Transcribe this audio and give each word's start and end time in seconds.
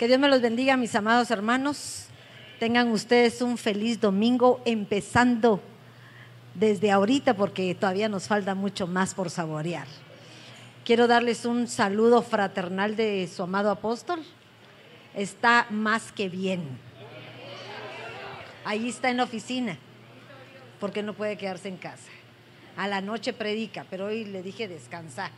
Que 0.00 0.08
Dios 0.08 0.18
me 0.18 0.28
los 0.28 0.40
bendiga, 0.40 0.78
mis 0.78 0.94
amados 0.94 1.30
hermanos. 1.30 2.06
Tengan 2.58 2.88
ustedes 2.88 3.42
un 3.42 3.58
feliz 3.58 4.00
domingo, 4.00 4.62
empezando 4.64 5.60
desde 6.54 6.90
ahorita, 6.90 7.34
porque 7.34 7.74
todavía 7.74 8.08
nos 8.08 8.26
falta 8.26 8.54
mucho 8.54 8.86
más 8.86 9.12
por 9.12 9.28
saborear. 9.28 9.86
Quiero 10.86 11.06
darles 11.06 11.44
un 11.44 11.68
saludo 11.68 12.22
fraternal 12.22 12.96
de 12.96 13.28
su 13.28 13.42
amado 13.42 13.70
apóstol. 13.70 14.22
Está 15.12 15.66
más 15.68 16.12
que 16.12 16.30
bien. 16.30 16.62
Ahí 18.64 18.88
está 18.88 19.10
en 19.10 19.18
la 19.18 19.24
oficina, 19.24 19.76
porque 20.80 21.02
no 21.02 21.12
puede 21.12 21.36
quedarse 21.36 21.68
en 21.68 21.76
casa. 21.76 22.08
A 22.74 22.88
la 22.88 23.02
noche 23.02 23.34
predica, 23.34 23.84
pero 23.90 24.06
hoy 24.06 24.24
le 24.24 24.42
dije 24.42 24.66
descansar 24.66 25.30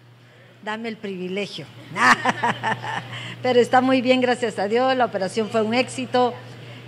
dame 0.64 0.88
el 0.88 0.96
privilegio. 0.96 1.66
Pero 3.42 3.60
está 3.60 3.80
muy 3.80 4.00
bien, 4.00 4.20
gracias 4.20 4.58
a 4.58 4.68
Dios. 4.68 4.96
La 4.96 5.04
operación 5.04 5.48
fue 5.50 5.62
un 5.62 5.74
éxito. 5.74 6.34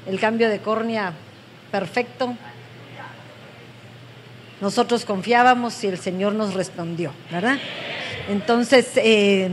El 0.06 0.20
cambio 0.20 0.48
de 0.48 0.60
córnea, 0.60 1.12
perfecto. 1.70 2.34
Nosotros 4.60 5.04
confiábamos 5.04 5.82
y 5.82 5.88
el 5.88 5.98
Señor 5.98 6.34
nos 6.34 6.54
respondió, 6.54 7.12
¿verdad? 7.30 7.58
Entonces, 8.28 8.92
eh, 8.96 9.50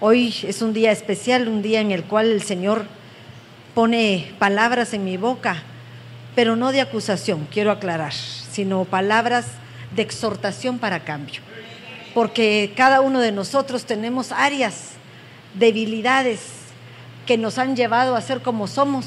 hoy 0.00 0.34
es 0.42 0.60
un 0.62 0.72
día 0.72 0.90
especial, 0.90 1.48
un 1.48 1.62
día 1.62 1.80
en 1.80 1.92
el 1.92 2.04
cual 2.04 2.26
el 2.26 2.42
Señor 2.42 2.86
pone 3.74 4.32
palabras 4.38 4.92
en 4.94 5.04
mi 5.04 5.16
boca, 5.16 5.62
pero 6.34 6.56
no 6.56 6.72
de 6.72 6.80
acusación, 6.80 7.46
quiero 7.50 7.70
aclarar, 7.70 8.12
sino 8.12 8.84
palabras 8.84 9.46
de 9.94 10.02
exhortación 10.02 10.78
para 10.78 11.04
cambio 11.04 11.40
porque 12.18 12.72
cada 12.74 13.00
uno 13.00 13.20
de 13.20 13.30
nosotros 13.30 13.84
tenemos 13.84 14.32
áreas, 14.32 14.94
debilidades 15.54 16.40
que 17.28 17.38
nos 17.38 17.58
han 17.58 17.76
llevado 17.76 18.16
a 18.16 18.20
ser 18.20 18.42
como 18.42 18.66
somos, 18.66 19.06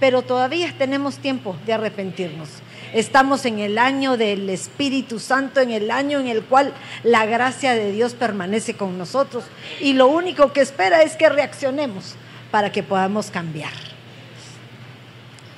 pero 0.00 0.22
todavía 0.22 0.74
tenemos 0.76 1.18
tiempo 1.18 1.54
de 1.64 1.74
arrepentirnos. 1.74 2.48
Estamos 2.92 3.44
en 3.44 3.60
el 3.60 3.78
año 3.78 4.16
del 4.16 4.50
Espíritu 4.50 5.20
Santo, 5.20 5.60
en 5.60 5.70
el 5.70 5.92
año 5.92 6.18
en 6.18 6.26
el 6.26 6.42
cual 6.42 6.74
la 7.04 7.24
gracia 7.24 7.76
de 7.76 7.92
Dios 7.92 8.14
permanece 8.14 8.74
con 8.74 8.98
nosotros 8.98 9.44
y 9.80 9.92
lo 9.92 10.08
único 10.08 10.52
que 10.52 10.60
espera 10.60 11.04
es 11.04 11.14
que 11.14 11.28
reaccionemos 11.28 12.16
para 12.50 12.72
que 12.72 12.82
podamos 12.82 13.30
cambiar. 13.30 13.70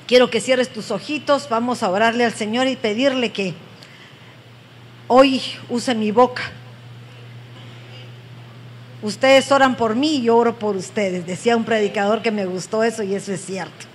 Quiero 0.05 0.29
que 0.29 0.41
cierres 0.41 0.71
tus 0.71 0.91
ojitos, 0.91 1.49
vamos 1.49 1.81
a 1.81 1.89
orarle 1.89 2.23
al 2.23 2.33
Señor 2.33 2.67
y 2.67 2.75
pedirle 2.75 3.31
que 3.31 3.55
hoy 5.07 5.41
use 5.69 5.95
mi 5.95 6.11
boca 6.11 6.43
Ustedes 9.03 9.51
oran 9.51 9.75
por 9.75 9.95
mí 9.95 10.15
y 10.15 10.21
yo 10.23 10.37
oro 10.37 10.57
por 10.57 10.77
ustedes. 10.77 11.27
Decía 11.27 11.57
un 11.57 11.65
predicador 11.65 12.21
que 12.21 12.31
me 12.31 12.45
gustó 12.45 12.83
eso 12.83 13.03
y 13.03 13.13
eso 13.13 13.33
es 13.33 13.45
cierto. 13.45 13.85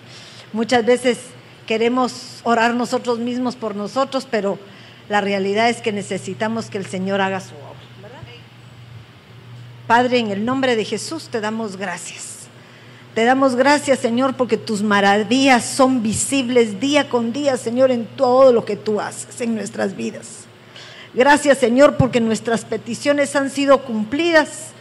Muchas 0.52 0.84
veces 0.84 1.18
queremos 1.66 2.40
orar 2.44 2.74
nosotros 2.74 3.18
mismos 3.18 3.56
por 3.56 3.74
nosotros, 3.74 4.28
pero 4.30 4.58
la 5.08 5.22
realidad 5.22 5.70
es 5.70 5.80
que 5.80 5.92
necesitamos 5.92 6.66
que 6.68 6.76
el 6.76 6.84
Señor 6.84 7.22
haga 7.22 7.40
su 7.40 7.54
obra. 7.54 7.68
Padre, 9.86 10.18
en 10.18 10.30
el 10.30 10.44
nombre 10.44 10.76
de 10.76 10.84
Jesús 10.84 11.28
te 11.30 11.40
damos 11.40 11.78
gracias. 11.78 12.48
Te 13.14 13.24
damos 13.24 13.56
gracias, 13.56 14.00
Señor, 14.00 14.36
porque 14.36 14.58
tus 14.58 14.82
maravillas 14.82 15.64
son 15.64 16.02
visibles 16.02 16.78
día 16.78 17.08
con 17.08 17.32
día, 17.32 17.56
Señor, 17.56 17.90
en 17.90 18.04
todo 18.04 18.52
lo 18.52 18.66
que 18.66 18.76
tú 18.76 19.00
haces 19.00 19.40
en 19.40 19.54
nuestras 19.54 19.96
vidas. 19.96 20.44
Gracias, 21.14 21.56
Señor, 21.56 21.96
porque 21.96 22.20
nuestras 22.20 22.66
peticiones 22.66 23.34
han 23.34 23.48
sido 23.48 23.82
cumplidas 23.82 24.72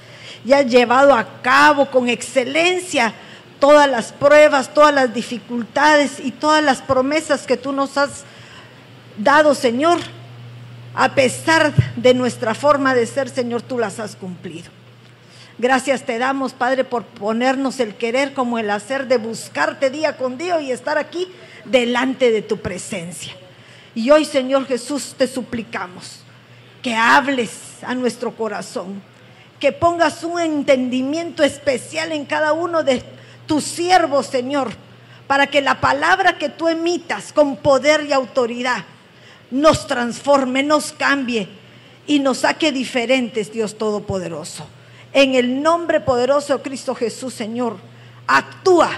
y 0.46 0.54
has 0.54 0.66
llevado 0.66 1.14
a 1.14 1.42
cabo 1.42 1.88
con 1.88 2.10
excelencia 2.10 3.14
todas 3.60 3.90
las 3.90 4.12
pruebas, 4.12 4.74
todas 4.74 4.94
las 4.94 5.14
dificultades 5.14 6.20
y 6.20 6.32
todas 6.32 6.64
las 6.64 6.82
promesas 6.82 7.46
que 7.46 7.58
tú 7.58 7.72
nos 7.72 7.98
has 7.98 8.24
dado, 9.18 9.56
Señor. 9.56 10.00
A 10.94 11.14
pesar 11.14 11.74
de 11.96 12.14
nuestra 12.14 12.56
forma 12.56 12.96
de 12.96 13.06
ser, 13.06 13.30
Señor, 13.30 13.62
tú 13.62 13.78
las 13.78 14.00
has 14.00 14.16
cumplido. 14.16 14.72
Gracias 15.60 16.04
te 16.04 16.20
damos, 16.20 16.54
Padre, 16.54 16.84
por 16.84 17.04
ponernos 17.04 17.80
el 17.80 17.96
querer 17.96 18.34
como 18.34 18.60
el 18.60 18.70
hacer 18.70 19.08
de 19.08 19.18
buscarte 19.18 19.90
día 19.90 20.18
con 20.18 20.38
día 20.38 20.62
y 20.62 20.72
estar 20.72 20.98
aquí 20.98 21.28
delante 21.66 22.32
de 22.32 22.44
tu 22.44 22.58
presencia. 22.58 23.34
Y 23.96 24.12
hoy, 24.12 24.26
Señor 24.26 24.68
Jesús, 24.68 25.16
te 25.18 25.28
suplicamos 25.28 26.20
que 26.84 26.96
hables 26.96 27.52
a 27.82 27.96
nuestro 27.96 28.36
corazón 28.36 29.02
que 29.60 29.72
pongas 29.72 30.24
un 30.24 30.40
entendimiento 30.40 31.44
especial 31.44 32.12
en 32.12 32.26
cada 32.26 32.54
uno 32.54 32.84
de 32.84 33.04
tus 33.48 33.64
siervos, 33.64 34.28
Señor, 34.28 34.72
para 35.26 35.48
que 35.48 35.62
la 35.62 35.82
palabra 35.82 36.38
que 36.38 36.50
tú 36.50 36.68
emitas 36.68 37.34
con 37.34 37.58
poder 37.58 38.06
y 38.06 38.14
autoridad 38.14 38.84
nos 39.50 39.88
transforme, 39.88 40.64
nos 40.64 40.92
cambie 40.92 41.48
y 42.06 42.20
nos 42.20 42.40
saque 42.40 42.72
diferentes, 42.72 43.52
Dios 43.52 43.78
Todopoderoso. 43.78 44.66
En 45.14 45.36
el 45.36 45.62
nombre 45.62 46.00
poderoso 46.00 46.58
de 46.58 46.64
Cristo 46.64 46.94
Jesús, 46.94 47.34
Señor, 47.34 47.78
actúa. 48.28 48.92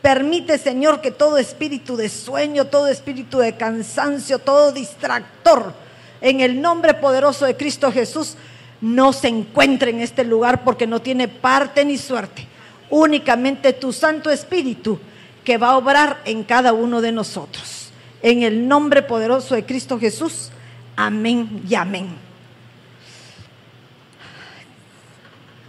Permite, 0.00 0.58
Señor, 0.58 1.00
que 1.00 1.10
todo 1.10 1.38
espíritu 1.38 1.96
de 1.96 2.08
sueño, 2.08 2.66
todo 2.66 2.88
espíritu 2.88 3.38
de 3.38 3.56
cansancio, 3.56 4.38
todo 4.38 4.72
distractor, 4.72 5.74
en 6.20 6.40
el 6.40 6.60
nombre 6.60 6.94
poderoso 6.94 7.44
de 7.44 7.56
Cristo 7.56 7.92
Jesús, 7.92 8.36
no 8.82 9.12
se 9.12 9.28
encuentre 9.28 9.90
en 9.90 10.00
este 10.00 10.24
lugar 10.24 10.64
porque 10.64 10.86
no 10.86 11.00
tiene 11.00 11.28
parte 11.28 11.84
ni 11.84 11.96
suerte. 11.96 12.46
Únicamente 12.90 13.72
tu 13.72 13.92
Santo 13.92 14.28
Espíritu 14.28 14.98
que 15.44 15.56
va 15.56 15.70
a 15.70 15.76
obrar 15.76 16.20
en 16.24 16.42
cada 16.42 16.72
uno 16.72 17.00
de 17.00 17.12
nosotros. 17.12 17.90
En 18.22 18.42
el 18.42 18.68
nombre 18.68 19.02
poderoso 19.02 19.54
de 19.54 19.64
Cristo 19.64 19.98
Jesús. 19.98 20.50
Amén 20.96 21.62
y 21.68 21.74
amén. 21.76 22.08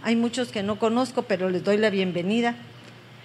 Hay 0.02 0.16
muchos 0.16 0.48
que 0.48 0.62
no 0.62 0.78
conozco, 0.78 1.22
pero 1.22 1.48
les 1.48 1.64
doy 1.64 1.78
la 1.78 1.90
bienvenida. 1.90 2.56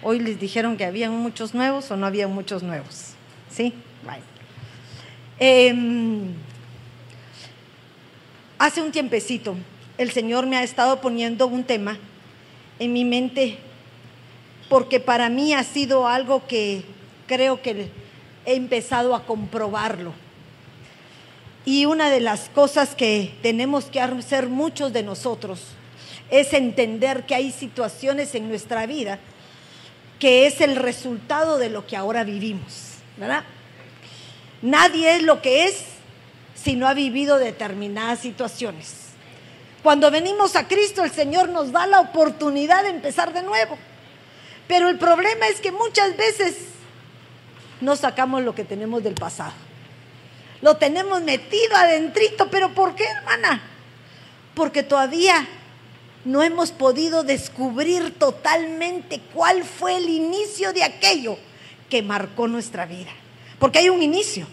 Hoy 0.02 0.20
les 0.20 0.40
dijeron 0.40 0.76
que 0.76 0.84
habían 0.84 1.12
muchos 1.12 1.52
nuevos 1.52 1.90
o 1.90 1.96
no 1.96 2.06
había 2.06 2.26
muchos 2.26 2.62
nuevos. 2.62 3.12
¿Sí? 3.50 3.74
Em, 5.42 6.32
hace 8.58 8.82
un 8.82 8.92
tiempecito 8.92 9.56
el 10.00 10.10
Señor 10.12 10.46
me 10.46 10.56
ha 10.56 10.62
estado 10.62 11.02
poniendo 11.02 11.46
un 11.46 11.62
tema 11.62 11.98
en 12.78 12.94
mi 12.94 13.04
mente 13.04 13.58
porque 14.70 14.98
para 14.98 15.28
mí 15.28 15.52
ha 15.52 15.62
sido 15.62 16.08
algo 16.08 16.46
que 16.46 16.84
creo 17.26 17.60
que 17.60 17.90
he 18.46 18.54
empezado 18.54 19.14
a 19.14 19.26
comprobarlo. 19.26 20.14
Y 21.66 21.84
una 21.84 22.08
de 22.08 22.20
las 22.20 22.48
cosas 22.48 22.94
que 22.94 23.34
tenemos 23.42 23.84
que 23.84 24.00
hacer 24.00 24.48
muchos 24.48 24.90
de 24.94 25.02
nosotros 25.02 25.60
es 26.30 26.54
entender 26.54 27.26
que 27.26 27.34
hay 27.34 27.52
situaciones 27.52 28.34
en 28.34 28.48
nuestra 28.48 28.86
vida 28.86 29.18
que 30.18 30.46
es 30.46 30.62
el 30.62 30.76
resultado 30.76 31.58
de 31.58 31.68
lo 31.68 31.86
que 31.86 31.98
ahora 31.98 32.24
vivimos, 32.24 32.94
¿verdad? 33.18 33.44
Nadie 34.62 35.16
es 35.16 35.22
lo 35.24 35.42
que 35.42 35.66
es 35.66 35.84
si 36.54 36.74
no 36.74 36.88
ha 36.88 36.94
vivido 36.94 37.36
determinadas 37.36 38.20
situaciones. 38.20 39.09
Cuando 39.82 40.10
venimos 40.10 40.56
a 40.56 40.68
Cristo, 40.68 41.04
el 41.04 41.10
Señor 41.10 41.48
nos 41.48 41.72
da 41.72 41.86
la 41.86 42.00
oportunidad 42.00 42.82
de 42.82 42.90
empezar 42.90 43.32
de 43.32 43.42
nuevo. 43.42 43.78
Pero 44.68 44.88
el 44.88 44.98
problema 44.98 45.48
es 45.48 45.60
que 45.60 45.72
muchas 45.72 46.16
veces 46.16 46.56
no 47.80 47.96
sacamos 47.96 48.42
lo 48.42 48.54
que 48.54 48.64
tenemos 48.64 49.02
del 49.02 49.14
pasado. 49.14 49.52
Lo 50.60 50.76
tenemos 50.76 51.22
metido 51.22 51.74
adentrito, 51.74 52.50
pero 52.50 52.74
¿por 52.74 52.94
qué, 52.94 53.04
hermana? 53.04 53.62
Porque 54.54 54.82
todavía 54.82 55.48
no 56.24 56.42
hemos 56.42 56.70
podido 56.70 57.22
descubrir 57.22 58.18
totalmente 58.18 59.20
cuál 59.32 59.64
fue 59.64 59.96
el 59.96 60.08
inicio 60.08 60.74
de 60.74 60.84
aquello 60.84 61.38
que 61.88 62.02
marcó 62.02 62.46
nuestra 62.46 62.84
vida. 62.84 63.10
Porque 63.58 63.78
hay 63.78 63.88
un 63.88 64.02
inicio. 64.02 64.46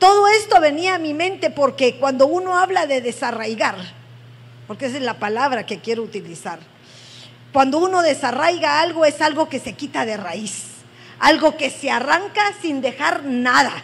Todo 0.00 0.28
esto 0.28 0.62
venía 0.62 0.94
a 0.94 0.98
mi 0.98 1.12
mente 1.12 1.50
porque 1.50 1.96
cuando 1.98 2.26
uno 2.26 2.56
habla 2.56 2.86
de 2.86 3.02
desarraigar, 3.02 3.76
porque 4.66 4.86
esa 4.86 4.96
es 4.96 5.02
la 5.02 5.18
palabra 5.18 5.66
que 5.66 5.80
quiero 5.80 6.02
utilizar, 6.02 6.58
cuando 7.52 7.76
uno 7.76 8.00
desarraiga 8.00 8.80
algo 8.80 9.04
es 9.04 9.20
algo 9.20 9.50
que 9.50 9.60
se 9.60 9.74
quita 9.74 10.06
de 10.06 10.16
raíz, 10.16 10.68
algo 11.18 11.58
que 11.58 11.68
se 11.68 11.90
arranca 11.90 12.40
sin 12.62 12.80
dejar 12.80 13.24
nada, 13.24 13.74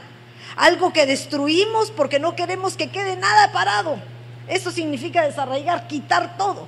algo 0.56 0.90
que 0.90 1.04
destruimos 1.04 1.90
porque 1.90 2.18
no 2.18 2.34
queremos 2.34 2.78
que 2.78 2.88
quede 2.88 3.16
nada 3.16 3.52
parado. 3.52 3.98
Eso 4.48 4.70
significa 4.70 5.22
desarraigar, 5.22 5.86
quitar 5.86 6.38
todo. 6.38 6.66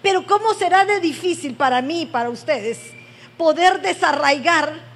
Pero 0.00 0.26
¿cómo 0.26 0.54
será 0.54 0.86
de 0.86 0.98
difícil 0.98 1.56
para 1.56 1.82
mí 1.82 2.02
y 2.02 2.06
para 2.06 2.30
ustedes 2.30 2.78
poder 3.36 3.82
desarraigar 3.82 4.91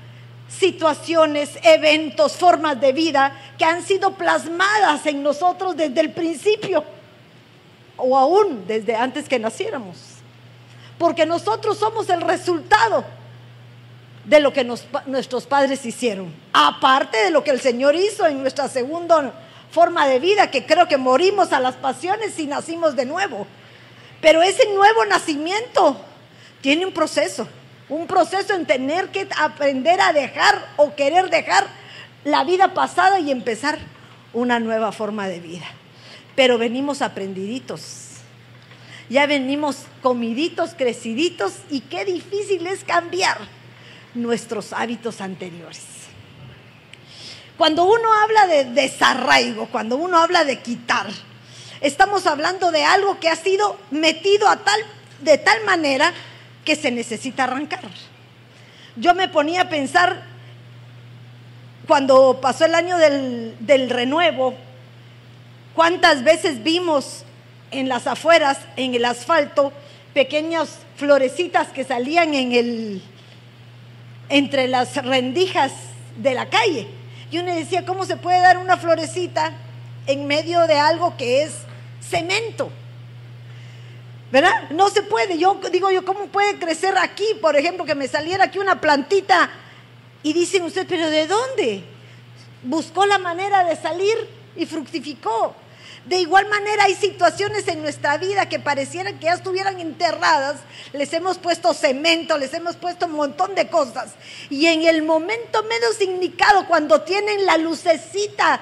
situaciones, 0.49 1.51
eventos, 1.63 2.37
formas 2.37 2.81
de 2.81 2.93
vida 2.93 3.33
que 3.59 3.65
han 3.65 3.83
sido 3.85 4.13
plasmadas 4.13 5.07
en 5.07 5.23
nosotros 5.23 5.77
desde 5.77 6.01
el 6.01 6.13
principio 6.13 6.85
o 7.97 8.17
aún 8.17 8.67
desde 8.67 8.95
antes 8.95 9.29
que 9.29 9.39
naciéramos. 9.39 9.97
porque 10.99 11.27
nosotros 11.27 11.77
somos 11.79 12.09
el 12.09 12.23
resultado 12.23 13.05
de 14.25 14.41
lo 14.41 14.53
que 14.53 14.65
nuestros 14.65 15.47
padres 15.47 15.85
hicieron, 15.87 16.35
aparte 16.53 17.19
de 17.19 17.31
lo 17.31 17.45
que 17.45 17.51
el 17.51 17.61
Señor 17.61 17.95
hizo 17.95 18.27
en 18.27 18.41
nuestra 18.41 18.69
segunda 18.69 19.33
forma 19.71 20.09
de 20.09 20.19
vida, 20.19 20.51
que 20.51 20.67
creo 20.67 20.89
que 20.89 20.97
morimos 20.97 21.53
a 21.53 21.61
las 21.61 21.77
pasiones 21.77 22.39
y 22.39 22.47
nacimos 22.47 22.97
de 22.97 23.05
nuevo. 23.05 23.47
Pero 24.21 24.43
ese 24.43 24.67
nuevo 24.75 25.05
nacimiento 25.05 25.97
tiene 26.61 26.87
un 26.87 26.93
proceso, 26.93 27.47
un 27.88 28.06
proceso 28.06 28.55
en 28.55 28.67
tener 28.67 29.11
que 29.11 29.29
aprender 29.38 30.00
a 30.00 30.12
dejar 30.12 30.67
o 30.77 30.94
querer 30.94 31.31
dejar 31.31 31.67
la 32.25 32.44
vida 32.44 32.75
pasada 32.75 33.21
y 33.21 33.31
empezar 33.31 33.79
una 34.33 34.59
nueva 34.59 34.93
forma 34.93 35.29
de 35.29 35.41
vida. 35.41 35.67
Pero 36.35 36.59
venimos 36.59 37.00
aprendiditos. 37.03 38.03
Ya 39.09 39.27
venimos 39.27 39.85
comiditos, 40.03 40.75
creciditos 40.77 41.55
y 41.71 41.81
qué 41.83 42.05
difícil 42.05 42.67
es 42.67 42.83
cambiar 42.83 43.38
nuestros 44.15 44.73
hábitos 44.73 45.21
anteriores. 45.21 45.85
Cuando 47.56 47.85
uno 47.85 48.12
habla 48.12 48.47
de 48.49 48.65
desarraigo, 48.65 49.69
cuando 49.69 49.97
uno 49.97 50.19
habla 50.19 50.44
de 50.44 50.61
quitar, 50.61 51.06
estamos 51.81 52.27
hablando 52.27 52.73
de 52.73 52.85
algo 52.85 53.21
que 53.21 53.31
ha 53.31 53.37
sido 53.37 53.79
metido 53.91 54.49
a 54.49 54.56
tal, 54.56 54.81
de 55.21 55.38
tal 55.38 55.65
manera 55.65 56.12
que 56.67 56.77
se 56.77 56.91
necesita 56.91 57.45
arrancar. 57.45 57.81
Yo 58.97 59.15
me 59.15 59.29
ponía 59.29 59.63
a 59.63 59.69
pensar 59.71 60.23
cuando 61.87 62.41
pasó 62.43 62.67
el 62.67 62.75
año 62.75 62.99
del, 62.99 63.57
del 63.61 63.89
renuevo, 63.89 64.55
cuántas 65.75 66.25
veces 66.25 66.63
vimos 66.63 67.25
en 67.71 67.89
las 67.89 68.07
afueras, 68.07 68.59
en 68.77 68.95
el 68.95 69.05
asfalto, 69.05 69.73
pequeñas 70.13 70.81
florecitas 70.97 71.69
que 71.69 71.85
salían 71.85 72.35
en 72.35 72.53
el, 72.53 73.03
entre 74.29 74.67
las 74.67 74.97
rendijas 74.97 75.73
de 76.17 76.35
la 76.35 76.47
calle. 76.47 76.89
Y 77.31 77.39
uno 77.39 77.55
decía, 77.55 77.85
¿cómo 77.87 78.05
se 78.05 78.17
puede 78.17 78.41
dar 78.41 78.59
una 78.59 78.77
florecita 78.77 79.53
en 80.07 80.27
medio 80.27 80.67
de 80.67 80.75
algo 80.75 81.17
que 81.17 81.43
es 81.43 81.53
cemento? 82.01 82.71
¿Verdad? 84.31 84.70
No 84.70 84.90
se 84.90 85.02
puede. 85.02 85.38
Yo 85.38 85.61
digo 85.70 85.90
yo, 85.90 86.05
¿cómo 86.05 86.26
puede 86.26 86.58
crecer 86.58 86.96
aquí? 86.99 87.26
Por 87.40 87.56
ejemplo, 87.56 87.84
que 87.84 87.94
me 87.94 88.08
saliera 88.08 88.44
aquí 88.44 88.58
una 88.58 88.81
plantita 88.81 89.50
y 90.23 90.32
dicen 90.32 90.64
usted, 90.64 90.87
¿pero 90.88 91.08
de 91.08 91.26
dónde? 91.26 91.84
Buscó 92.62 93.06
la 93.06 93.19
manera 93.19 93.64
de 93.64 93.76
salir 93.76 94.17
y 94.56 94.67
fructificó. 94.67 95.55
De 96.06 96.20
igual 96.20 96.49
manera 96.49 96.84
hay 96.84 96.94
situaciones 96.94 97.67
en 97.67 97.82
nuestra 97.82 98.17
vida 98.17 98.49
que 98.49 98.61
parecieran 98.61 99.19
que 99.19 99.26
ya 99.26 99.34
estuvieran 99.34 99.81
enterradas, 99.81 100.61
les 100.93 101.12
hemos 101.12 101.37
puesto 101.37 101.75
cemento, 101.75 102.38
les 102.38 102.55
hemos 102.55 102.76
puesto 102.76 103.06
un 103.06 103.12
montón 103.12 103.56
de 103.56 103.69
cosas. 103.69 104.14
Y 104.49 104.67
en 104.67 104.84
el 104.84 105.02
momento 105.02 105.64
menos 105.64 106.00
indicado, 106.00 106.67
cuando 106.69 107.02
tienen 107.02 107.44
la 107.44 107.58
lucecita 107.58 108.61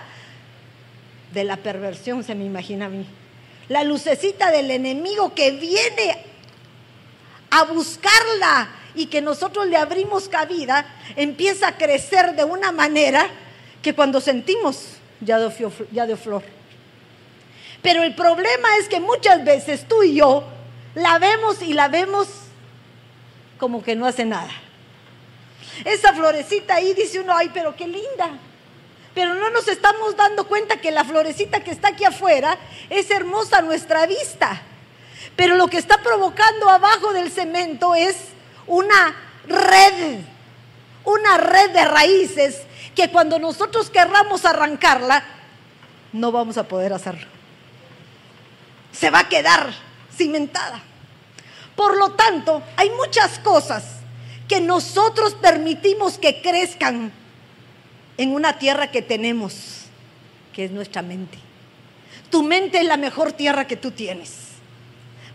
de 1.35 1.45
la 1.45 1.59
perversión, 1.59 2.25
se 2.25 2.35
me 2.35 2.47
imagina 2.47 2.87
a 2.87 2.89
mí, 2.89 3.07
la 3.69 3.85
lucecita 3.85 4.51
del 4.51 4.71
enemigo 4.71 5.35
que 5.35 5.53
viene 5.53 6.25
a 7.51 7.65
buscarla 7.65 8.69
y 8.95 9.07
que 9.07 9.21
nosotros 9.21 9.67
le 9.67 9.77
abrimos 9.77 10.29
cabida, 10.29 10.87
empieza 11.17 11.69
a 11.69 11.77
crecer 11.77 12.35
de 12.35 12.45
una 12.45 12.73
manera 12.73 13.29
que 13.83 13.95
cuando 13.95 14.21
sentimos 14.21 14.97
ya 15.21 15.39
ya 15.93 16.07
dio 16.07 16.17
flor. 16.17 16.43
Pero 17.83 18.03
el 18.03 18.15
problema 18.15 18.77
es 18.81 18.89
que 18.89 19.01
muchas 19.01 19.45
veces 19.45 19.87
tú 19.87 20.03
y 20.03 20.15
yo 20.15 20.45
la 20.95 21.19
vemos 21.19 21.61
y 21.63 21.75
la 21.75 21.89
vemos 21.89 22.29
como 23.59 23.83
que 23.83 23.95
no 23.95 24.07
hace 24.07 24.25
nada. 24.25 24.51
Esa 25.85 26.13
florecita 26.13 26.77
ahí 26.77 26.95
dice 26.95 27.21
uno, 27.21 27.37
ay, 27.37 27.51
pero 27.53 27.75
qué 27.75 27.87
linda. 27.87 28.39
Pero 29.15 29.35
no 29.35 29.51
nos 29.51 29.69
estamos 29.69 30.17
dando 30.17 30.47
cuenta 30.47 30.79
que 30.79 30.91
la 30.91 31.05
florecita 31.05 31.61
que 31.61 31.71
está 31.71 31.89
aquí 31.89 32.05
afuera 32.05 32.59
es 32.91 33.11
hermosa 33.11 33.59
a 33.59 33.63
nuestra 33.63 34.07
vista. 34.07 34.63
Pero 35.37 35.57
lo 35.57 35.69
que 35.69 35.79
está 35.79 35.99
provocando 35.99 36.69
abajo 36.69 37.13
del 37.13 37.31
cemento 37.31 37.95
es 37.95 38.17
una 38.67 39.15
red, 39.47 40.21
una 41.05 41.37
red 41.39 41.71
de 41.71 41.85
raíces 41.85 42.63
que 42.95 43.11
cuando 43.11 43.39
nosotros 43.39 43.91
querramos 43.91 44.45
arrancarla, 44.45 45.25
no 46.13 46.33
vamos 46.33 46.59
a 46.59 46.69
poder 46.69 46.93
hacerlo 46.93 47.35
se 48.95 49.11
va 49.11 49.21
a 49.21 49.29
quedar 49.29 49.75
cimentada. 50.17 50.81
Por 51.77 51.97
lo 51.97 52.13
tanto, 52.13 52.63
hay 52.77 52.91
muchas 52.91 53.39
cosas 53.41 53.85
que 54.49 54.61
nosotros 54.61 55.35
permitimos 55.35 56.19
que 56.19 56.41
crezcan 56.41 57.13
en 58.17 58.33
una 58.33 58.59
tierra 58.59 58.91
que 58.91 59.03
tenemos, 59.03 59.87
que 60.53 60.65
es 60.65 60.71
nuestra 60.71 61.03
mente. 61.03 61.39
Tu 62.31 62.43
mente 62.43 62.79
es 62.79 62.85
la 62.85 62.97
mejor 62.97 63.33
tierra 63.33 63.67
que 63.67 63.77
tú 63.77 63.91
tienes. 63.91 64.33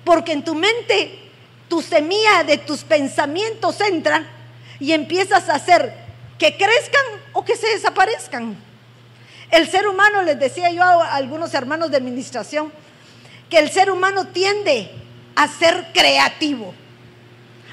Porque 0.04 0.32
en 0.32 0.44
tu 0.44 0.56
mente 0.56 1.20
tu 1.68 1.82
semilla 1.82 2.44
de 2.44 2.58
tus 2.58 2.84
pensamientos 2.84 3.80
entra 3.82 4.26
y 4.80 4.94
empiezas 4.94 5.50
a 5.50 5.56
hacer 5.56 5.94
que 6.38 6.58
crezcan 6.58 7.06
o 7.34 7.46
que 7.46 7.56
se 7.56 7.68
desaparezcan. 7.68 8.56
El 9.52 9.70
ser 9.70 9.88
humano, 9.88 10.22
les 10.24 10.40
decía 10.40 10.72
yo 10.72 10.84
a 10.84 11.16
algunos 11.16 11.54
hermanos 11.54 11.92
de 11.92 11.98
administración, 11.98 12.72
que 13.50 13.58
el 13.60 13.72
ser 13.72 13.92
humano 13.92 14.28
tiende 14.28 14.92
a 15.36 15.48
ser 15.48 15.88
creativo, 15.94 16.74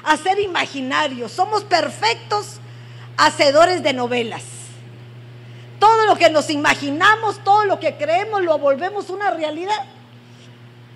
a 0.03 0.17
ser 0.17 0.39
imaginario. 0.39 1.29
Somos 1.29 1.63
perfectos 1.63 2.59
hacedores 3.15 3.83
de 3.83 3.93
novelas. 3.93 4.56
Todo 5.79 6.05
lo 6.05 6.15
que 6.15 6.29
nos 6.29 6.49
imaginamos, 6.49 7.43
todo 7.43 7.65
lo 7.65 7.79
que 7.79 7.95
creemos, 7.95 8.41
lo 8.43 8.57
volvemos 8.57 9.09
una 9.09 9.31
realidad. 9.31 9.85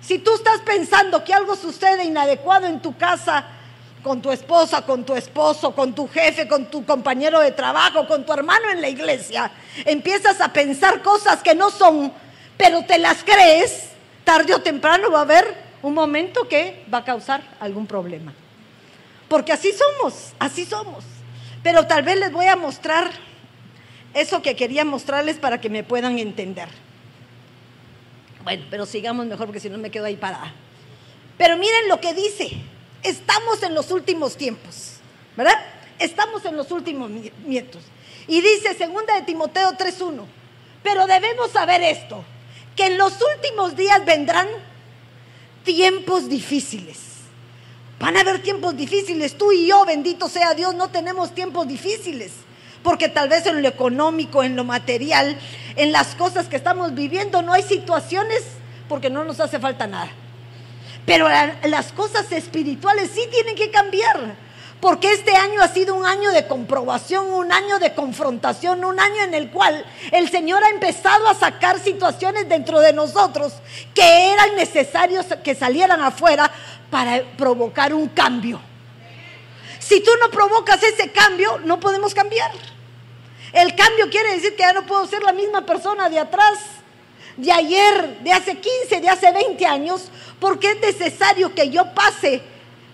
Si 0.00 0.18
tú 0.18 0.34
estás 0.34 0.60
pensando 0.62 1.22
que 1.22 1.32
algo 1.32 1.54
sucede 1.54 2.04
inadecuado 2.04 2.66
en 2.66 2.80
tu 2.80 2.96
casa, 2.96 3.44
con 4.02 4.20
tu 4.20 4.32
esposa, 4.32 4.82
con 4.82 5.04
tu 5.04 5.14
esposo, 5.14 5.74
con 5.74 5.94
tu 5.94 6.08
jefe, 6.08 6.48
con 6.48 6.66
tu 6.66 6.84
compañero 6.84 7.38
de 7.38 7.52
trabajo, 7.52 8.06
con 8.08 8.26
tu 8.26 8.32
hermano 8.32 8.70
en 8.70 8.80
la 8.80 8.88
iglesia, 8.88 9.50
empiezas 9.84 10.40
a 10.40 10.52
pensar 10.52 11.02
cosas 11.02 11.42
que 11.42 11.54
no 11.54 11.70
son, 11.70 12.12
pero 12.56 12.84
te 12.84 12.98
las 12.98 13.22
crees, 13.22 13.90
tarde 14.24 14.54
o 14.54 14.60
temprano 14.60 15.10
va 15.10 15.20
a 15.20 15.22
haber 15.22 15.54
un 15.82 15.94
momento 15.94 16.48
que 16.48 16.84
va 16.92 16.98
a 16.98 17.04
causar 17.04 17.42
algún 17.60 17.86
problema. 17.86 18.32
Porque 19.28 19.52
así 19.52 19.72
somos, 19.72 20.32
así 20.38 20.64
somos. 20.64 21.04
Pero 21.62 21.86
tal 21.86 22.02
vez 22.02 22.18
les 22.18 22.32
voy 22.32 22.46
a 22.46 22.56
mostrar 22.56 23.08
eso 24.14 24.42
que 24.42 24.56
quería 24.56 24.84
mostrarles 24.84 25.36
para 25.36 25.60
que 25.60 25.70
me 25.70 25.84
puedan 25.84 26.18
entender. 26.18 26.68
Bueno, 28.44 28.64
pero 28.70 28.86
sigamos 28.86 29.26
mejor 29.26 29.46
porque 29.46 29.60
si 29.60 29.70
no 29.70 29.78
me 29.78 29.90
quedo 29.90 30.04
ahí 30.04 30.16
parada. 30.16 30.52
Pero 31.38 31.56
miren 31.56 31.88
lo 31.88 32.00
que 32.00 32.14
dice. 32.14 32.50
Estamos 33.02 33.62
en 33.62 33.74
los 33.74 33.90
últimos 33.90 34.36
tiempos, 34.36 34.98
¿verdad? 35.36 35.58
Estamos 35.98 36.44
en 36.44 36.56
los 36.56 36.70
últimos 36.70 37.10
nietos. 37.10 37.82
Y 38.28 38.40
dice 38.40 38.74
segunda 38.74 39.14
de 39.14 39.22
Timoteo 39.22 39.72
3:1. 39.72 40.24
Pero 40.82 41.06
debemos 41.06 41.50
saber 41.50 41.82
esto, 41.82 42.24
que 42.76 42.86
en 42.86 42.98
los 42.98 43.14
últimos 43.34 43.76
días 43.76 44.04
vendrán 44.04 44.46
tiempos 45.64 46.28
difíciles. 46.28 46.98
Van 47.98 48.16
a 48.16 48.20
haber 48.20 48.42
tiempos 48.42 48.76
difíciles. 48.76 49.36
Tú 49.36 49.52
y 49.52 49.66
yo, 49.66 49.84
bendito 49.84 50.28
sea 50.28 50.54
Dios, 50.54 50.74
no 50.74 50.90
tenemos 50.90 51.34
tiempos 51.34 51.68
difíciles. 51.68 52.32
Porque 52.82 53.08
tal 53.08 53.28
vez 53.28 53.46
en 53.46 53.62
lo 53.62 53.68
económico, 53.68 54.42
en 54.42 54.56
lo 54.56 54.64
material, 54.64 55.38
en 55.76 55.92
las 55.92 56.14
cosas 56.14 56.48
que 56.48 56.56
estamos 56.56 56.94
viviendo, 56.94 57.42
no 57.42 57.52
hay 57.52 57.62
situaciones 57.62 58.42
porque 58.88 59.10
no 59.10 59.24
nos 59.24 59.40
hace 59.40 59.58
falta 59.58 59.86
nada. 59.86 60.10
Pero 61.06 61.28
las 61.64 61.92
cosas 61.92 62.30
espirituales 62.32 63.10
sí 63.14 63.22
tienen 63.30 63.56
que 63.56 63.70
cambiar 63.70 64.36
porque 64.82 65.12
este 65.12 65.36
año 65.36 65.62
ha 65.62 65.68
sido 65.68 65.94
un 65.94 66.04
año 66.04 66.32
de 66.32 66.48
comprobación, 66.48 67.32
un 67.32 67.52
año 67.52 67.78
de 67.78 67.94
confrontación, 67.94 68.84
un 68.84 68.98
año 68.98 69.22
en 69.22 69.32
el 69.32 69.48
cual 69.48 69.86
el 70.10 70.28
Señor 70.28 70.64
ha 70.64 70.70
empezado 70.70 71.28
a 71.28 71.34
sacar 71.34 71.78
situaciones 71.78 72.48
dentro 72.48 72.80
de 72.80 72.92
nosotros 72.92 73.52
que 73.94 74.32
eran 74.32 74.56
necesarios 74.56 75.26
que 75.44 75.54
salieran 75.54 76.00
afuera 76.00 76.50
para 76.90 77.22
provocar 77.38 77.94
un 77.94 78.08
cambio. 78.08 78.60
Si 79.92 80.00
tú 80.00 80.10
no 80.22 80.30
provocas 80.30 80.82
ese 80.82 81.10
cambio, 81.10 81.58
no 81.66 81.78
podemos 81.78 82.14
cambiar. 82.14 82.50
El 83.52 83.76
cambio 83.76 84.08
quiere 84.08 84.32
decir 84.32 84.56
que 84.56 84.62
ya 84.62 84.72
no 84.72 84.86
puedo 84.86 85.06
ser 85.06 85.22
la 85.22 85.34
misma 85.34 85.66
persona 85.66 86.08
de 86.08 86.18
atrás, 86.18 86.60
de 87.36 87.52
ayer, 87.52 88.20
de 88.20 88.32
hace 88.32 88.56
15, 88.56 89.02
de 89.02 89.08
hace 89.10 89.30
20 89.30 89.66
años, 89.66 90.08
porque 90.40 90.70
es 90.70 90.80
necesario 90.80 91.54
que 91.54 91.68
yo 91.68 91.92
pase 91.92 92.40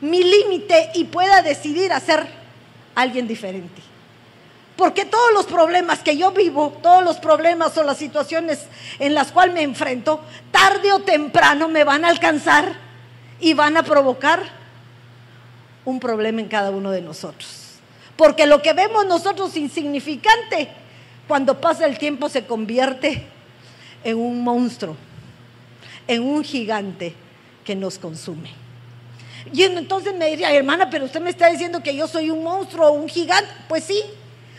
mi 0.01 0.25
límite 0.25 0.91
y 0.95 1.05
pueda 1.05 1.41
decidir 1.41 1.93
hacer 1.93 2.27
alguien 2.97 3.29
diferente. 3.29 3.81
Porque 4.75 5.05
todos 5.05 5.33
los 5.33 5.47
problemas 5.47 6.01
que 6.01 6.17
yo 6.17 6.33
vivo, 6.33 6.81
todos 6.83 7.05
los 7.05 7.19
problemas 7.19 7.79
o 7.79 7.85
las 7.85 7.99
situaciones 7.99 8.67
en 8.99 9.15
las 9.15 9.31
cuales 9.31 9.55
me 9.55 9.63
enfrento, 9.63 10.21
tarde 10.51 10.93
o 10.93 10.99
temprano 10.99 11.69
me 11.69 11.85
van 11.85 12.05
a 12.05 12.09
alcanzar 12.09 12.75
y 13.39 13.55
van 13.55 13.77
a 13.77 13.85
provocar 13.85 14.58
un 15.85 16.01
problema 16.01 16.41
en 16.41 16.49
cada 16.49 16.71
uno 16.71 16.91
de 16.91 17.01
nosotros. 17.01 17.69
Porque 18.17 18.47
lo 18.47 18.61
que 18.63 18.73
vemos 18.73 19.07
nosotros 19.07 19.57
insignificante, 19.57 20.69
cuando 21.27 21.61
pasa 21.61 21.87
el 21.87 21.99
tiempo 21.99 22.29
se 22.29 22.45
convierte 22.45 23.27
en 24.03 24.17
un 24.17 24.43
monstruo, 24.43 24.97
en 26.07 26.23
un 26.23 26.43
gigante 26.43 27.15
que 27.65 27.77
nos 27.77 27.99
consume. 27.99 28.51
Y 29.53 29.63
entonces 29.63 30.15
me 30.15 30.29
diría, 30.31 30.53
hermana, 30.53 30.91
pero 30.91 31.05
usted 31.05 31.21
me 31.21 31.31
está 31.31 31.49
diciendo 31.49 31.83
que 31.83 31.95
yo 31.95 32.07
soy 32.07 32.31
un 32.31 32.43
monstruo 32.43 32.89
o 32.89 32.93
un 32.93 33.09
gigante. 33.09 33.51
Pues 33.69 33.85
sí, 33.85 34.03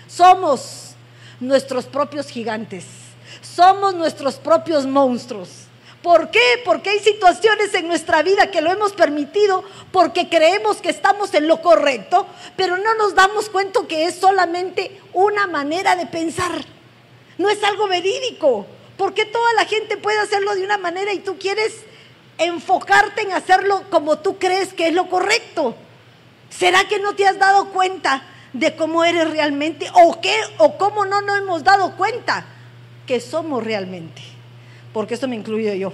somos 0.07 0.93
nuestros 1.39 1.85
propios 1.85 2.27
gigantes, 2.27 2.85
somos 3.41 3.93
nuestros 3.93 4.35
propios 4.35 4.85
monstruos. 4.85 5.68
¿Por 6.01 6.31
qué? 6.31 6.39
Porque 6.63 6.91
hay 6.91 6.99
situaciones 6.99 7.73
en 7.73 7.87
nuestra 7.87 8.23
vida 8.23 8.49
que 8.51 8.61
lo 8.61 8.71
hemos 8.71 8.93
permitido 8.93 9.65
porque 9.91 10.29
creemos 10.29 10.77
que 10.77 10.89
estamos 10.89 11.33
en 11.33 11.47
lo 11.47 11.61
correcto, 11.61 12.25
pero 12.55 12.77
no 12.77 12.95
nos 12.95 13.15
damos 13.15 13.49
cuenta 13.49 13.81
que 13.87 14.05
es 14.05 14.15
solamente 14.15 15.01
una 15.11 15.45
manera 15.47 15.97
de 15.97 16.05
pensar. 16.05 16.63
No 17.37 17.49
es 17.49 17.61
algo 17.63 17.87
verídico. 17.87 18.65
¿Por 18.97 19.13
qué 19.13 19.25
toda 19.25 19.53
la 19.53 19.65
gente 19.65 19.97
puede 19.97 20.19
hacerlo 20.19 20.55
de 20.55 20.63
una 20.63 20.77
manera 20.77 21.11
y 21.11 21.19
tú 21.19 21.37
quieres 21.37 21.73
enfocarte 22.37 23.23
en 23.23 23.33
hacerlo 23.33 23.83
como 23.89 24.19
tú 24.19 24.37
crees 24.37 24.73
que 24.73 24.87
es 24.87 24.93
lo 24.93 25.09
correcto? 25.09 25.75
¿Será 26.49 26.87
que 26.87 26.99
no 26.99 27.13
te 27.15 27.27
has 27.27 27.37
dado 27.39 27.69
cuenta 27.71 28.23
de 28.53 28.75
cómo 28.75 29.03
eres 29.03 29.29
realmente 29.29 29.89
o 29.93 30.19
qué 30.21 30.35
o 30.57 30.77
cómo 30.77 31.05
no 31.05 31.21
nos 31.21 31.37
hemos 31.37 31.63
dado 31.63 31.97
cuenta 31.97 32.45
que 33.05 33.19
somos 33.19 33.63
realmente? 33.63 34.38
Porque 34.93 35.13
esto 35.13 35.27
me 35.27 35.35
incluyo 35.35 35.73
yo. 35.73 35.93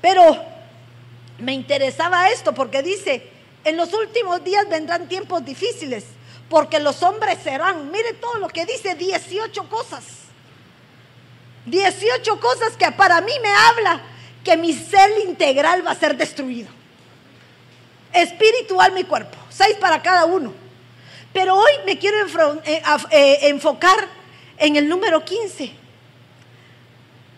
Pero 0.00 0.36
me 1.38 1.52
interesaba 1.52 2.30
esto 2.30 2.54
porque 2.54 2.82
dice, 2.82 3.28
en 3.64 3.76
los 3.76 3.92
últimos 3.92 4.42
días 4.44 4.68
vendrán 4.68 5.08
tiempos 5.08 5.44
difíciles, 5.44 6.04
porque 6.48 6.78
los 6.78 7.02
hombres 7.02 7.38
serán, 7.42 7.90
mire 7.90 8.14
todo 8.14 8.36
lo 8.36 8.48
que 8.48 8.64
dice, 8.64 8.94
18 8.94 9.68
cosas. 9.68 10.04
18 11.66 12.40
cosas 12.40 12.76
que 12.76 12.90
para 12.92 13.20
mí 13.20 13.32
me 13.42 13.48
habla 13.48 14.00
que 14.44 14.56
mi 14.56 14.72
ser 14.72 15.10
integral 15.26 15.84
va 15.84 15.90
a 15.90 15.96
ser 15.96 16.16
destruido. 16.16 16.68
Espiritual 18.12 18.92
mi 18.92 19.02
cuerpo, 19.02 19.36
seis 19.50 19.76
para 19.76 20.00
cada 20.00 20.24
uno. 20.24 20.52
Pero 21.32 21.56
hoy 21.56 21.72
me 21.84 21.98
quiero 21.98 22.16
eh, 22.64 22.82
eh, 23.10 23.38
enfocar 23.42 24.08
en 24.56 24.76
el 24.76 24.88
número 24.88 25.24
15 25.24 25.85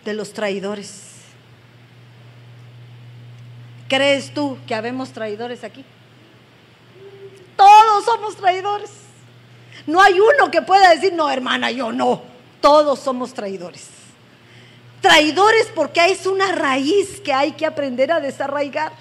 de 0.05 0.13
los 0.13 0.33
traidores. 0.33 1.03
¿Crees 3.87 4.33
tú 4.33 4.57
que 4.67 4.75
habemos 4.75 5.11
traidores 5.11 5.63
aquí? 5.63 5.83
Todos 7.55 8.05
somos 8.05 8.35
traidores. 8.35 8.91
No 9.87 10.01
hay 10.01 10.19
uno 10.19 10.51
que 10.51 10.61
pueda 10.61 10.91
decir, 10.91 11.13
no, 11.13 11.29
hermana, 11.29 11.71
yo 11.71 11.91
no. 11.91 12.21
Todos 12.61 12.99
somos 12.99 13.33
traidores. 13.33 13.87
Traidores 15.01 15.67
porque 15.73 16.05
es 16.11 16.25
una 16.25 16.51
raíz 16.51 17.19
que 17.21 17.33
hay 17.33 17.53
que 17.53 17.65
aprender 17.65 18.11
a 18.11 18.19
desarraigar. 18.19 18.91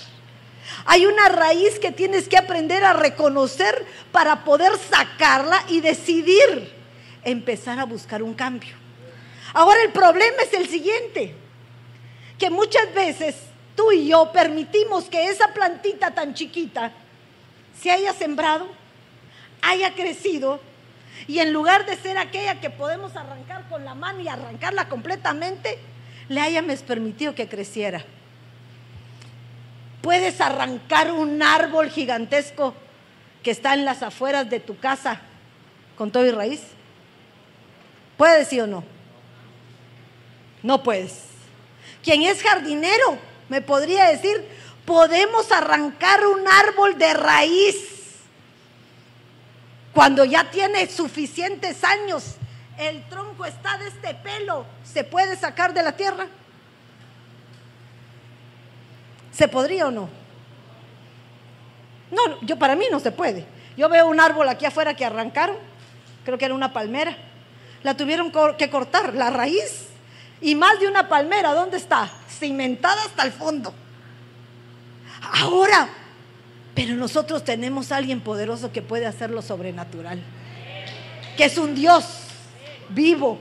Hay 0.87 1.07
una 1.07 1.28
raíz 1.28 1.78
que 1.78 1.93
tienes 1.93 2.28
que 2.28 2.38
aprender 2.38 2.85
a 2.85 2.93
reconocer 2.95 3.85
para 4.12 4.45
poder 4.45 4.73
sacarla 4.78 5.62
y 5.69 5.81
decidir 5.81 6.73
empezar 7.25 7.78
a 7.78 7.85
buscar 7.85 8.23
un 8.23 8.35
cambio. 8.35 8.75
Ahora 9.55 9.83
el 9.83 9.93
problema 9.93 10.43
es 10.43 10.52
el 10.52 10.69
siguiente, 10.69 11.35
que 12.38 12.50
muchas 12.50 12.93
veces 12.95 13.37
tú 13.75 13.93
y 13.93 14.09
yo 14.09 14.31
permitimos 14.33 15.05
que 15.05 15.28
esa 15.28 15.49
plantita 15.55 16.12
tan 16.12 16.35
chiquita 16.35 16.93
se 17.81 17.90
haya 17.90 18.12
sembrado, 18.12 18.69
haya 19.62 19.95
crecido, 19.95 20.61
y 21.26 21.40
en 21.40 21.52
lugar 21.52 21.87
de 21.87 21.97
ser 21.97 22.19
aquella 22.19 22.61
que 22.61 22.71
podemos 22.71 23.17
arrancar 23.17 23.69
con 23.69 23.85
la 23.85 23.95
mano 23.95 24.21
y 24.21 24.28
arrancarla 24.28 24.88
completamente, 24.88 25.78
le 26.28 26.40
hayamos 26.40 26.83
permitido 26.83 27.35
que 27.35 27.49
creciera. 27.49 28.05
Puedes 30.02 30.40
arrancar 30.40 31.12
un 31.12 31.43
árbol 31.43 31.90
gigantesco 31.90 32.75
que 33.43 33.50
está 33.50 33.75
en 33.75 33.85
las 33.85 34.02
afueras 34.02 34.49
de 34.49 34.61
tu 34.61 34.78
casa 34.78 35.21
con 35.97 36.11
todo 36.11 36.25
y 36.25 36.31
raíz. 36.31 36.62
¿Puedes 38.17 38.49
sí 38.49 38.61
o 38.61 38.67
no? 38.67 38.98
No 40.62 40.83
puedes. 40.83 41.25
Quien 42.03 42.23
es 42.23 42.43
jardinero 42.43 43.19
me 43.49 43.61
podría 43.61 44.09
decir, 44.09 44.45
podemos 44.85 45.50
arrancar 45.53 46.27
un 46.27 46.47
árbol 46.47 46.99
de 46.99 47.15
raíz. 47.15 47.77
Cuando 49.93 50.25
ya 50.25 50.50
tiene 50.50 50.87
suficientes 50.88 51.83
años, 51.83 52.37
el 52.79 53.03
tronco 53.09 53.45
está 53.45 53.79
de 53.79 53.88
este 53.88 54.15
pelo, 54.15 54.65
¿se 54.85 55.03
puede 55.03 55.37
sacar 55.37 55.75
de 55.75 55.83
la 55.83 55.93
tierra? 55.93 56.27
¿Se 59.33 59.49
podría 59.49 59.88
o 59.88 59.91
no? 59.91 60.09
No, 62.11 62.41
yo 62.43 62.59
para 62.59 62.77
mí 62.77 62.87
no 62.91 63.00
se 63.00 63.11
puede. 63.11 63.45
Yo 63.77 63.88
veo 63.88 64.07
un 64.07 64.21
árbol 64.21 64.49
aquí 64.49 64.65
afuera 64.67 64.95
que 64.95 65.05
arrancaron, 65.05 65.57
creo 66.25 66.38
que 66.38 66.45
era 66.45 66.55
una 66.55 66.73
palmera. 66.73 67.17
La 67.83 67.97
tuvieron 67.97 68.33
que 68.57 68.71
cortar, 68.71 69.15
la 69.15 69.31
raíz 69.31 69.88
y 70.40 70.54
más 70.54 70.78
de 70.78 70.87
una 70.87 71.09
palmera, 71.09 71.54
¿dónde 71.54 71.76
está? 71.76 72.11
Cimentada 72.28 73.02
hasta 73.04 73.25
el 73.25 73.33
fondo. 73.33 73.75
Ahora, 75.21 75.88
pero 76.75 76.95
nosotros 76.95 77.45
tenemos 77.45 77.90
a 77.90 77.97
alguien 77.97 78.21
poderoso 78.21 78.71
que 78.71 78.83
puede 78.83 79.07
hacer 79.07 79.30
lo 79.30 79.42
sobrenatural. 79.42 80.23
Que 81.37 81.45
es 81.45 81.59
un 81.59 81.75
Dios 81.75 82.04
vivo, 82.88 83.40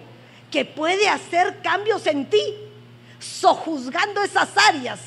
que 0.50 0.66
puede 0.66 1.08
hacer 1.08 1.60
cambios 1.62 2.08
en 2.08 2.30
ti, 2.30 2.42
sojuzgando 3.20 4.24
esas 4.24 4.50
áreas 4.70 5.00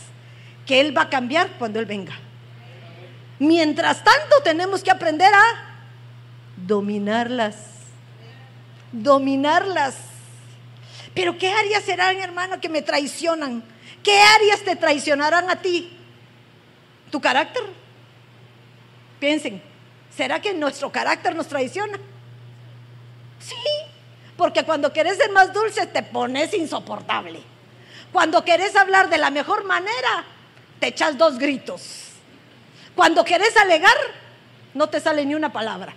que 0.64 0.80
Él 0.80 0.96
va 0.96 1.02
a 1.02 1.10
cambiar 1.10 1.50
cuando 1.58 1.80
Él 1.80 1.86
venga. 1.86 2.14
Mientras 3.40 4.04
tanto, 4.04 4.42
tenemos 4.44 4.82
que 4.82 4.90
aprender 4.90 5.32
a 5.34 5.80
dominarlas. 6.56 7.56
Dominarlas 8.92 10.09
pero 11.14 11.36
¿qué 11.36 11.52
áreas 11.52 11.84
serán, 11.84 12.16
hermano, 12.16 12.60
que 12.60 12.68
me 12.68 12.82
traicionan? 12.82 13.62
¿Qué 14.02 14.20
áreas 14.20 14.60
te 14.62 14.76
traicionarán 14.76 15.50
a 15.50 15.56
ti? 15.56 15.96
¿Tu 17.10 17.20
carácter? 17.20 17.62
Piensen, 19.18 19.62
¿será 20.16 20.40
que 20.40 20.54
nuestro 20.54 20.90
carácter 20.90 21.34
nos 21.34 21.48
traiciona? 21.48 21.98
Sí, 23.38 23.54
porque 24.36 24.64
cuando 24.64 24.92
querés 24.92 25.16
ser 25.16 25.30
más 25.32 25.52
dulce 25.52 25.86
te 25.86 26.02
pones 26.02 26.54
insoportable. 26.54 27.40
Cuando 28.12 28.44
querés 28.44 28.74
hablar 28.76 29.08
de 29.08 29.18
la 29.18 29.30
mejor 29.30 29.64
manera, 29.64 30.24
te 30.78 30.88
echas 30.88 31.18
dos 31.18 31.38
gritos. 31.38 32.08
Cuando 32.94 33.24
querés 33.24 33.56
alegar, 33.56 33.96
no 34.74 34.88
te 34.88 35.00
sale 35.00 35.24
ni 35.24 35.34
una 35.34 35.52
palabra. 35.52 35.94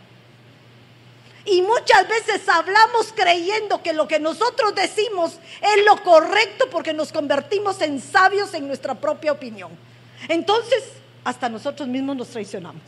Y 1.45 1.61
muchas 1.61 2.07
veces 2.07 2.47
hablamos 2.47 3.11
creyendo 3.13 3.83
que 3.83 3.91
lo 3.91 4.07
que 4.07 4.19
nosotros 4.19 4.73
decimos 4.75 5.39
es 5.61 5.85
lo 5.85 6.01
correcto 6.01 6.69
porque 6.71 6.93
nos 6.93 7.11
convertimos 7.11 7.81
en 7.81 7.99
sabios 7.99 8.53
en 8.53 8.67
nuestra 8.67 8.95
propia 8.95 9.33
opinión. 9.33 9.71
Entonces, 10.29 10.83
hasta 11.23 11.49
nosotros 11.49 11.87
mismos 11.87 12.15
nos 12.15 12.29
traicionamos. 12.29 12.81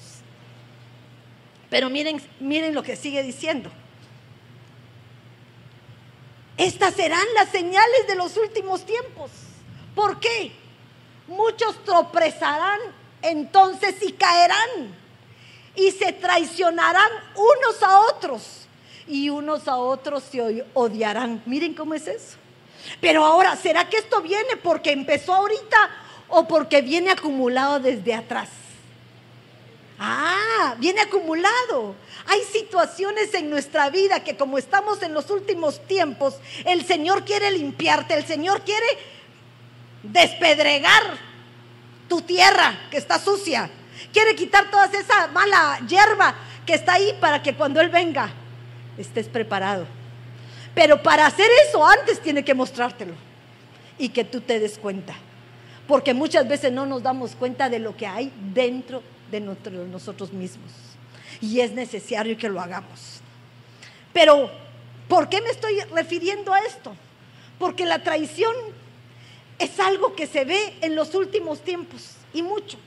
Pero 1.70 1.90
miren, 1.90 2.22
miren 2.40 2.74
lo 2.74 2.82
que 2.82 2.96
sigue 2.96 3.24
diciendo. 3.24 3.70
Estas 6.58 6.94
serán 6.94 7.26
las 7.34 7.50
señales 7.50 8.08
de 8.08 8.16
los 8.16 8.38
últimos 8.38 8.86
tiempos. 8.86 9.32
¿Por 9.94 10.20
qué? 10.22 10.54
Muchos 11.28 11.84
tropezarán 11.84 12.80
entonces 13.22 13.96
y 14.02 14.14
caerán 14.14 14.95
y 15.76 15.92
se 15.92 16.14
traicionarán 16.14 17.10
unos 17.36 17.84
a 17.84 18.00
otros 18.00 18.68
y 19.08 19.30
unos 19.30 19.68
a 19.68 19.78
otros 19.78 20.24
se 20.24 20.66
odiarán. 20.74 21.42
Miren 21.46 21.74
cómo 21.74 21.94
es 21.94 22.08
eso. 22.08 22.38
Pero 23.02 23.26
ahora, 23.26 23.56
¿será 23.56 23.90
que 23.90 23.98
esto 23.98 24.22
viene 24.22 24.58
porque 24.62 24.92
empezó 24.92 25.34
ahorita 25.34 25.90
o 26.30 26.48
porque 26.48 26.82
viene 26.82 27.12
acumulado 27.12 27.80
desde 27.80 28.14
atrás? 28.14 28.50
Ah, 29.98 30.76
viene 30.78 31.02
acumulado. 31.02 31.96
Hay 32.28 32.42
situaciones 32.44 33.34
en 33.34 33.50
nuestra 33.50 33.90
vida 33.90 34.24
que 34.24 34.36
como 34.36 34.58
estamos 34.58 35.02
en 35.04 35.14
los 35.14 35.30
últimos 35.30 35.86
tiempos, 35.88 36.36
el 36.66 36.86
Señor 36.86 37.24
quiere 37.24 37.52
limpiarte, 37.52 38.14
el 38.14 38.26
Señor 38.26 38.62
quiere 38.62 38.86
despedregar 40.04 41.18
tu 42.08 42.22
tierra 42.22 42.88
que 42.92 42.98
está 42.98 43.20
sucia 43.20 43.72
Quiere 44.12 44.36
quitar 44.36 44.70
toda 44.72 44.86
esa 44.86 45.28
mala 45.28 45.80
hierba 45.88 46.36
que 46.66 46.74
está 46.74 46.94
ahí 46.94 47.16
para 47.20 47.42
que 47.42 47.56
cuando 47.56 47.82
Él 47.82 47.90
venga 47.90 48.32
estés 48.98 49.28
preparado. 49.28 49.86
Pero 50.74 51.02
para 51.02 51.26
hacer 51.26 51.50
eso 51.68 51.86
antes 51.86 52.22
tiene 52.22 52.44
que 52.44 52.54
mostrártelo 52.54 53.14
y 53.98 54.10
que 54.10 54.24
tú 54.24 54.42
te 54.42 54.60
des 54.60 54.78
cuenta. 54.78 55.16
Porque 55.88 56.14
muchas 56.14 56.48
veces 56.48 56.72
no 56.72 56.86
nos 56.86 57.04
damos 57.04 57.36
cuenta 57.36 57.70
de 57.70 57.80
lo 57.80 57.96
que 57.96 58.08
hay 58.08 58.32
dentro 58.54 59.04
de 59.32 59.40
nosotros 59.40 60.34
mismos. 60.34 60.72
Y 61.42 61.60
es 61.60 61.72
necesario 61.72 62.38
que 62.38 62.50
lo 62.50 62.60
hagamos. 62.60 63.22
Pero, 64.14 64.50
¿por 65.08 65.30
qué 65.30 65.42
me 65.42 65.50
estoy 65.50 65.80
refiriendo 65.94 66.54
a 66.54 66.60
esto? 66.60 66.96
Porque 67.60 67.86
la 67.86 68.02
traición 68.02 68.56
es 69.60 69.80
algo 69.80 70.16
que 70.16 70.28
se 70.28 70.46
ve 70.46 70.74
en 70.82 70.96
los 70.96 71.14
últimos 71.16 71.62
tiempos 71.62 72.16
y 72.34 72.42
mucho. 72.42 72.78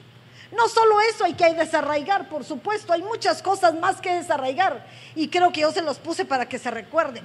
No 0.51 0.69
solo 0.69 1.01
eso 1.03 1.25
hay 1.25 1.35
que 1.35 1.53
desarraigar, 1.53 2.29
por 2.29 2.43
supuesto, 2.45 2.93
hay 2.93 3.03
muchas 3.03 3.43
cosas 3.43 3.75
más 3.75 4.01
que 4.01 4.15
desarraigar 4.15 4.87
y 5.15 5.29
creo 5.29 5.53
que 5.53 5.61
yo 5.61 5.73
se 5.73 5.83
los 5.83 5.99
puse 5.99 6.25
para 6.25 6.49
que 6.49 6.59
se 6.59 6.71
recuerden. 6.71 7.25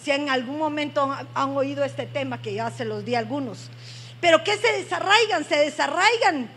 Si 0.00 0.12
en 0.12 0.28
algún 0.28 0.58
momento 0.58 1.16
han 1.34 1.56
oído 1.56 1.82
este 1.82 2.06
tema, 2.06 2.40
que 2.40 2.54
ya 2.54 2.70
se 2.70 2.84
los 2.84 3.04
di 3.04 3.16
algunos. 3.16 3.70
Pero 4.20 4.44
¿qué 4.44 4.56
se 4.56 4.70
desarraigan? 4.72 5.44
Se 5.44 5.56
desarraigan 5.56 6.48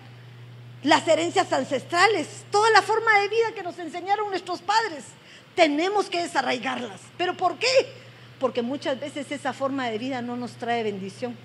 las 0.83 1.07
herencias 1.07 1.51
ancestrales, 1.51 2.27
toda 2.51 2.69
la 2.71 2.81
forma 2.81 3.19
de 3.19 3.29
vida 3.29 3.51
que 3.55 3.63
nos 3.63 3.79
enseñaron 3.79 4.29
nuestros 4.29 4.61
padres. 4.61 5.05
Tenemos 5.55 6.09
que 6.09 6.21
desarraigarlas. 6.21 7.01
¿Pero 7.17 7.35
por 7.35 7.57
qué? 7.57 7.67
Porque 8.39 8.61
muchas 8.61 8.99
veces 8.99 9.31
esa 9.31 9.53
forma 9.53 9.89
de 9.89 9.97
vida 9.97 10.21
no 10.21 10.35
nos 10.35 10.51
trae 10.57 10.83
bendición, 10.83 11.35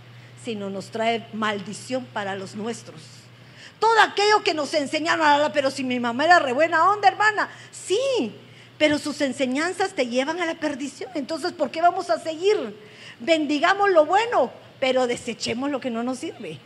sino 0.44 0.68
nos 0.68 0.90
trae 0.90 1.26
maldición 1.32 2.04
para 2.06 2.34
los 2.34 2.54
nuestros 2.54 3.21
todo 3.82 4.00
aquello 4.00 4.44
que 4.44 4.54
nos 4.54 4.72
enseñaron, 4.74 5.50
pero 5.52 5.68
si 5.68 5.82
mi 5.82 5.98
mamá 5.98 6.24
era 6.24 6.38
re 6.38 6.52
buena 6.52 6.88
onda, 6.88 7.08
hermana, 7.08 7.50
sí, 7.72 8.32
pero 8.78 8.96
sus 8.96 9.20
enseñanzas 9.20 9.92
te 9.92 10.06
llevan 10.06 10.40
a 10.40 10.46
la 10.46 10.54
perdición. 10.54 11.10
Entonces, 11.16 11.50
¿por 11.50 11.72
qué 11.72 11.82
vamos 11.82 12.08
a 12.08 12.20
seguir? 12.20 12.78
Bendigamos 13.18 13.90
lo 13.90 14.06
bueno, 14.06 14.52
pero 14.78 15.08
desechemos 15.08 15.68
lo 15.68 15.80
que 15.80 15.90
no 15.90 16.04
nos 16.04 16.20
sirve. 16.20 16.60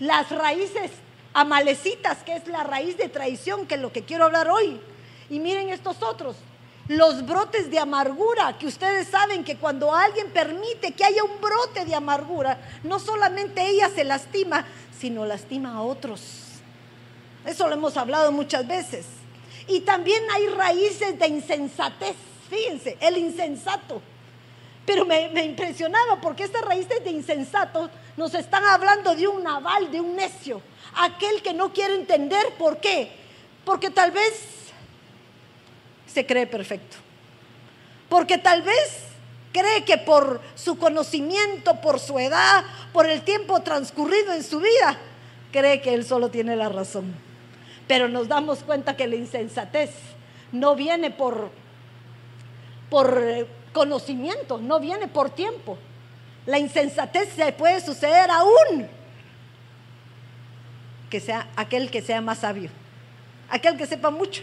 Las 0.00 0.30
raíces 0.30 0.90
amalecitas, 1.34 2.22
que 2.22 2.34
es 2.34 2.46
la 2.46 2.64
raíz 2.64 2.96
de 2.96 3.10
traición, 3.10 3.66
que 3.66 3.74
es 3.74 3.82
lo 3.82 3.92
que 3.92 4.06
quiero 4.06 4.24
hablar 4.24 4.48
hoy. 4.48 4.80
Y 5.28 5.40
miren 5.40 5.68
estos 5.68 6.02
otros, 6.02 6.36
los 6.88 7.26
brotes 7.26 7.68
de 7.70 7.80
amargura, 7.80 8.56
que 8.58 8.66
ustedes 8.66 9.08
saben 9.08 9.42
que 9.42 9.56
cuando 9.56 9.92
alguien 9.92 10.30
permite 10.30 10.92
que 10.92 11.04
haya 11.04 11.24
un 11.24 11.40
brote 11.40 11.84
de 11.84 11.94
amargura, 11.96 12.60
no 12.84 13.00
solamente 13.00 13.66
ella 13.66 13.90
se 13.90 14.04
lastima, 14.04 14.64
sino 14.98 15.24
lastima 15.24 15.74
a 15.74 15.82
otros. 15.82 16.20
Eso 17.44 17.68
lo 17.68 17.74
hemos 17.74 17.96
hablado 17.96 18.32
muchas 18.32 18.66
veces. 18.66 19.06
Y 19.68 19.80
también 19.80 20.22
hay 20.34 20.48
raíces 20.48 21.18
de 21.18 21.26
insensatez. 21.28 22.16
Fíjense, 22.48 22.96
el 23.00 23.18
insensato. 23.18 24.02
Pero 24.84 25.04
me, 25.04 25.44
impresionaba 25.44 26.20
porque 26.20 26.44
estas 26.44 26.62
raíces 26.62 27.02
de 27.02 27.10
insensato 27.10 27.90
nos 28.16 28.34
están 28.34 28.64
hablando 28.64 29.14
de 29.14 29.26
un 29.26 29.42
naval, 29.42 29.90
de 29.90 30.00
un 30.00 30.14
necio. 30.14 30.62
Aquel 30.94 31.42
que 31.42 31.52
no 31.52 31.72
quiere 31.72 31.94
entender 31.94 32.54
por 32.56 32.78
qué. 32.78 33.10
Porque 33.64 33.90
tal 33.90 34.12
vez 34.12 34.32
se 36.06 36.24
cree 36.24 36.46
perfecto. 36.46 36.96
Porque 38.08 38.38
tal 38.38 38.62
vez 38.62 39.05
cree 39.52 39.84
que 39.84 39.98
por 39.98 40.40
su 40.54 40.78
conocimiento, 40.78 41.80
por 41.80 41.98
su 42.00 42.18
edad, 42.18 42.64
por 42.92 43.08
el 43.08 43.22
tiempo 43.22 43.60
transcurrido 43.60 44.32
en 44.32 44.42
su 44.42 44.60
vida, 44.60 44.98
cree 45.52 45.80
que 45.80 45.94
él 45.94 46.04
solo 46.04 46.30
tiene 46.30 46.56
la 46.56 46.68
razón. 46.68 47.14
Pero 47.88 48.08
nos 48.08 48.28
damos 48.28 48.60
cuenta 48.60 48.96
que 48.96 49.06
la 49.06 49.16
insensatez 49.16 49.90
no 50.52 50.74
viene 50.74 51.10
por, 51.10 51.50
por 52.90 53.22
eh, 53.22 53.46
conocimiento, 53.72 54.58
no 54.58 54.80
viene 54.80 55.08
por 55.08 55.30
tiempo. 55.30 55.78
La 56.44 56.58
insensatez 56.58 57.30
se 57.34 57.52
puede 57.52 57.80
suceder 57.80 58.30
aún 58.30 58.88
que 61.10 61.20
sea 61.20 61.48
aquel 61.56 61.90
que 61.90 62.02
sea 62.02 62.20
más 62.20 62.38
sabio, 62.38 62.70
aquel 63.48 63.76
que 63.76 63.86
sepa 63.86 64.10
mucho. 64.10 64.42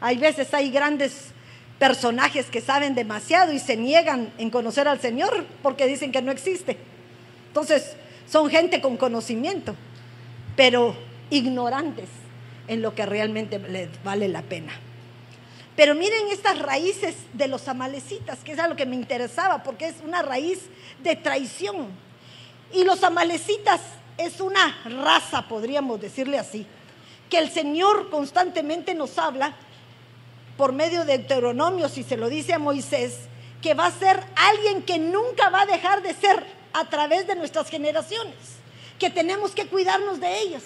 Hay 0.00 0.18
veces 0.18 0.52
hay 0.54 0.70
grandes 0.70 1.33
personajes 1.84 2.46
que 2.46 2.62
saben 2.62 2.94
demasiado 2.94 3.52
y 3.52 3.58
se 3.58 3.76
niegan 3.76 4.32
en 4.38 4.48
conocer 4.48 4.88
al 4.88 5.02
Señor 5.02 5.44
porque 5.62 5.86
dicen 5.86 6.12
que 6.12 6.22
no 6.22 6.32
existe. 6.32 6.78
Entonces, 7.48 7.94
son 8.26 8.48
gente 8.48 8.80
con 8.80 8.96
conocimiento, 8.96 9.74
pero 10.56 10.96
ignorantes 11.28 12.08
en 12.68 12.80
lo 12.80 12.94
que 12.94 13.04
realmente 13.04 13.58
les 13.58 14.02
vale 14.02 14.28
la 14.28 14.40
pena. 14.40 14.72
Pero 15.76 15.94
miren 15.94 16.28
estas 16.32 16.58
raíces 16.58 17.16
de 17.34 17.48
los 17.48 17.68
amalecitas, 17.68 18.38
que 18.38 18.52
es 18.52 18.58
algo 18.58 18.76
que 18.76 18.86
me 18.86 18.96
interesaba, 18.96 19.62
porque 19.62 19.88
es 19.88 19.96
una 20.02 20.22
raíz 20.22 20.60
de 21.02 21.16
traición. 21.16 21.88
Y 22.72 22.84
los 22.84 23.04
amalecitas 23.04 23.82
es 24.16 24.40
una 24.40 24.74
raza, 24.86 25.48
podríamos 25.48 26.00
decirle 26.00 26.38
así, 26.38 26.64
que 27.28 27.36
el 27.36 27.50
Señor 27.50 28.08
constantemente 28.08 28.94
nos 28.94 29.18
habla 29.18 29.54
por 30.56 30.72
medio 30.72 31.04
de 31.04 31.18
Deuteronomio, 31.18 31.88
si 31.88 32.02
se 32.02 32.16
lo 32.16 32.28
dice 32.28 32.54
a 32.54 32.58
Moisés, 32.58 33.20
que 33.60 33.74
va 33.74 33.86
a 33.86 33.90
ser 33.90 34.22
alguien 34.36 34.82
que 34.82 34.98
nunca 34.98 35.50
va 35.50 35.62
a 35.62 35.66
dejar 35.66 36.02
de 36.02 36.14
ser 36.14 36.44
a 36.72 36.88
través 36.88 37.26
de 37.26 37.36
nuestras 37.36 37.70
generaciones, 37.70 38.34
que 38.98 39.10
tenemos 39.10 39.52
que 39.52 39.66
cuidarnos 39.66 40.20
de 40.20 40.40
ellos. 40.40 40.62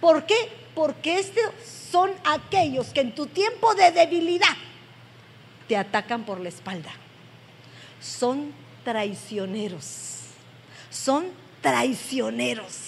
¿Por 0.00 0.26
qué? 0.26 0.50
Porque 0.74 1.18
estos 1.18 1.44
son 1.90 2.10
aquellos 2.24 2.88
que 2.88 3.00
en 3.00 3.14
tu 3.14 3.26
tiempo 3.26 3.74
de 3.74 3.90
debilidad 3.92 4.56
te 5.66 5.76
atacan 5.76 6.24
por 6.24 6.40
la 6.40 6.48
espalda. 6.48 6.90
Son 8.00 8.52
traicioneros. 8.84 10.18
Son 10.90 11.26
traicioneros. 11.60 12.78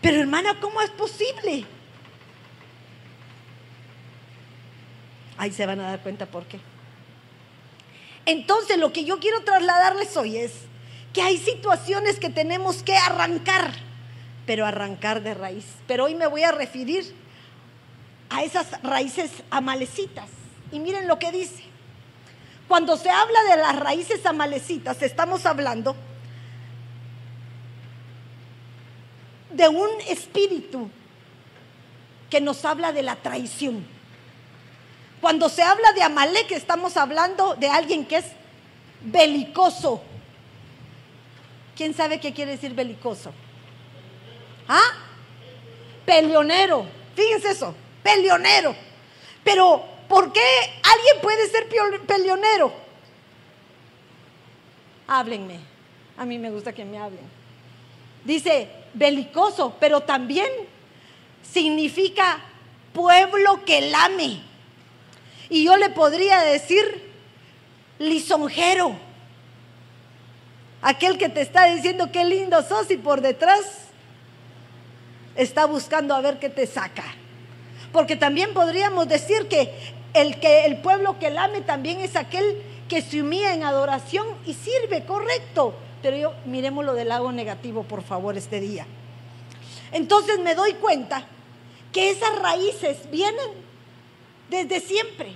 Pero 0.00 0.20
hermana, 0.20 0.58
¿cómo 0.60 0.80
es 0.82 0.90
posible? 0.90 1.64
Ahí 5.36 5.52
se 5.52 5.66
van 5.66 5.80
a 5.80 5.88
dar 5.88 6.00
cuenta 6.00 6.26
por 6.26 6.44
qué. 6.44 6.60
Entonces 8.26 8.78
lo 8.78 8.92
que 8.92 9.04
yo 9.04 9.18
quiero 9.18 9.42
trasladarles 9.42 10.16
hoy 10.16 10.38
es 10.38 10.52
que 11.12 11.22
hay 11.22 11.38
situaciones 11.38 12.18
que 12.18 12.30
tenemos 12.30 12.82
que 12.82 12.96
arrancar, 12.96 13.72
pero 14.46 14.66
arrancar 14.66 15.22
de 15.22 15.34
raíz. 15.34 15.66
Pero 15.86 16.04
hoy 16.04 16.14
me 16.14 16.26
voy 16.26 16.42
a 16.42 16.52
referir 16.52 17.14
a 18.30 18.42
esas 18.42 18.82
raíces 18.82 19.30
amalecitas. 19.50 20.28
Y 20.72 20.80
miren 20.80 21.06
lo 21.06 21.18
que 21.18 21.30
dice. 21.30 21.62
Cuando 22.66 22.96
se 22.96 23.10
habla 23.10 23.38
de 23.50 23.56
las 23.58 23.76
raíces 23.76 24.24
amalecitas, 24.24 25.02
estamos 25.02 25.44
hablando 25.46 25.94
de 29.52 29.68
un 29.68 29.88
espíritu 30.08 30.90
que 32.30 32.40
nos 32.40 32.64
habla 32.64 32.92
de 32.92 33.02
la 33.02 33.16
traición. 33.16 33.93
Cuando 35.24 35.48
se 35.48 35.62
habla 35.62 35.90
de 35.92 36.02
Amalek, 36.02 36.52
estamos 36.52 36.98
hablando 36.98 37.54
de 37.54 37.66
alguien 37.66 38.04
que 38.04 38.16
es 38.16 38.26
belicoso. 39.00 40.02
¿Quién 41.74 41.94
sabe 41.94 42.20
qué 42.20 42.34
quiere 42.34 42.50
decir 42.50 42.74
belicoso? 42.74 43.32
¿Ah? 44.68 44.82
Peleonero. 46.04 46.84
Fíjense 47.16 47.52
eso, 47.52 47.74
peleonero. 48.02 48.76
Pero, 49.42 49.82
¿por 50.10 50.30
qué 50.30 50.42
alguien 50.82 51.22
puede 51.22 51.48
ser 51.48 51.70
peleonero? 52.06 52.70
Háblenme. 55.06 55.58
A 56.18 56.26
mí 56.26 56.38
me 56.38 56.50
gusta 56.50 56.74
que 56.74 56.84
me 56.84 56.98
hablen. 56.98 57.24
Dice 58.26 58.68
belicoso, 58.92 59.74
pero 59.80 60.02
también 60.02 60.50
significa 61.42 62.40
pueblo 62.92 63.64
que 63.64 63.90
lame. 63.90 64.52
Y 65.48 65.64
yo 65.64 65.76
le 65.76 65.90
podría 65.90 66.40
decir 66.40 67.12
lisonjero. 67.98 68.96
Aquel 70.82 71.16
que 71.16 71.28
te 71.28 71.40
está 71.40 71.66
diciendo 71.66 72.10
qué 72.12 72.24
lindo 72.24 72.62
sos 72.62 72.90
y 72.90 72.96
por 72.96 73.20
detrás 73.20 73.60
está 75.36 75.64
buscando 75.66 76.14
a 76.14 76.20
ver 76.20 76.38
qué 76.38 76.50
te 76.50 76.66
saca. 76.66 77.04
Porque 77.92 78.16
también 78.16 78.52
podríamos 78.52 79.08
decir 79.08 79.48
que 79.48 79.72
el, 80.12 80.38
que 80.40 80.66
el 80.66 80.78
pueblo 80.78 81.18
que 81.18 81.30
lame 81.30 81.60
también 81.62 82.00
es 82.00 82.16
aquel 82.16 82.62
que 82.88 83.02
se 83.02 83.22
humilla 83.22 83.54
en 83.54 83.64
adoración 83.64 84.26
y 84.44 84.54
sirve, 84.54 85.04
correcto. 85.04 85.74
Pero 86.02 86.16
yo 86.16 86.34
miremos 86.44 86.84
lo 86.84 86.94
del 86.94 87.08
lado 87.08 87.32
negativo, 87.32 87.84
por 87.84 88.02
favor, 88.02 88.36
este 88.36 88.60
día. 88.60 88.86
Entonces 89.92 90.38
me 90.40 90.54
doy 90.54 90.74
cuenta 90.74 91.24
que 91.92 92.10
esas 92.10 92.38
raíces 92.40 93.10
vienen 93.10 93.63
desde 94.54 94.80
siempre. 94.80 95.34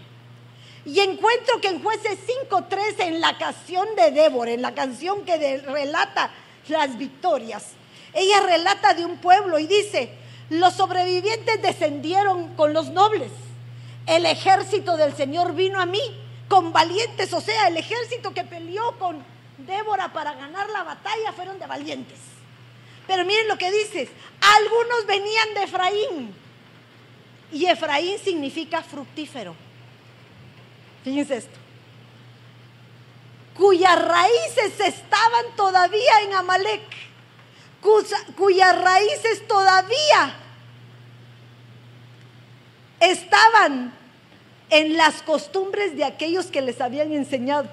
Y 0.84 1.00
encuentro 1.00 1.60
que 1.60 1.68
en 1.68 1.82
jueces 1.82 2.18
5.13, 2.48 2.94
en 3.00 3.20
la 3.20 3.36
canción 3.36 3.86
de 3.96 4.10
Débora, 4.12 4.52
en 4.52 4.62
la 4.62 4.74
canción 4.74 5.24
que 5.24 5.58
relata 5.58 6.30
las 6.68 6.96
victorias, 6.96 7.72
ella 8.14 8.40
relata 8.40 8.94
de 8.94 9.04
un 9.04 9.18
pueblo 9.18 9.58
y 9.58 9.66
dice, 9.66 10.12
los 10.50 10.74
sobrevivientes 10.74 11.60
descendieron 11.60 12.54
con 12.54 12.72
los 12.72 12.90
nobles. 12.90 13.30
El 14.06 14.24
ejército 14.24 14.96
del 14.96 15.14
Señor 15.14 15.54
vino 15.54 15.80
a 15.80 15.86
mí 15.86 16.00
con 16.48 16.72
valientes, 16.72 17.32
o 17.34 17.40
sea, 17.40 17.68
el 17.68 17.76
ejército 17.76 18.32
que 18.32 18.44
peleó 18.44 18.98
con 18.98 19.22
Débora 19.58 20.12
para 20.12 20.32
ganar 20.34 20.70
la 20.70 20.84
batalla 20.84 21.32
fueron 21.32 21.58
de 21.58 21.66
valientes. 21.66 22.18
Pero 23.06 23.24
miren 23.24 23.48
lo 23.48 23.58
que 23.58 23.70
dices, 23.70 24.08
algunos 24.40 25.06
venían 25.06 25.54
de 25.54 25.62
Efraín. 25.64 26.47
Y 27.52 27.66
Efraín 27.66 28.18
significa 28.18 28.82
fructífero. 28.82 29.54
Fíjense 31.02 31.38
esto. 31.38 31.58
Cuyas 33.56 34.00
raíces 34.04 34.78
estaban 34.80 35.56
todavía 35.56 36.22
en 36.22 36.34
Amalek. 36.34 36.82
cuyas 38.36 38.80
raíces 38.80 39.46
todavía 39.48 40.36
estaban 43.00 43.94
en 44.70 44.96
las 44.96 45.22
costumbres 45.22 45.96
de 45.96 46.04
aquellos 46.04 46.46
que 46.46 46.60
les 46.60 46.80
habían 46.80 47.12
enseñado. 47.12 47.68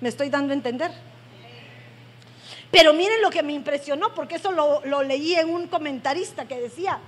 ¿Me 0.00 0.08
estoy 0.08 0.30
dando 0.30 0.52
a 0.52 0.56
entender? 0.56 0.90
Pero 2.70 2.92
miren 2.92 3.22
lo 3.22 3.30
que 3.30 3.42
me 3.42 3.52
impresionó, 3.52 4.14
porque 4.14 4.36
eso 4.36 4.52
lo, 4.52 4.84
lo 4.84 5.02
leí 5.02 5.34
en 5.34 5.48
un 5.48 5.68
comentarista 5.68 6.46
que 6.46 6.60
decía, 6.60 6.98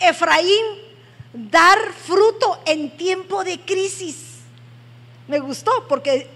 Efraín, 0.00 0.93
dar 1.34 1.78
fruto 1.92 2.60
en 2.64 2.96
tiempo 2.96 3.44
de 3.44 3.60
crisis. 3.60 4.38
Me 5.26 5.40
gustó, 5.40 5.70
porque 5.88 6.28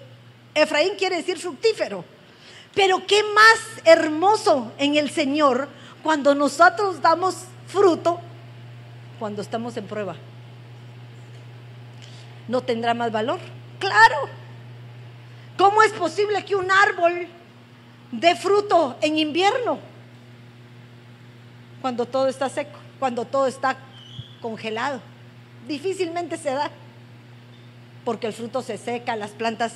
Efraín 0.54 0.96
quiere 0.98 1.16
decir 1.16 1.38
fructífero. 1.38 2.04
Pero 2.74 3.06
qué 3.06 3.22
más 3.22 3.58
hermoso 3.84 4.72
en 4.78 4.96
el 4.96 5.11
Señor 5.11 5.68
cuando 6.02 6.34
nosotros 6.34 7.00
damos 7.00 7.37
fruto 7.66 8.20
cuando 9.18 9.42
estamos 9.42 9.76
en 9.76 9.87
prueba. 9.87 10.16
¿No 12.46 12.61
tendrá 12.62 12.94
más 12.94 13.12
valor? 13.12 13.38
Claro. 13.78 14.28
¿Cómo 15.56 15.82
es 15.82 15.92
posible 15.92 16.44
que 16.44 16.56
un 16.56 16.70
árbol 16.70 17.26
dé 18.12 18.37
fruto 18.37 18.96
en 19.00 19.18
invierno? 19.18 19.78
Cuando 21.82 22.06
todo 22.06 22.28
está 22.28 22.48
seco, 22.48 22.78
cuando 22.98 23.24
todo 23.24 23.46
está 23.46 23.76
congelado. 24.40 25.01
Difícilmente 25.66 26.37
se 26.37 26.51
da, 26.51 26.70
porque 28.05 28.27
el 28.27 28.33
fruto 28.33 28.62
se 28.62 28.79
seca, 28.79 29.16
las 29.16 29.31
plantas 29.33 29.72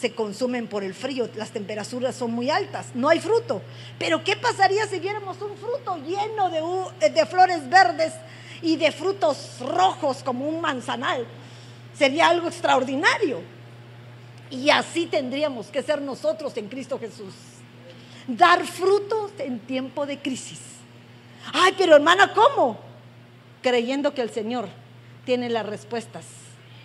se 0.00 0.14
consumen 0.14 0.66
por 0.66 0.84
el 0.84 0.94
frío, 0.94 1.28
las 1.34 1.50
temperaturas 1.50 2.14
son 2.14 2.32
muy 2.32 2.50
altas, 2.50 2.88
no 2.94 3.08
hay 3.08 3.20
fruto. 3.20 3.62
Pero 3.98 4.22
¿qué 4.22 4.36
pasaría 4.36 4.86
si 4.86 4.98
viéramos 4.98 5.40
un 5.40 5.56
fruto 5.56 5.96
lleno 5.96 6.50
de, 6.50 7.10
de 7.10 7.26
flores 7.26 7.68
verdes 7.68 8.12
y 8.62 8.76
de 8.76 8.92
frutos 8.92 9.58
rojos 9.60 10.22
como 10.22 10.48
un 10.48 10.60
manzanal? 10.60 11.26
Sería 11.94 12.28
algo 12.28 12.48
extraordinario. 12.48 13.40
Y 14.50 14.70
así 14.70 15.06
tendríamos 15.06 15.68
que 15.68 15.82
ser 15.82 16.00
nosotros 16.02 16.56
en 16.56 16.68
Cristo 16.68 16.98
Jesús. 16.98 17.34
Dar 18.26 18.64
frutos 18.66 19.32
en 19.38 19.60
tiempo 19.60 20.06
de 20.06 20.18
crisis. 20.18 20.60
Ay, 21.52 21.74
pero 21.76 21.96
hermana, 21.96 22.32
¿cómo? 22.32 22.89
Creyendo 23.62 24.14
que 24.14 24.22
el 24.22 24.30
Señor 24.30 24.68
tiene 25.24 25.50
las 25.50 25.66
respuestas 25.66 26.24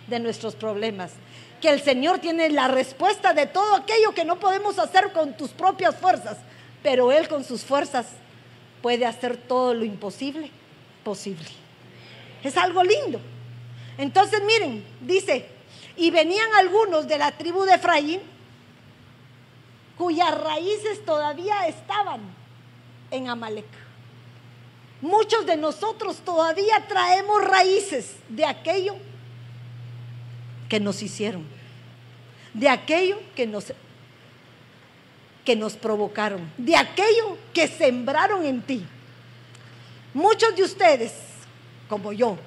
de 0.08 0.20
nuestros 0.20 0.54
problemas. 0.54 1.12
Que 1.60 1.70
el 1.70 1.80
Señor 1.80 2.18
tiene 2.18 2.50
la 2.50 2.68
respuesta 2.68 3.32
de 3.32 3.46
todo 3.46 3.74
aquello 3.76 4.12
que 4.14 4.24
no 4.24 4.38
podemos 4.38 4.78
hacer 4.78 5.12
con 5.12 5.36
tus 5.36 5.50
propias 5.50 5.96
fuerzas. 5.96 6.38
Pero 6.82 7.12
Él 7.12 7.28
con 7.28 7.44
sus 7.44 7.64
fuerzas 7.64 8.06
puede 8.82 9.06
hacer 9.06 9.36
todo 9.36 9.74
lo 9.74 9.84
imposible 9.84 10.50
posible. 11.06 11.46
Es 12.42 12.56
algo 12.56 12.82
lindo. 12.82 13.20
Entonces 13.96 14.42
miren, 14.44 14.84
dice, 15.00 15.46
y 15.96 16.10
venían 16.10 16.52
algunos 16.58 17.06
de 17.06 17.16
la 17.16 17.30
tribu 17.30 17.62
de 17.62 17.74
Efraín, 17.74 18.20
cuyas 19.96 20.36
raíces 20.36 21.04
todavía 21.04 21.68
estaban 21.68 22.22
en 23.12 23.28
Amalek. 23.28 23.85
Muchos 25.00 25.44
de 25.44 25.56
nosotros 25.56 26.18
todavía 26.24 26.86
traemos 26.88 27.44
raíces 27.44 28.14
de 28.28 28.44
aquello 28.44 28.96
que 30.68 30.80
nos 30.80 31.02
hicieron, 31.02 31.44
de 32.54 32.68
aquello 32.68 33.18
que 33.34 33.46
nos, 33.46 33.72
que 35.44 35.54
nos 35.54 35.74
provocaron, 35.74 36.50
de 36.56 36.76
aquello 36.76 37.36
que 37.52 37.68
sembraron 37.68 38.44
en 38.44 38.62
ti. 38.62 38.86
Muchos 40.14 40.56
de 40.56 40.62
ustedes, 40.62 41.12
como 41.88 42.12
yo, 42.12 42.38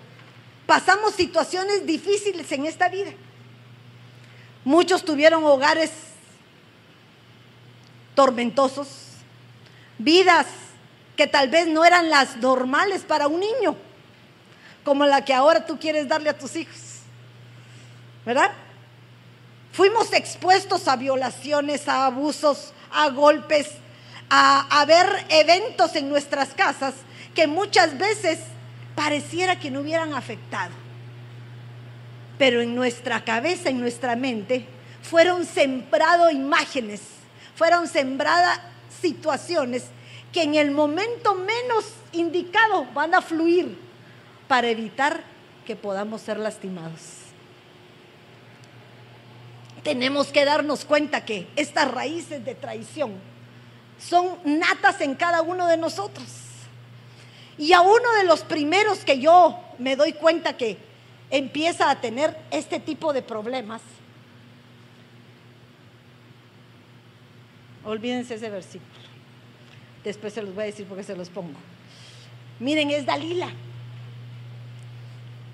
pasamos 0.65 1.13
situaciones 1.13 1.85
difíciles 1.85 2.51
en 2.51 2.65
esta 2.65 2.89
vida. 2.89 3.11
Muchos 4.65 5.05
tuvieron 5.05 5.43
hogares 5.45 5.91
tormentosos, 8.15 8.87
vidas 9.97 10.47
que 11.19 11.27
tal 11.27 11.49
vez 11.49 11.67
no 11.67 11.83
eran 11.83 12.09
las 12.09 12.37
normales 12.37 13.01
para 13.01 13.27
un 13.27 13.41
niño, 13.41 13.75
como 14.85 15.05
la 15.05 15.25
que 15.25 15.33
ahora 15.33 15.65
tú 15.65 15.77
quieres 15.77 16.07
darle 16.07 16.29
a 16.29 16.37
tus 16.37 16.55
hijos. 16.55 16.79
¿Verdad? 18.25 18.51
Fuimos 19.73 20.13
expuestos 20.13 20.87
a 20.87 20.95
violaciones, 20.95 21.89
a 21.89 22.05
abusos, 22.05 22.71
a 22.89 23.09
golpes, 23.09 23.67
a, 24.29 24.79
a 24.79 24.85
ver 24.85 25.25
eventos 25.27 25.93
en 25.97 26.07
nuestras 26.07 26.53
casas 26.53 26.93
que 27.35 27.47
muchas 27.47 27.97
veces 27.97 28.39
pareciera 28.95 29.59
que 29.59 29.69
no 29.69 29.81
hubieran 29.81 30.13
afectado. 30.13 30.71
Pero 32.37 32.61
en 32.61 32.73
nuestra 32.73 33.25
cabeza, 33.25 33.67
en 33.67 33.81
nuestra 33.81 34.15
mente, 34.15 34.65
fueron 35.01 35.45
sembradas 35.45 36.31
imágenes, 36.31 37.01
fueron 37.55 37.89
sembradas 37.89 38.61
situaciones 39.01 39.83
que 40.31 40.43
en 40.43 40.55
el 40.55 40.71
momento 40.71 41.33
menos 41.35 41.85
indicado 42.11 42.85
van 42.93 43.15
a 43.15 43.21
fluir 43.21 43.77
para 44.47 44.69
evitar 44.69 45.23
que 45.65 45.75
podamos 45.75 46.21
ser 46.21 46.39
lastimados. 46.39 47.01
Tenemos 49.83 50.27
que 50.27 50.45
darnos 50.45 50.85
cuenta 50.85 51.25
que 51.25 51.47
estas 51.55 51.89
raíces 51.89 52.43
de 52.43 52.55
traición 52.55 53.13
son 53.99 54.37
natas 54.43 55.01
en 55.01 55.15
cada 55.15 55.41
uno 55.41 55.67
de 55.67 55.77
nosotros. 55.77 56.27
Y 57.57 57.73
a 57.73 57.81
uno 57.81 58.13
de 58.17 58.23
los 58.23 58.41
primeros 58.41 58.99
que 58.99 59.19
yo 59.19 59.59
me 59.77 59.95
doy 59.95 60.13
cuenta 60.13 60.55
que 60.57 60.77
empieza 61.29 61.89
a 61.89 61.99
tener 61.99 62.35
este 62.51 62.79
tipo 62.79 63.13
de 63.13 63.21
problemas, 63.21 63.81
olvídense 67.83 68.35
ese 68.35 68.49
versículo. 68.49 68.88
Después 70.03 70.33
se 70.33 70.41
los 70.41 70.53
voy 70.53 70.63
a 70.63 70.67
decir 70.67 70.85
porque 70.87 71.03
se 71.03 71.15
los 71.15 71.29
pongo. 71.29 71.59
Miren, 72.59 72.89
es 72.91 73.05
Dalila. 73.05 73.49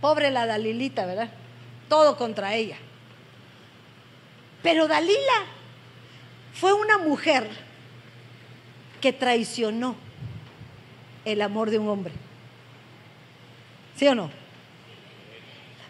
Pobre 0.01 0.31
la 0.31 0.45
Dalilita, 0.45 1.05
¿verdad? 1.05 1.29
Todo 1.89 2.17
contra 2.17 2.53
ella. 2.55 2.77
Pero 4.61 4.87
Dalila 4.87 5.45
fue 6.53 6.73
una 6.73 6.97
mujer 6.97 7.49
que 9.01 9.13
traicionó 9.13 9.95
el 11.25 11.41
amor 11.41 11.69
de 11.69 11.79
un 11.79 11.89
hombre. 11.89 12.13
¿Sí 13.95 14.07
o 14.07 14.15
no? 14.15 14.29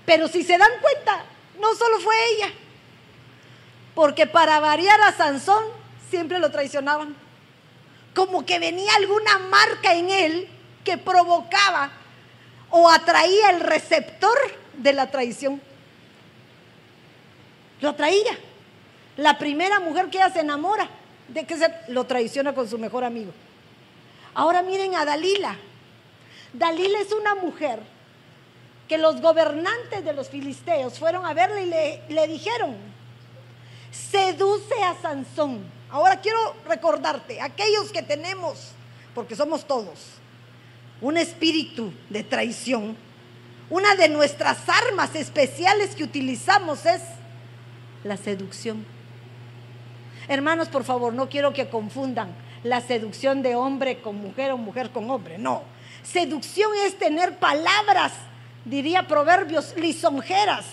Pero 0.05 0.27
si 0.27 0.43
se 0.43 0.57
dan 0.57 0.71
cuenta, 0.81 1.25
no 1.59 1.73
solo 1.75 1.99
fue 1.99 2.15
ella, 2.35 2.49
porque 3.95 4.27
para 4.27 4.59
variar 4.59 4.99
a 5.01 5.13
Sansón 5.13 5.63
siempre 6.09 6.39
lo 6.39 6.51
traicionaban. 6.51 7.15
Como 8.15 8.45
que 8.45 8.58
venía 8.58 8.95
alguna 8.95 9.38
marca 9.38 9.93
en 9.93 10.10
él 10.10 10.49
que 10.84 10.97
provocaba 10.97 11.91
o 12.71 12.89
atraía 12.89 13.51
el 13.51 13.60
receptor 13.60 14.38
de 14.78 14.93
la 14.93 15.12
traición. 15.12 15.62
Lo 17.82 17.89
atraía. 17.89 18.38
La 19.17 19.38
primera 19.38 19.80
mujer 19.80 20.10
que 20.10 20.17
ella 20.17 20.30
se 20.30 20.39
enamora 20.39 20.89
de 21.28 21.45
que 21.45 21.58
se 21.58 21.71
lo 21.89 22.06
traiciona 22.06 22.54
con 22.54 22.69
su 22.69 22.78
mejor 22.78 23.04
amigo. 23.04 23.32
Ahora 24.34 24.62
miren 24.62 24.95
a 24.95 25.06
Dalila. 25.06 25.56
Dalila 26.54 26.99
es 26.99 27.12
una 27.12 27.36
mujer 27.36 27.80
que 28.88 28.97
los 28.97 29.21
gobernantes 29.21 30.06
de 30.06 30.13
los 30.13 30.30
filisteos 30.30 30.99
fueron 30.99 31.25
a 31.25 31.34
verle 31.34 31.63
y 31.63 31.65
le, 31.65 32.01
le 32.10 32.28
dijeron, 32.28 32.75
seduce 33.91 34.84
a 34.84 34.95
Sansón. 35.01 35.74
Ahora 35.89 36.19
quiero 36.19 36.56
recordarte, 36.67 37.41
aquellos 37.41 37.91
que 37.91 38.02
tenemos, 38.02 38.71
porque 39.13 39.36
somos 39.36 39.65
todos, 39.65 40.00
un 41.02 41.17
espíritu 41.17 41.93
de 42.10 42.24
traición, 42.24 42.98
una 43.69 43.95
de 43.95 44.10
nuestras 44.10 44.58
armas 44.69 45.15
especiales 45.15 45.95
que 45.95 46.04
utilizamos 46.04 46.86
es 46.86 47.02
la 48.04 48.17
seducción. 48.17 48.86
Hermanos, 50.28 50.69
por 50.69 50.84
favor, 50.84 51.13
no 51.13 51.30
quiero 51.30 51.54
que 51.54 51.69
confundan 51.69 52.30
la 52.63 52.82
seducción 52.82 53.41
de 53.41 53.56
hombre 53.56 54.02
con 54.02 54.15
mujer 54.15 54.52
o 54.52 54.58
mujer 54.58 54.89
con 54.89 55.10
hombre. 55.10 55.38
No. 55.38 55.63
Seducción 56.04 56.71
es 56.86 56.98
tener 56.98 57.38
palabras, 57.38 58.13
diría 58.63 59.08
proverbios, 59.08 59.76
lisonjeras, 59.78 60.65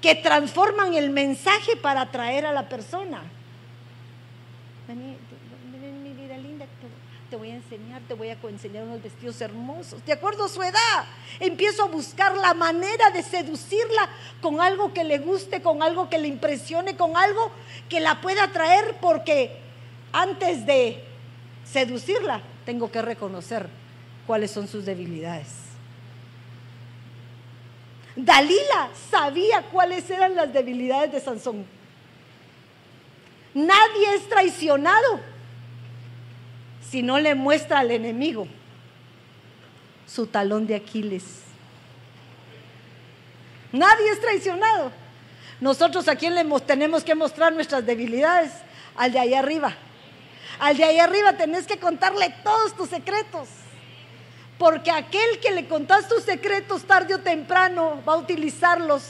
que 0.00 0.14
transforman 0.14 0.94
el 0.94 1.10
mensaje 1.10 1.76
para 1.76 2.02
atraer 2.02 2.46
a 2.46 2.52
la 2.52 2.68
persona. 2.68 3.22
mi 4.88 6.12
vida 6.12 6.36
linda, 6.36 6.66
te 7.34 7.38
voy 7.38 7.50
a 7.50 7.56
enseñar, 7.56 8.00
te 8.06 8.14
voy 8.14 8.28
a 8.28 8.38
enseñar 8.48 8.84
unos 8.84 9.02
vestidos 9.02 9.40
hermosos. 9.40 10.06
De 10.06 10.12
acuerdo 10.12 10.44
a 10.44 10.48
su 10.48 10.62
edad, 10.62 11.04
empiezo 11.40 11.82
a 11.82 11.88
buscar 11.88 12.36
la 12.36 12.54
manera 12.54 13.10
de 13.10 13.24
seducirla 13.24 14.08
con 14.40 14.60
algo 14.60 14.92
que 14.92 15.02
le 15.02 15.18
guste, 15.18 15.60
con 15.60 15.82
algo 15.82 16.08
que 16.08 16.18
le 16.18 16.28
impresione, 16.28 16.96
con 16.96 17.16
algo 17.16 17.50
que 17.88 17.98
la 17.98 18.20
pueda 18.20 18.44
atraer, 18.44 18.98
porque 19.00 19.50
antes 20.12 20.64
de 20.64 21.02
seducirla, 21.64 22.40
tengo 22.64 22.92
que 22.92 23.02
reconocer 23.02 23.66
cuáles 24.28 24.52
son 24.52 24.68
sus 24.68 24.84
debilidades. 24.84 25.48
Dalila 28.14 28.90
sabía 29.10 29.62
cuáles 29.72 30.08
eran 30.08 30.36
las 30.36 30.52
debilidades 30.52 31.10
de 31.10 31.18
Sansón. 31.18 31.66
Nadie 33.54 34.14
es 34.14 34.28
traicionado 34.28 35.33
si 36.94 37.02
no 37.02 37.18
le 37.18 37.34
muestra 37.34 37.80
al 37.80 37.90
enemigo 37.90 38.46
su 40.06 40.28
talón 40.28 40.64
de 40.64 40.76
Aquiles. 40.76 41.24
Nadie 43.72 44.10
es 44.12 44.20
traicionado. 44.20 44.92
Nosotros 45.60 46.06
a 46.06 46.14
quién 46.14 46.36
le 46.36 46.44
tenemos 46.60 47.02
que 47.02 47.16
mostrar 47.16 47.52
nuestras 47.52 47.84
debilidades? 47.84 48.52
Al 48.94 49.10
de 49.10 49.18
ahí 49.18 49.34
arriba. 49.34 49.74
Al 50.60 50.76
de 50.76 50.84
ahí 50.84 51.00
arriba 51.00 51.32
tenés 51.32 51.66
que 51.66 51.78
contarle 51.78 52.32
todos 52.44 52.76
tus 52.76 52.90
secretos. 52.90 53.48
Porque 54.56 54.92
aquel 54.92 55.40
que 55.40 55.50
le 55.50 55.66
contás 55.66 56.08
tus 56.08 56.22
secretos 56.22 56.84
tarde 56.84 57.16
o 57.16 57.18
temprano 57.18 58.04
va 58.08 58.12
a 58.12 58.18
utilizarlos 58.18 59.02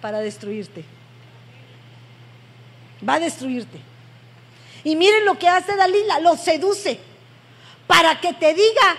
para 0.00 0.18
destruirte. 0.18 0.84
Va 3.08 3.14
a 3.14 3.20
destruirte. 3.20 3.78
Y 4.88 4.96
miren 4.96 5.26
lo 5.26 5.38
que 5.38 5.46
hace 5.46 5.76
Dalila, 5.76 6.18
lo 6.18 6.34
seduce 6.34 6.98
para 7.86 8.22
que 8.22 8.32
te 8.32 8.54
diga 8.54 8.96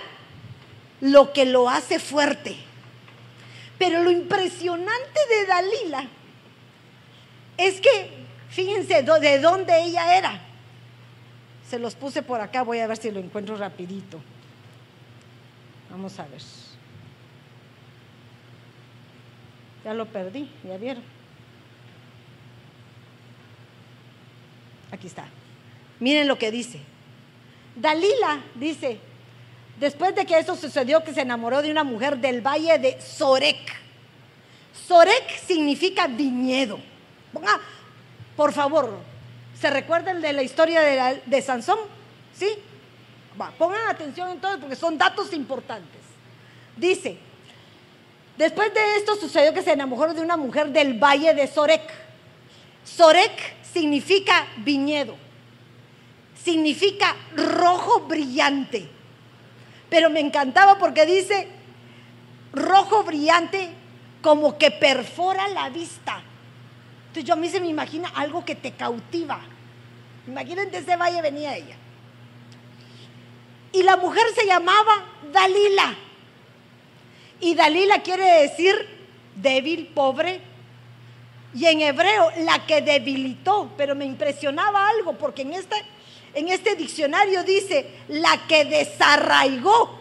lo 1.02 1.34
que 1.34 1.46
lo 1.46 1.68
hace 1.68 1.98
fuerte. 1.98 2.56
Pero 3.80 4.04
lo 4.04 4.12
impresionante 4.12 5.20
de 5.32 5.46
Dalila 5.48 6.08
es 7.58 7.82
que, 7.82 8.24
fíjense 8.50 9.02
de 9.02 9.40
dónde 9.40 9.82
ella 9.82 10.16
era. 10.16 10.40
Se 11.68 11.80
los 11.80 11.96
puse 11.96 12.22
por 12.22 12.40
acá, 12.40 12.62
voy 12.62 12.78
a 12.82 12.86
ver 12.86 12.98
si 12.98 13.10
lo 13.10 13.20
encuentro 13.20 13.58
rapidito. 13.58 14.22
Vamos 15.90 16.20
a 16.20 16.28
ver. 16.28 16.42
Ya 19.84 19.96
lo 19.96 20.06
perdí, 20.06 20.52
ya 20.64 20.78
vieron. 20.78 21.04
Aquí 24.92 25.08
está. 25.08 25.26
Miren 26.00 26.28
lo 26.28 26.38
que 26.38 26.52
dice. 26.52 26.80
Dalila 27.76 28.42
dice, 28.56 29.00
después 29.80 30.16
de 30.16 30.26
que 30.26 30.38
eso 30.38 30.56
sucedió, 30.56 31.04
que 31.04 31.14
se 31.14 31.22
enamoró 31.22 31.62
de 31.62 31.72
una 31.72 31.84
mujer 31.84 32.18
del 32.18 32.42
valle 32.42 32.78
de 32.78 33.00
Sorek. 33.02 33.58
Sorek 34.88 35.38
significa 35.46 36.08
viñedo. 36.08 36.80
Ponga, 37.32 37.60
por 38.36 38.54
favor, 38.54 38.98
¿se 39.60 39.70
recuerdan 39.70 40.22
de 40.22 40.34
la 40.34 40.44
historia 40.44 40.82
de, 40.82 41.42
Sansón? 41.42 41.80
¿Sí? 42.34 42.48
pongan 43.58 43.88
atención 43.88 44.30
entonces 44.30 44.60
porque 44.60 44.76
son 44.76 44.98
datos 44.98 45.32
importantes. 45.34 46.02
Dice, 46.76 47.18
después 48.38 48.74
de 48.74 48.96
esto 48.98 49.16
sucedió 49.16 49.54
que 49.54 49.62
se 49.62 49.72
enamoró 49.72 50.14
de 50.14 50.22
una 50.22 50.36
mujer 50.36 50.70
del 50.70 51.02
valle 51.02 51.34
de 51.34 51.48
Sorek. 51.48 51.82
Sorek 52.84 53.56
significa 53.64 54.48
viñedo, 54.58 55.16
significa 56.44 57.16
rojo 57.36 58.02
brillante. 58.02 58.90
Pero 59.90 60.10
me 60.10 60.20
encantaba 60.20 60.78
porque 60.78 61.06
dice 61.06 61.48
rojo 62.54 63.04
brillante 63.04 63.70
como 64.22 64.58
que 64.58 64.72
perfora 64.72 65.48
la 65.50 65.70
vista. 65.70 66.22
Entonces 67.08 67.24
yo 67.24 67.34
a 67.34 67.38
mí 67.38 67.50
se 67.50 67.60
me 67.60 67.68
imagina 67.68 68.10
algo 68.10 68.46
que 68.46 68.56
te 68.56 68.72
cautiva. 68.72 69.40
Imagínense 70.28 70.78
ese 70.78 70.96
valle 70.96 71.22
venía 71.22 71.56
ella. 71.56 71.76
Y 73.72 73.84
la 73.84 73.98
mujer 73.98 74.24
se 74.36 74.46
llamaba 74.46 75.06
Dalila. 75.32 75.96
Y 77.40 77.56
Dalila 77.56 78.02
quiere 78.02 78.42
decir 78.42 78.76
débil, 79.36 79.88
pobre. 79.88 80.42
Y 81.54 81.66
en 81.66 81.82
hebreo, 81.82 82.32
la 82.40 82.66
que 82.66 82.82
debilitó. 82.82 83.72
Pero 83.78 83.96
me 83.96 84.06
impresionaba 84.06 84.88
algo 84.90 85.14
porque 85.14 85.44
en 85.44 85.54
este, 85.54 85.76
en 86.40 86.48
este 86.48 86.76
diccionario 86.76 87.44
dice 87.44 87.86
la 88.08 88.48
que 88.48 88.64
desarraigó. 88.64 90.00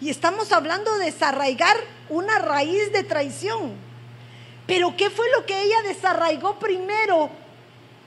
Y 0.00 0.10
estamos 0.10 0.50
hablando 0.50 0.98
de 0.98 1.04
desarraigar 1.06 1.76
una 2.08 2.40
raíz 2.40 2.92
de 2.92 3.04
traición. 3.04 3.74
Pero 4.66 4.96
¿qué 4.96 5.08
fue 5.08 5.26
lo 5.30 5.46
que 5.46 5.62
ella 5.62 5.82
desarraigó 5.84 6.58
primero 6.58 7.30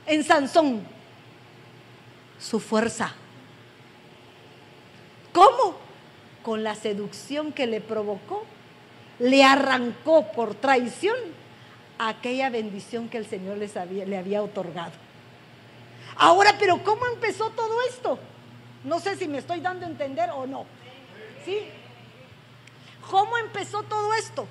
en 0.06 0.26
Sansón? 0.26 0.86
Su 2.40 2.60
fuerza. 2.60 3.14
¿Cómo? 5.32 5.78
Con 6.44 6.64
la 6.64 6.76
seducción 6.76 7.54
que 7.54 7.68
le 7.68 7.80
provocó, 7.80 8.44
le 9.20 9.46
arrancó 9.46 10.30
por 10.34 10.56
traición 10.56 11.16
aquella 11.98 12.50
bendición 12.50 13.08
que 13.08 13.18
el 13.18 13.26
Señor 13.26 13.58
le 13.58 14.18
había 14.18 14.44
otorgado. 14.44 15.05
Ahora, 16.18 16.56
pero 16.58 16.84
¿cómo 16.84 17.06
empezó 17.08 17.50
todo 17.50 17.82
esto? 17.90 18.18
No 18.84 19.00
sé 19.00 19.18
si 19.18 19.28
me 19.28 19.40
estoy 19.40 19.60
dando 19.60 19.86
a 19.86 19.90
entender 19.90 20.30
o 20.30 20.46
no. 20.46 20.66
¿Sí? 21.44 21.60
¿Cómo 23.10 23.38
empezó 23.38 23.84
todo 23.84 24.14
esto? 24.14 24.48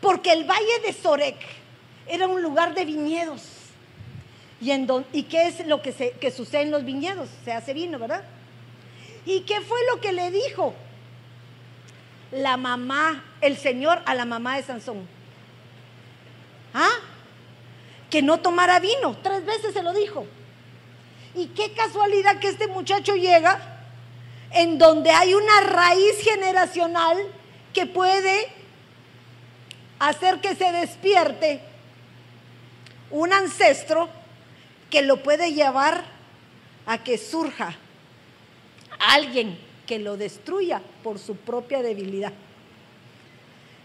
Porque 0.00 0.32
el 0.32 0.44
valle 0.44 0.80
de 0.84 0.92
Sorek 0.92 1.36
era 2.06 2.26
un 2.26 2.42
lugar 2.42 2.74
de 2.74 2.84
viñedos. 2.84 3.42
¿Y, 4.60 4.70
en 4.72 4.86
¿y 5.12 5.24
qué 5.24 5.46
es 5.46 5.66
lo 5.66 5.80
que, 5.80 5.92
se, 5.92 6.12
que 6.12 6.30
sucede 6.30 6.62
en 6.62 6.70
los 6.70 6.84
viñedos? 6.84 7.28
Se 7.44 7.52
hace 7.52 7.72
vino, 7.72 7.98
¿verdad? 7.98 8.22
¿Y 9.24 9.40
qué 9.40 9.60
fue 9.60 9.78
lo 9.92 10.00
que 10.00 10.12
le 10.12 10.30
dijo 10.30 10.74
la 12.30 12.56
mamá, 12.56 13.24
el 13.40 13.56
Señor 13.56 14.02
a 14.04 14.14
la 14.14 14.24
mamá 14.24 14.56
de 14.56 14.62
Sansón? 14.62 15.08
¿Ah? 16.74 16.90
Que 18.10 18.22
no 18.22 18.40
tomara 18.40 18.80
vino. 18.80 19.16
Tres 19.22 19.44
veces 19.44 19.72
se 19.72 19.82
lo 19.82 19.92
dijo. 19.92 20.26
Y 21.34 21.46
qué 21.48 21.72
casualidad 21.72 22.40
que 22.40 22.48
este 22.48 22.66
muchacho 22.66 23.14
llega 23.14 23.60
en 24.52 24.78
donde 24.78 25.10
hay 25.10 25.34
una 25.34 25.60
raíz 25.60 26.18
generacional 26.22 27.18
que 27.72 27.86
puede 27.86 28.48
hacer 29.98 30.40
que 30.40 30.54
se 30.54 30.72
despierte 30.72 31.60
un 33.10 33.32
ancestro 33.32 34.08
que 34.88 35.02
lo 35.02 35.22
puede 35.22 35.52
llevar 35.52 36.04
a 36.86 36.98
que 37.04 37.16
surja 37.16 37.76
alguien 38.98 39.58
que 39.86 39.98
lo 39.98 40.16
destruya 40.16 40.82
por 41.02 41.18
su 41.18 41.36
propia 41.36 41.82
debilidad. 41.82 42.32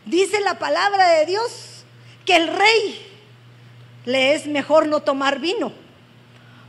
Dice 0.05 0.39
la 0.41 0.57
palabra 0.57 1.09
de 1.09 1.25
Dios 1.25 1.83
que 2.25 2.35
el 2.35 2.47
rey 2.47 3.05
le 4.05 4.33
es 4.33 4.47
mejor 4.47 4.87
no 4.87 5.01
tomar 5.01 5.39
vino 5.39 5.84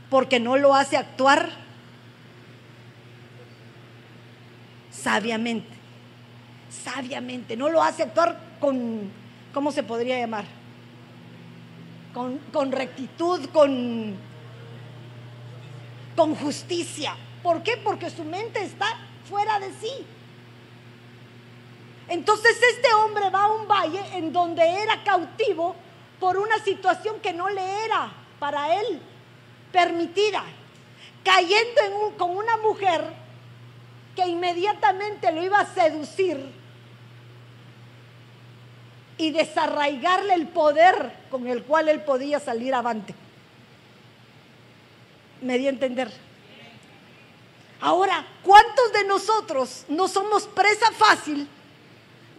porque 0.09 0.39
no 0.39 0.57
lo 0.57 0.73
hace 0.73 0.97
actuar 0.97 1.49
sabiamente, 4.91 5.69
sabiamente, 6.69 7.57
no 7.57 7.69
lo 7.69 7.81
hace 7.81 8.03
actuar 8.03 8.39
con, 8.59 9.11
¿cómo 9.53 9.71
se 9.71 9.83
podría 9.83 10.19
llamar? 10.19 10.45
Con, 12.13 12.37
con 12.51 12.71
rectitud, 12.71 13.45
con, 13.49 14.15
con 16.15 16.35
justicia. 16.35 17.15
¿Por 17.43 17.61
qué? 17.61 17.77
Porque 17.77 18.09
su 18.09 18.23
mente 18.23 18.63
está 18.63 18.87
fuera 19.29 19.59
de 19.59 19.71
sí. 19.73 20.05
Entonces 22.07 22.57
este 22.73 22.93
hombre 22.93 23.29
va 23.29 23.43
a 23.43 23.51
un 23.51 23.67
valle 23.67 24.01
en 24.13 24.31
donde 24.31 24.63
era 24.63 25.03
cautivo 25.03 25.75
por 26.19 26.37
una 26.37 26.57
situación 26.59 27.19
que 27.19 27.33
no 27.33 27.49
le 27.49 27.85
era 27.85 28.09
para 28.39 28.79
él 28.79 29.01
permitida, 29.77 30.43
cayendo 31.23 32.15
con 32.17 32.35
una 32.35 32.57
mujer 32.57 33.03
que 34.15 34.25
inmediatamente 34.25 35.31
lo 35.31 35.43
iba 35.43 35.59
a 35.59 35.71
seducir 35.71 36.51
y 39.19 39.29
desarraigarle 39.29 40.33
el 40.33 40.47
poder 40.47 41.13
con 41.29 41.45
el 41.45 41.61
cual 41.61 41.89
él 41.89 42.01
podía 42.01 42.39
salir 42.39 42.73
avante. 42.73 43.13
Me 45.41 45.59
di 45.59 45.67
a 45.67 45.69
entender. 45.69 46.11
Ahora, 47.79 48.25
¿cuántos 48.41 48.93
de 48.93 49.03
nosotros 49.03 49.85
no 49.89 50.07
somos 50.07 50.47
presa 50.47 50.91
fácil 50.91 51.47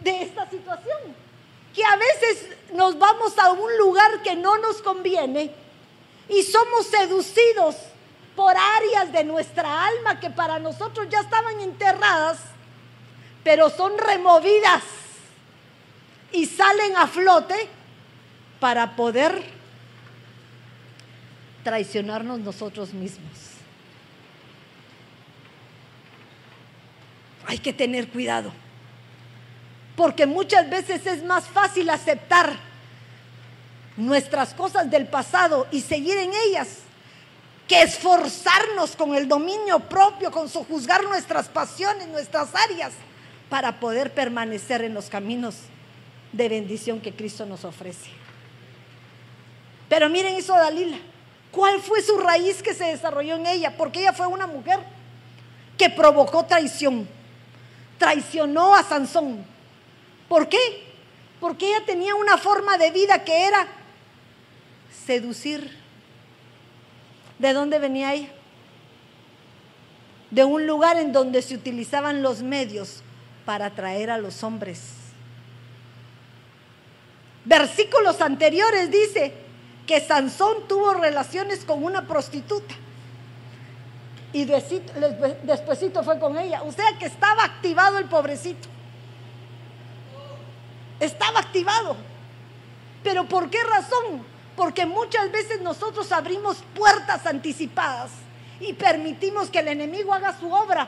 de 0.01 0.23
esta 0.23 0.49
situación? 0.49 1.15
Que 1.73 1.85
a 1.85 1.95
veces 1.95 2.49
nos 2.73 2.99
vamos 2.99 3.39
a 3.39 3.51
un 3.53 3.77
lugar 3.77 4.21
que 4.23 4.35
no 4.35 4.57
nos 4.57 4.81
conviene 4.81 5.68
y 6.29 6.43
somos 6.43 6.85
seducidos 6.87 7.75
por 8.35 8.55
áreas 8.55 9.11
de 9.11 9.23
nuestra 9.23 9.87
alma 9.87 10.19
que 10.19 10.29
para 10.29 10.59
nosotros 10.59 11.07
ya 11.09 11.21
estaban 11.21 11.59
enterradas, 11.59 12.37
pero 13.43 13.69
son 13.69 13.97
removidas 13.97 14.83
y 16.31 16.45
salen 16.45 16.95
a 16.95 17.07
flote 17.07 17.67
para 18.59 18.95
poder 18.95 19.43
traicionarnos 21.63 22.39
nosotros 22.39 22.93
mismos. 22.93 23.31
Hay 27.47 27.57
que 27.57 27.73
tener 27.73 28.07
cuidado, 28.09 28.53
porque 29.95 30.27
muchas 30.27 30.69
veces 30.69 31.07
es 31.07 31.23
más 31.23 31.47
fácil 31.47 31.89
aceptar 31.89 32.68
nuestras 33.99 34.53
cosas 34.53 34.89
del 34.89 35.07
pasado 35.07 35.67
y 35.71 35.81
seguir 35.81 36.17
en 36.17 36.31
ellas 36.47 36.69
que 37.67 37.81
esforzarnos 37.83 38.95
con 38.95 39.13
el 39.13 39.27
dominio 39.27 39.79
propio, 39.79 40.31
con 40.31 40.49
sojuzgar 40.49 41.03
nuestras 41.03 41.47
pasiones, 41.49 42.07
nuestras 42.07 42.55
áreas, 42.55 42.93
para 43.49 43.79
poder 43.79 44.13
permanecer 44.13 44.83
en 44.83 44.93
los 44.93 45.09
caminos 45.09 45.55
de 46.31 46.49
bendición 46.49 47.01
que 47.01 47.13
Cristo 47.13 47.45
nos 47.45 47.65
ofrece. 47.65 48.09
Pero 49.87 50.09
miren 50.09 50.35
eso 50.35 50.53
Dalila. 50.53 50.97
¿Cuál 51.51 51.81
fue 51.81 52.01
su 52.01 52.17
raíz 52.17 52.63
que 52.63 52.73
se 52.73 52.85
desarrolló 52.85 53.35
en 53.35 53.47
ella? 53.47 53.75
Porque 53.75 53.99
ella 53.99 54.13
fue 54.13 54.27
una 54.27 54.47
mujer 54.47 54.79
que 55.77 55.89
provocó 55.89 56.45
traición. 56.45 57.07
Traicionó 57.97 58.75
a 58.75 58.83
Sansón. 58.83 59.45
¿Por 60.27 60.47
qué? 60.47 60.87
Porque 61.39 61.67
ella 61.67 61.85
tenía 61.85 62.15
una 62.15 62.37
forma 62.37 62.77
de 62.77 62.91
vida 62.91 63.23
que 63.23 63.45
era 63.45 63.67
seducir. 65.05 65.77
¿De 67.37 67.53
dónde 67.53 67.79
venía 67.79 68.13
ella? 68.13 68.29
De 70.31 70.43
un 70.43 70.67
lugar 70.67 70.97
en 70.97 71.11
donde 71.11 71.41
se 71.41 71.55
utilizaban 71.55 72.21
los 72.21 72.41
medios 72.41 73.01
para 73.45 73.67
atraer 73.67 74.11
a 74.11 74.17
los 74.17 74.43
hombres. 74.43 74.81
Versículos 77.45 78.21
anteriores 78.21 78.91
dice, 78.91 79.33
que 79.89 79.99
Sansón 79.99 80.67
tuvo 80.67 80.93
relaciones 80.93 81.65
con 81.65 81.83
una 81.83 82.05
prostituta. 82.05 82.75
Y 84.31 84.45
despuésito 84.45 86.03
fue 86.03 86.19
con 86.19 86.37
ella. 86.37 86.61
O 86.61 86.71
sea 86.71 86.85
que 86.99 87.07
estaba 87.07 87.43
activado 87.43 87.97
el 87.97 88.05
pobrecito. 88.05 88.67
Estaba 90.99 91.39
activado. 91.39 91.95
¿Pero 93.03 93.25
por 93.27 93.49
qué 93.49 93.57
razón? 93.63 94.23
Porque 94.59 94.85
muchas 94.85 95.31
veces 95.31 95.61
nosotros 95.61 96.11
abrimos 96.11 96.57
puertas 96.75 97.25
anticipadas 97.25 98.11
y 98.59 98.73
permitimos 98.73 99.49
que 99.49 99.59
el 99.59 99.69
enemigo 99.69 100.13
haga 100.13 100.37
su 100.37 100.51
obra 100.51 100.85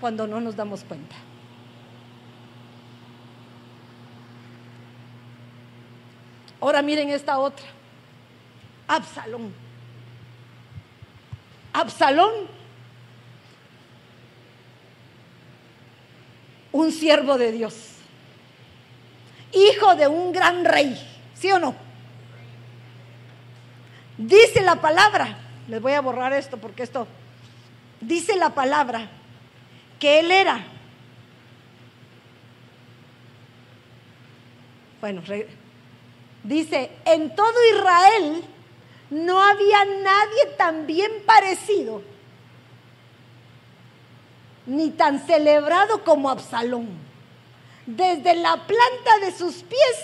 cuando 0.00 0.28
no 0.28 0.40
nos 0.40 0.54
damos 0.54 0.84
cuenta. 0.84 1.16
Ahora 6.60 6.82
miren 6.82 7.10
esta 7.10 7.40
otra. 7.40 7.66
Absalón. 8.86 9.52
Absalón, 11.72 12.30
un 16.70 16.92
siervo 16.92 17.36
de 17.38 17.50
Dios, 17.50 17.74
hijo 19.52 19.96
de 19.96 20.06
un 20.06 20.30
gran 20.30 20.64
rey, 20.64 20.96
¿sí 21.34 21.50
o 21.50 21.58
no? 21.58 21.89
Dice 24.20 24.60
la 24.60 24.76
palabra, 24.76 25.34
les 25.66 25.80
voy 25.80 25.94
a 25.94 26.02
borrar 26.02 26.34
esto 26.34 26.58
porque 26.58 26.82
esto, 26.82 27.06
dice 28.02 28.36
la 28.36 28.50
palabra 28.50 29.08
que 29.98 30.20
él 30.20 30.30
era, 30.30 30.62
bueno, 35.00 35.22
dice, 36.42 36.90
en 37.06 37.34
todo 37.34 37.54
Israel, 37.74 38.44
no 39.08 39.42
había 39.42 39.86
nadie 39.86 40.46
tan 40.58 40.86
bien 40.86 41.10
parecido 41.24 42.02
ni 44.66 44.90
tan 44.90 45.26
celebrado 45.26 46.04
como 46.04 46.28
Absalón. 46.28 46.88
Desde 47.86 48.34
la 48.34 48.66
planta 48.66 49.18
de 49.22 49.32
sus 49.32 49.62
pies 49.62 49.96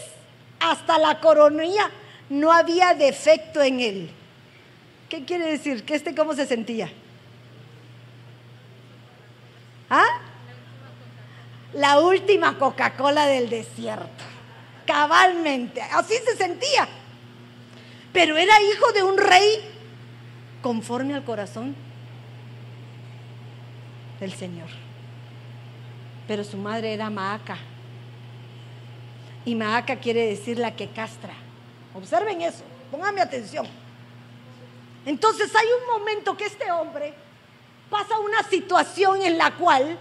hasta 0.59 0.99
la 0.99 1.21
coronilla 1.21 1.91
no 2.29 2.53
había 2.53 2.95
defecto 2.95 3.63
en 3.63 3.81
él. 3.81 4.11
¿Qué 5.09 5.25
quiere 5.25 5.47
decir? 5.47 5.85
¿Que 5.85 5.95
este 5.95 6.15
cómo 6.15 6.35
se 6.35 6.47
sentía? 6.47 6.91
¿Ah? 9.89 10.21
La 11.73 12.01
última 12.01 12.59
Coca-Cola 12.59 13.27
del 13.27 13.49
desierto. 13.49 14.25
Cabalmente. 14.87 15.81
Así 15.81 16.15
se 16.25 16.37
sentía 16.37 16.89
pero 18.17 18.39
era 18.39 18.55
hijo 18.63 18.93
de 18.93 19.03
un 19.03 19.19
rey 19.19 19.61
conforme 20.63 21.13
al 21.13 21.23
corazón 21.23 21.77
del 24.19 24.33
Señor. 24.33 24.71
Pero 26.27 26.43
su 26.43 26.57
madre 26.57 26.95
era 26.95 27.11
Maaca. 27.11 27.59
Y 29.45 29.55
Maaca 29.55 29.97
quiere 29.97 30.29
decir 30.29 30.59
la 30.59 30.75
que 30.75 30.89
castra. 30.89 31.35
Observen 31.97 32.43
eso, 32.43 32.63
pónganme 32.91 33.23
atención. 33.23 33.67
Entonces 35.07 35.55
hay 35.55 35.67
un 35.81 35.99
momento 35.99 36.37
que 36.37 36.45
este 36.45 36.71
hombre 36.71 37.15
pasa 37.89 38.19
una 38.19 38.43
situación 38.43 39.23
en 39.23 39.39
la 39.39 39.53
cual 39.53 39.99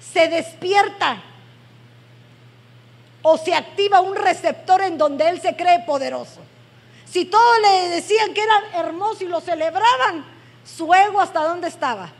se 0.00 0.28
despierta 0.28 1.22
o 3.20 3.36
se 3.36 3.54
activa 3.54 4.00
un 4.00 4.16
receptor 4.16 4.80
en 4.80 4.96
donde 4.96 5.28
él 5.28 5.40
se 5.40 5.54
cree 5.54 5.80
poderoso. 5.80 6.40
Si 7.04 7.26
todos 7.26 7.60
le 7.60 7.88
decían 7.88 8.32
que 8.32 8.42
era 8.42 8.86
hermoso 8.86 9.24
y 9.24 9.28
lo 9.28 9.40
celebraban, 9.40 10.24
su 10.64 10.94
ego 10.94 11.20
hasta 11.20 11.42
dónde 11.42 11.68
estaba? 11.68 12.10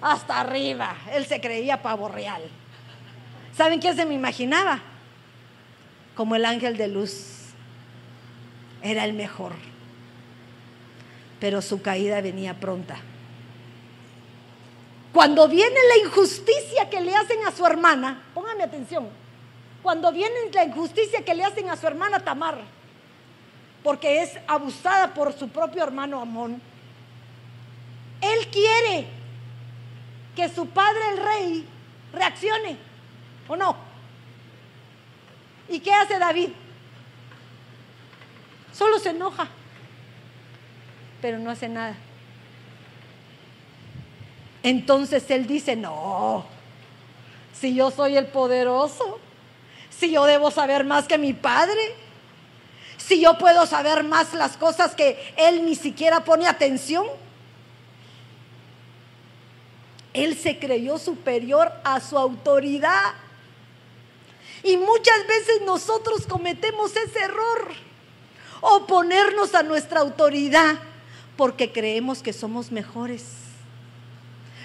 Hasta 0.00 0.40
arriba. 0.40 0.96
Él 1.12 1.26
se 1.26 1.40
creía 1.40 1.82
pavo 1.82 2.08
real. 2.08 2.42
¿Saben 3.56 3.80
quién 3.80 3.94
se 3.94 4.06
me 4.06 4.14
imaginaba? 4.14 4.80
Como 6.20 6.36
el 6.36 6.44
ángel 6.44 6.76
de 6.76 6.86
luz. 6.86 7.46
Era 8.82 9.06
el 9.06 9.14
mejor. 9.14 9.52
Pero 11.40 11.62
su 11.62 11.80
caída 11.80 12.20
venía 12.20 12.60
pronta. 12.60 12.98
Cuando 15.14 15.48
viene 15.48 15.78
la 15.88 16.04
injusticia 16.04 16.90
que 16.90 17.00
le 17.00 17.16
hacen 17.16 17.38
a 17.46 17.52
su 17.52 17.64
hermana, 17.64 18.22
póngame 18.34 18.64
atención, 18.64 19.08
cuando 19.82 20.12
viene 20.12 20.34
la 20.52 20.64
injusticia 20.64 21.24
que 21.24 21.34
le 21.34 21.42
hacen 21.42 21.70
a 21.70 21.76
su 21.78 21.86
hermana 21.86 22.20
Tamar, 22.20 22.58
porque 23.82 24.20
es 24.20 24.38
abusada 24.46 25.14
por 25.14 25.32
su 25.32 25.48
propio 25.48 25.82
hermano 25.82 26.20
Amón, 26.20 26.60
él 28.20 28.46
quiere 28.48 29.06
que 30.36 30.50
su 30.50 30.66
padre 30.66 31.00
el 31.12 31.24
rey 31.24 31.68
reaccione, 32.12 32.76
¿o 33.48 33.56
no? 33.56 33.89
¿Y 35.70 35.80
qué 35.80 35.92
hace 35.92 36.18
David? 36.18 36.50
Solo 38.72 38.98
se 38.98 39.10
enoja, 39.10 39.48
pero 41.22 41.38
no 41.38 41.50
hace 41.50 41.68
nada. 41.68 41.94
Entonces 44.62 45.30
él 45.30 45.46
dice, 45.46 45.76
no, 45.76 46.44
si 47.52 47.74
yo 47.74 47.90
soy 47.90 48.16
el 48.16 48.26
poderoso, 48.26 49.20
si 49.90 50.10
yo 50.10 50.24
debo 50.24 50.50
saber 50.50 50.84
más 50.84 51.06
que 51.06 51.18
mi 51.18 51.32
padre? 51.32 51.94
Si 52.96 53.20
yo 53.20 53.38
puedo 53.38 53.66
saber 53.66 54.02
más 54.02 54.34
las 54.34 54.56
cosas 54.56 54.94
que 54.94 55.34
él 55.36 55.64
ni 55.64 55.74
siquiera 55.74 56.24
pone 56.24 56.46
atención. 56.46 57.06
Él 60.12 60.36
se 60.36 60.58
creyó 60.58 60.98
superior 60.98 61.72
a 61.84 62.00
su 62.00 62.18
autoridad. 62.18 63.12
Y 64.62 64.76
muchas 64.76 65.26
veces 65.26 65.62
nosotros 65.64 66.26
cometemos 66.26 66.94
ese 66.96 67.20
error. 67.20 67.72
Oponernos 68.60 69.54
a 69.54 69.62
nuestra 69.62 70.00
autoridad 70.00 70.78
porque 71.36 71.72
creemos 71.72 72.22
que 72.22 72.32
somos 72.32 72.70
mejores. 72.70 73.24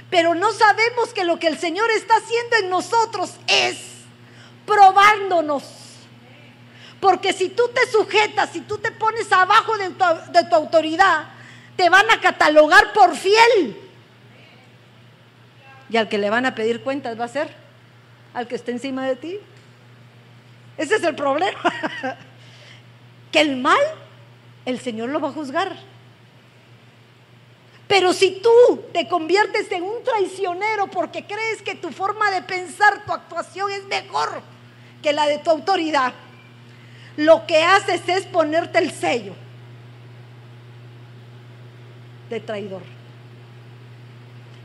Pero 0.09 0.35
no 0.35 0.51
sabemos 0.51 1.13
que 1.13 1.23
lo 1.23 1.39
que 1.39 1.47
el 1.47 1.57
Señor 1.57 1.89
está 1.91 2.17
haciendo 2.17 2.57
en 2.57 2.69
nosotros 2.69 3.35
es 3.47 3.77
probándonos. 4.65 5.63
Porque 6.99 7.33
si 7.33 7.49
tú 7.49 7.63
te 7.73 7.89
sujetas, 7.91 8.49
si 8.51 8.61
tú 8.61 8.77
te 8.77 8.91
pones 8.91 9.31
abajo 9.31 9.77
de 9.77 9.89
tu, 9.91 10.55
autoridad, 10.55 11.29
te 11.75 11.89
van 11.89 12.09
a 12.09 12.19
catalogar 12.19 12.93
por 12.93 13.15
fiel. 13.15 13.77
Y 15.89 15.97
al 15.97 16.09
que 16.09 16.17
le 16.17 16.29
van 16.29 16.45
a 16.45 16.55
pedir 16.55 16.81
cuentas 16.81 17.19
va 17.19 17.25
a 17.25 17.29
ser 17.29 17.53
al 18.33 18.47
que 18.47 18.55
esté 18.55 18.71
encima 18.71 19.05
de 19.05 19.15
ti. 19.15 19.39
Ese 20.77 20.95
es 20.95 21.03
el 21.03 21.15
problema. 21.15 21.59
que 23.31 23.41
el 23.41 23.57
mal, 23.57 23.79
el 24.65 24.79
Señor 24.79 25.09
lo 25.09 25.19
va 25.19 25.29
a 25.29 25.33
juzgar. 25.33 25.75
Pero 27.87 28.13
si 28.13 28.41
tú 28.41 28.83
te 28.93 29.07
conviertes 29.07 29.71
en 29.71 29.83
un 29.83 30.03
traicionero 30.03 30.87
porque 30.87 31.25
crees 31.25 31.61
que 31.61 31.75
tu 31.75 31.91
forma 31.91 32.31
de 32.31 32.41
pensar, 32.41 33.05
tu 33.05 33.13
actuación 33.13 33.71
es 33.71 33.85
mejor 33.85 34.41
que 35.01 35.13
la 35.13 35.27
de 35.27 35.37
tu 35.37 35.51
autoridad, 35.51 36.13
lo 37.17 37.45
que 37.45 37.63
haces 37.63 38.01
es 38.07 38.25
ponerte 38.25 38.79
el 38.79 38.91
sello 38.91 39.35
de 42.29 42.39
traidor. 42.39 42.81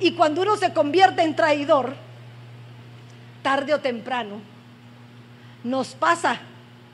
Y 0.00 0.12
cuando 0.12 0.40
uno 0.40 0.56
se 0.56 0.72
convierte 0.72 1.22
en 1.22 1.36
traidor, 1.36 1.94
tarde 3.42 3.74
o 3.74 3.80
temprano, 3.80 4.40
nos 5.64 5.94
pasa 5.94 6.40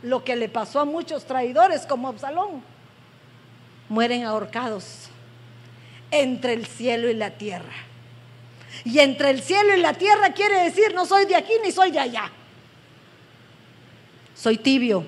lo 0.02 0.24
que 0.24 0.36
le 0.36 0.48
pasó 0.48 0.80
a 0.80 0.84
muchos 0.84 1.24
traidores 1.24 1.86
como 1.86 2.08
Absalón. 2.08 2.62
Mueren 3.88 4.24
ahorcados 4.24 5.08
entre 6.10 6.52
el 6.52 6.66
cielo 6.66 7.08
y 7.08 7.14
la 7.14 7.30
tierra. 7.30 7.72
Y 8.84 8.98
entre 8.98 9.30
el 9.30 9.42
cielo 9.42 9.74
y 9.74 9.80
la 9.80 9.94
tierra 9.94 10.32
quiere 10.32 10.62
decir, 10.64 10.94
no 10.94 11.06
soy 11.06 11.24
de 11.26 11.36
aquí 11.36 11.52
ni 11.64 11.72
soy 11.72 11.90
de 11.90 11.98
allá. 11.98 12.30
Soy 14.34 14.58
tibio. 14.58 15.04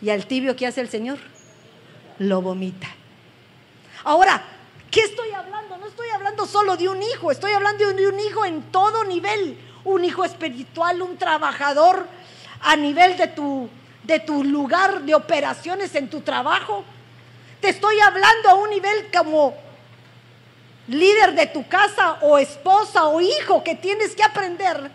¿Y 0.00 0.10
al 0.10 0.26
tibio 0.26 0.56
qué 0.56 0.66
hace 0.66 0.80
el 0.80 0.88
Señor? 0.88 1.18
Lo 2.18 2.40
vomita. 2.40 2.88
Ahora, 4.04 4.42
¿qué 4.90 5.00
estoy 5.00 5.30
hablando? 5.32 5.76
No 5.76 5.86
estoy 5.86 6.08
hablando 6.08 6.46
solo 6.46 6.76
de 6.76 6.88
un 6.88 7.02
hijo, 7.02 7.30
estoy 7.30 7.52
hablando 7.52 7.92
de 7.92 8.08
un 8.08 8.20
hijo 8.20 8.44
en 8.44 8.62
todo 8.70 9.04
nivel. 9.04 9.58
Un 9.84 10.04
hijo 10.04 10.24
espiritual, 10.24 11.02
un 11.02 11.16
trabajador 11.16 12.08
a 12.60 12.76
nivel 12.76 13.16
de 13.16 13.28
tu, 13.28 13.68
de 14.02 14.20
tu 14.20 14.44
lugar 14.44 15.02
de 15.02 15.14
operaciones 15.14 15.94
en 15.94 16.08
tu 16.08 16.20
trabajo. 16.20 16.84
Te 17.60 17.68
estoy 17.70 17.98
hablando 18.00 18.50
a 18.50 18.54
un 18.54 18.70
nivel 18.70 19.10
como 19.16 19.54
líder 20.88 21.34
de 21.34 21.46
tu 21.46 21.66
casa 21.68 22.18
o 22.22 22.38
esposa 22.38 23.06
o 23.06 23.20
hijo 23.20 23.64
que 23.64 23.74
tienes 23.74 24.14
que 24.14 24.22
aprender 24.22 24.90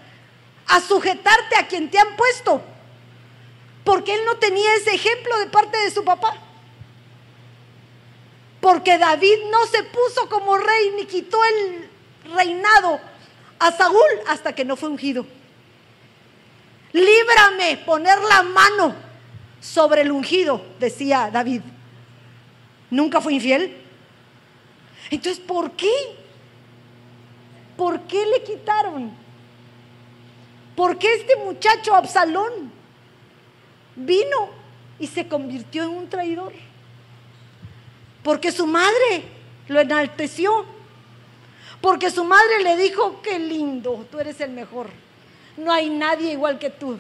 a 0.68 0.80
sujetarte 0.80 1.56
a 1.58 1.68
quien 1.68 1.90
te 1.90 2.00
han 2.00 2.16
puesto. 2.16 2.62
Porque 3.84 4.14
él 4.14 4.22
no 4.26 4.38
tenía 4.38 4.76
ese 4.76 4.94
ejemplo 4.94 5.38
de 5.40 5.48
parte 5.48 5.78
de 5.78 5.92
su 5.92 6.04
papá. 6.04 6.36
Porque 8.62 8.98
David 8.98 9.40
no 9.50 9.66
se 9.66 9.84
puso 9.84 10.30
como 10.30 10.58
rey 10.58 10.94
ni 10.96 11.06
quitó 11.06 11.38
el 11.44 11.90
reinado 12.36 13.00
a 13.60 13.72
Saúl 13.72 14.10
hasta 14.28 14.54
que 14.54 14.64
no 14.64 14.76
fue 14.76 14.90
ungido. 14.90 15.26
Líbrame 16.94 17.78
poner 17.86 18.20
la 18.20 18.44
mano 18.44 18.96
sobre 19.60 20.02
el 20.02 20.12
ungido, 20.12 20.66
decía 20.80 21.30
David. 21.32 21.62
Nunca 22.90 23.22
fue 23.22 23.34
infiel. 23.34 23.78
Entonces, 25.10 25.42
¿por 25.44 25.72
qué? 25.72 25.92
¿Por 27.78 28.02
qué 28.02 28.26
le 28.26 28.44
quitaron? 28.44 29.12
¿Por 30.76 30.98
qué 30.98 31.14
este 31.14 31.36
muchacho 31.36 31.96
Absalón 31.96 32.72
vino 33.96 34.50
y 35.00 35.08
se 35.08 35.28
convirtió 35.28 35.84
en 35.84 35.90
un 35.90 36.10
traidor? 36.10 36.54
Porque 38.24 38.52
su 38.52 38.68
madre 38.68 39.24
lo 39.68 39.80
enalteció. 39.80 40.66
Porque 41.82 42.12
su 42.12 42.24
madre 42.24 42.62
le 42.64 42.78
dijo, 42.78 43.22
qué 43.24 43.40
lindo, 43.40 44.06
tú 44.12 44.20
eres 44.20 44.40
el 44.42 44.52
mejor. 44.52 44.90
No 45.58 45.72
hay 45.72 45.90
nadie 45.90 46.32
igual 46.32 46.60
que 46.60 46.70
tú. 46.70 46.98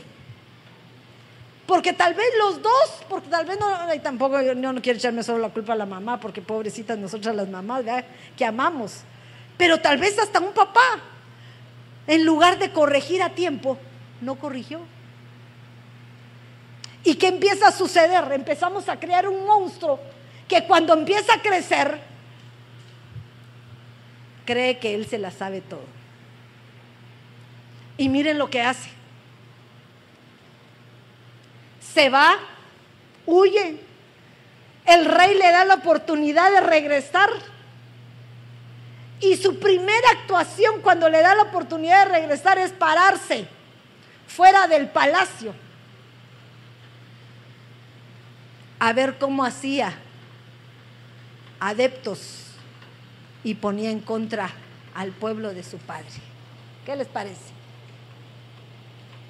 Porque 1.66 1.94
tal 1.94 2.14
vez 2.14 2.28
los 2.38 2.62
dos, 2.62 3.04
porque 3.08 3.30
tal 3.30 3.46
vez 3.46 3.58
no, 3.60 3.68
tampoco 4.02 4.42
yo 4.42 4.54
no, 4.56 4.82
quiero 4.82 4.98
echarme 4.98 5.24
solo 5.24 5.40
la 5.40 5.50
culpa 5.50 5.74
a 5.74 5.78
la 5.78 5.86
mamá, 5.86 6.20
porque 6.20 6.42
pobrecitas 6.42 6.98
nosotras 6.98 7.36
las 7.36 7.48
mamás, 7.48 7.84
que 8.36 8.44
amamos. 8.44 9.04
Pero 9.58 9.80
tal 9.80 9.98
vez 9.98 10.20
hasta 10.20 10.40
un 10.40 10.54
papá, 10.54 11.00
en 12.08 12.26
lugar 12.26 12.60
de 12.60 12.72
corregir 12.72 13.24
a 13.24 13.30
tiempo, 13.30 13.78
no 14.20 14.36
corrigió. 14.36 14.82
¿Y 17.04 17.16
qué 17.16 17.28
empieza 17.28 17.70
a 17.70 17.72
suceder? 17.72 18.32
Empezamos 18.32 18.90
a 18.90 19.00
crear 19.00 19.28
un 19.28 19.46
monstruo 19.46 20.00
que 20.48 20.66
cuando 20.66 20.94
empieza 20.94 21.36
a 21.36 21.42
crecer, 21.42 22.00
cree 24.46 24.78
que 24.78 24.94
él 24.94 25.08
se 25.08 25.18
la 25.18 25.32
sabe 25.32 25.62
todo. 25.62 26.01
Y 28.02 28.10
miren 28.10 28.40
lo 28.40 28.50
que 28.50 28.64
hace 28.64 28.90
se 31.94 32.10
va, 32.10 32.36
huye. 33.28 33.80
El 34.88 35.06
rey 35.06 35.36
le 35.36 35.52
da 35.52 35.66
la 35.66 35.76
oportunidad 35.76 36.50
de 36.50 36.62
regresar. 36.62 37.30
Y 39.20 39.38
su 39.38 39.60
primera 39.60 40.10
actuación 40.14 40.82
cuando 40.82 41.10
le 41.10 41.22
da 41.22 41.36
la 41.36 41.44
oportunidad 41.44 42.08
de 42.08 42.14
regresar 42.14 42.58
es 42.58 42.72
pararse 42.72 43.46
fuera 44.26 44.68
del 44.68 44.90
palacio 44.90 45.54
a 48.80 48.94
ver 48.94 49.20
cómo 49.20 49.46
hacía 49.46 49.94
adeptos 51.60 52.48
y 53.44 53.54
ponía 53.54 53.92
en 53.92 54.00
contra 54.00 54.50
al 54.96 55.12
pueblo 55.12 55.54
de 55.54 55.62
su 55.62 55.78
padre. 55.78 56.10
¿Qué 56.84 56.96
les 56.96 57.08
parece? 57.08 57.61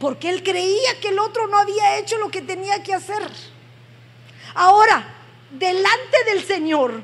Porque 0.02 0.30
él 0.32 0.42
creía 0.42 1.00
que 1.00 1.10
el 1.10 1.20
otro 1.20 1.46
no 1.46 1.60
había 1.60 2.00
hecho 2.00 2.18
lo 2.18 2.32
que 2.32 2.42
tenía 2.42 2.82
que 2.82 2.96
hacer. 2.96 3.22
Ahora, 4.56 5.06
delante 5.52 6.24
del 6.26 6.44
Señor, 6.44 7.04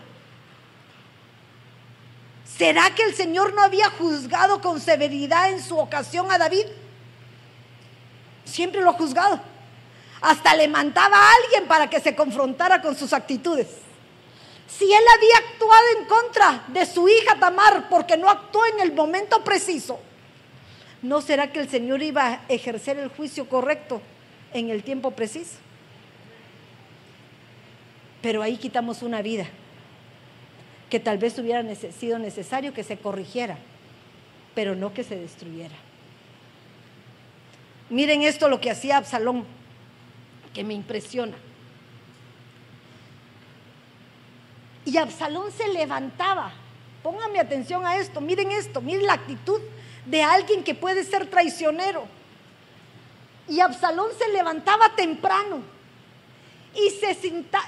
¿será 2.58 2.96
que 2.96 3.04
el 3.04 3.16
Señor 3.16 3.54
no 3.54 3.62
había 3.62 3.92
juzgado 3.92 4.60
con 4.62 4.82
severidad 4.82 5.52
en 5.52 5.64
su 5.64 5.78
ocasión 5.78 6.32
a 6.32 6.40
David? 6.40 6.66
Siempre 8.46 8.82
lo 8.82 8.90
ha 8.90 8.94
juzgado. 8.94 9.40
Hasta 10.20 10.56
le 10.56 10.68
mandaba 10.68 11.18
a 11.18 11.32
alguien 11.44 11.68
para 11.68 11.88
que 11.88 12.00
se 12.00 12.16
confrontara 12.16 12.82
con 12.82 12.98
sus 12.98 13.14
actitudes. 13.14 13.68
Si 14.68 14.92
él 14.92 15.04
había 15.16 15.38
actuado 15.38 15.86
en 16.00 16.06
contra 16.06 16.64
de 16.70 16.86
su 16.88 17.08
hija 17.08 17.38
Tamar 17.40 17.90
porque 17.90 18.18
no 18.18 18.28
actuó 18.28 18.66
en 18.66 18.80
el 18.80 18.94
momento 18.94 19.44
preciso, 19.44 20.00
¿no 21.02 21.22
será 21.22 21.52
que 21.52 21.60
el 21.60 21.70
Señor 21.70 22.02
iba 22.02 22.28
a 22.28 22.42
ejercer 22.50 22.98
el 22.98 23.10
juicio 23.10 23.48
correcto 23.48 24.02
en 24.54 24.70
el 24.70 24.84
tiempo 24.84 25.12
preciso? 25.12 25.58
Pero 28.22 28.42
ahí 28.42 28.58
quitamos 28.58 29.02
una 29.04 29.22
vida 29.22 29.48
que 30.90 31.00
tal 31.00 31.18
vez 31.18 31.38
hubiera 31.38 31.64
sido 31.76 32.18
necesario 32.20 32.74
que 32.74 32.84
se 32.84 32.98
corrigiera, 32.98 33.58
pero 34.56 34.76
no 34.76 34.94
que 34.94 35.04
se 35.04 35.18
destruyera. 35.18 35.76
Miren 37.90 38.22
esto 38.22 38.50
lo 38.50 38.60
que 38.60 38.72
hacía 38.72 38.98
Absalón, 38.98 39.46
que 40.54 40.64
me 40.64 40.74
impresiona. 40.74 41.36
Y 44.86 44.98
Absalón 44.98 45.52
se 45.52 45.68
levantaba. 45.70 46.52
Pónganme 47.04 47.40
atención 47.40 47.86
a 47.86 47.98
esto, 47.98 48.22
miren 48.22 48.52
esto, 48.52 48.82
miren 48.82 49.06
la 49.06 49.14
actitud 49.14 49.62
de 50.06 50.24
alguien 50.24 50.64
que 50.64 50.76
puede 50.76 51.04
ser 51.04 51.30
traicionero. 51.30 52.06
Y 53.48 53.60
Absalón 53.60 54.10
se 54.18 54.28
levantaba 54.30 54.96
temprano 54.96 55.62
y 56.76 56.90
se, 56.92 57.16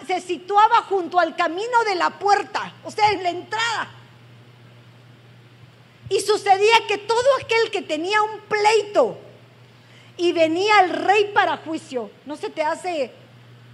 se, 0.08 0.22
situaba 0.22 0.84
junto 0.84 1.20
al 1.20 1.36
camino 1.36 1.84
de 1.88 1.96
la 1.96 2.12
puerta, 2.12 2.74
o 2.84 2.92
sea, 2.92 3.12
en 3.12 3.24
la 3.24 3.30
entrada. 3.30 3.92
Y 6.10 6.20
sucedía 6.20 6.88
que 6.88 6.98
todo 6.98 7.28
aquel 7.42 7.72
que 7.72 7.82
tenía 7.82 8.22
un 8.22 8.40
pleito 8.42 9.18
y 10.18 10.32
venía 10.32 10.82
el 10.82 10.90
rey 10.90 11.32
para 11.34 11.58
juicio, 11.58 12.12
no 12.26 12.36
se 12.36 12.50
te 12.50 12.62
hace 12.62 13.12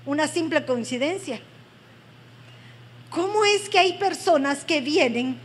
una 0.06 0.28
simple 0.28 0.66
coincidencia. 0.66 1.42
¿Cómo 3.10 3.46
es 3.46 3.70
que 3.70 3.80
hay 3.80 3.94
personas 3.94 4.64
que 4.64 4.82
vienen 4.82 5.40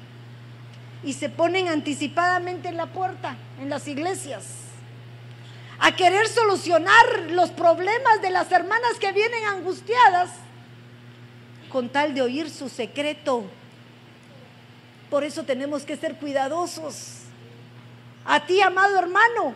y 1.02 1.14
se 1.14 1.28
ponen 1.28 1.68
anticipadamente 1.68 2.68
en 2.68 2.76
la 2.76 2.86
puerta, 2.86 3.36
en 3.60 3.70
las 3.70 3.88
iglesias, 3.88 4.44
a 5.78 5.92
querer 5.96 6.28
solucionar 6.28 7.30
los 7.30 7.50
problemas 7.50 8.20
de 8.20 8.30
las 8.30 8.52
hermanas 8.52 8.98
que 9.00 9.12
vienen 9.12 9.44
angustiadas 9.46 10.30
con 11.70 11.88
tal 11.88 12.14
de 12.14 12.22
oír 12.22 12.50
su 12.50 12.68
secreto. 12.68 13.44
Por 15.08 15.24
eso 15.24 15.44
tenemos 15.44 15.84
que 15.84 15.96
ser 15.96 16.16
cuidadosos. 16.16 17.22
A 18.26 18.44
ti, 18.44 18.60
amado 18.60 18.98
hermano, 18.98 19.54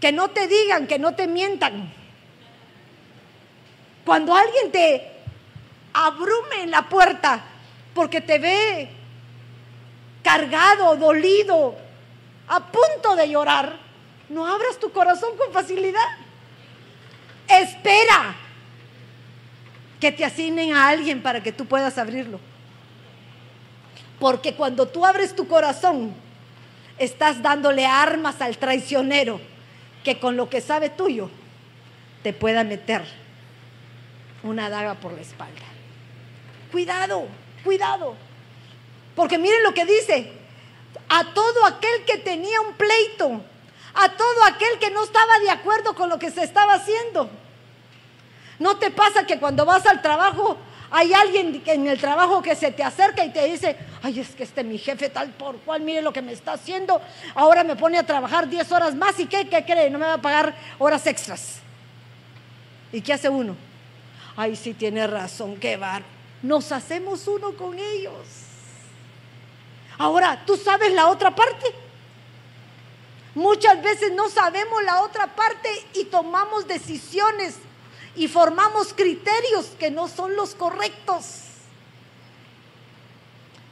que 0.00 0.12
no 0.12 0.28
te 0.28 0.46
digan, 0.46 0.86
que 0.86 0.98
no 0.98 1.14
te 1.14 1.26
mientan. 1.26 1.90
Cuando 4.04 4.34
alguien 4.34 4.70
te 4.70 5.10
abrume 5.94 6.62
en 6.62 6.70
la 6.70 6.88
puerta 6.88 7.42
porque 7.94 8.20
te 8.20 8.38
ve 8.38 8.90
cargado, 10.24 10.96
dolido, 10.96 11.76
a 12.48 12.60
punto 12.72 13.14
de 13.14 13.28
llorar, 13.28 13.76
no 14.28 14.44
abras 14.46 14.80
tu 14.80 14.90
corazón 14.90 15.36
con 15.36 15.52
facilidad. 15.52 16.00
Espera 17.46 18.34
que 20.00 20.10
te 20.10 20.24
asignen 20.24 20.74
a 20.74 20.88
alguien 20.88 21.22
para 21.22 21.42
que 21.42 21.52
tú 21.52 21.66
puedas 21.66 21.98
abrirlo. 21.98 22.40
Porque 24.18 24.54
cuando 24.54 24.88
tú 24.88 25.04
abres 25.04 25.36
tu 25.36 25.46
corazón, 25.46 26.14
estás 26.98 27.42
dándole 27.42 27.86
armas 27.86 28.40
al 28.40 28.56
traicionero 28.56 29.40
que 30.02 30.18
con 30.18 30.36
lo 30.36 30.48
que 30.48 30.60
sabe 30.60 30.88
tuyo 30.88 31.30
te 32.22 32.32
pueda 32.32 32.64
meter 32.64 33.04
una 34.42 34.70
daga 34.70 34.94
por 34.94 35.12
la 35.12 35.20
espalda. 35.20 35.62
Cuidado, 36.72 37.26
cuidado. 37.62 38.16
Porque 39.14 39.38
miren 39.38 39.62
lo 39.62 39.74
que 39.74 39.84
dice, 39.84 40.32
a 41.08 41.32
todo 41.32 41.64
aquel 41.66 42.04
que 42.04 42.18
tenía 42.18 42.60
un 42.60 42.74
pleito, 42.74 43.40
a 43.94 44.08
todo 44.10 44.44
aquel 44.44 44.78
que 44.78 44.90
no 44.90 45.04
estaba 45.04 45.38
de 45.38 45.50
acuerdo 45.50 45.94
con 45.94 46.08
lo 46.08 46.18
que 46.18 46.30
se 46.30 46.42
estaba 46.42 46.74
haciendo. 46.74 47.30
¿No 48.58 48.76
te 48.76 48.90
pasa 48.90 49.26
que 49.26 49.38
cuando 49.38 49.64
vas 49.64 49.86
al 49.86 50.02
trabajo 50.02 50.56
hay 50.90 51.12
alguien 51.12 51.62
en 51.66 51.88
el 51.88 52.00
trabajo 52.00 52.40
que 52.40 52.54
se 52.54 52.70
te 52.70 52.82
acerca 52.82 53.24
y 53.24 53.30
te 53.30 53.44
dice, 53.46 53.76
ay, 54.02 54.20
es 54.20 54.30
que 54.30 54.44
este 54.44 54.62
mi 54.62 54.78
jefe 54.78 55.08
tal 55.08 55.30
por 55.30 55.56
cual, 55.58 55.80
mire 55.80 56.02
lo 56.02 56.12
que 56.12 56.22
me 56.22 56.32
está 56.32 56.52
haciendo, 56.52 57.00
ahora 57.34 57.64
me 57.64 57.74
pone 57.74 57.98
a 57.98 58.06
trabajar 58.06 58.48
10 58.48 58.70
horas 58.70 58.94
más 58.94 59.18
y 59.18 59.26
¿qué, 59.26 59.48
qué 59.48 59.64
cree? 59.64 59.90
No 59.90 59.98
me 59.98 60.06
va 60.06 60.14
a 60.14 60.22
pagar 60.22 60.54
horas 60.78 61.06
extras. 61.06 61.56
¿Y 62.92 63.00
qué 63.00 63.12
hace 63.12 63.28
uno? 63.28 63.56
Ay, 64.36 64.54
sí 64.54 64.72
tiene 64.72 65.06
razón, 65.06 65.56
qué 65.56 65.76
bar. 65.76 66.02
Nos 66.42 66.70
hacemos 66.70 67.26
uno 67.26 67.56
con 67.56 67.76
ellos. 67.76 68.43
Ahora, 69.98 70.44
¿tú 70.44 70.56
sabes 70.56 70.92
la 70.92 71.08
otra 71.08 71.34
parte? 71.34 71.66
Muchas 73.34 73.82
veces 73.82 74.12
no 74.12 74.28
sabemos 74.28 74.82
la 74.84 75.02
otra 75.02 75.34
parte 75.34 75.68
y 75.94 76.04
tomamos 76.04 76.68
decisiones 76.68 77.56
y 78.16 78.28
formamos 78.28 78.94
criterios 78.94 79.66
que 79.78 79.90
no 79.90 80.08
son 80.08 80.36
los 80.36 80.54
correctos. 80.54 81.40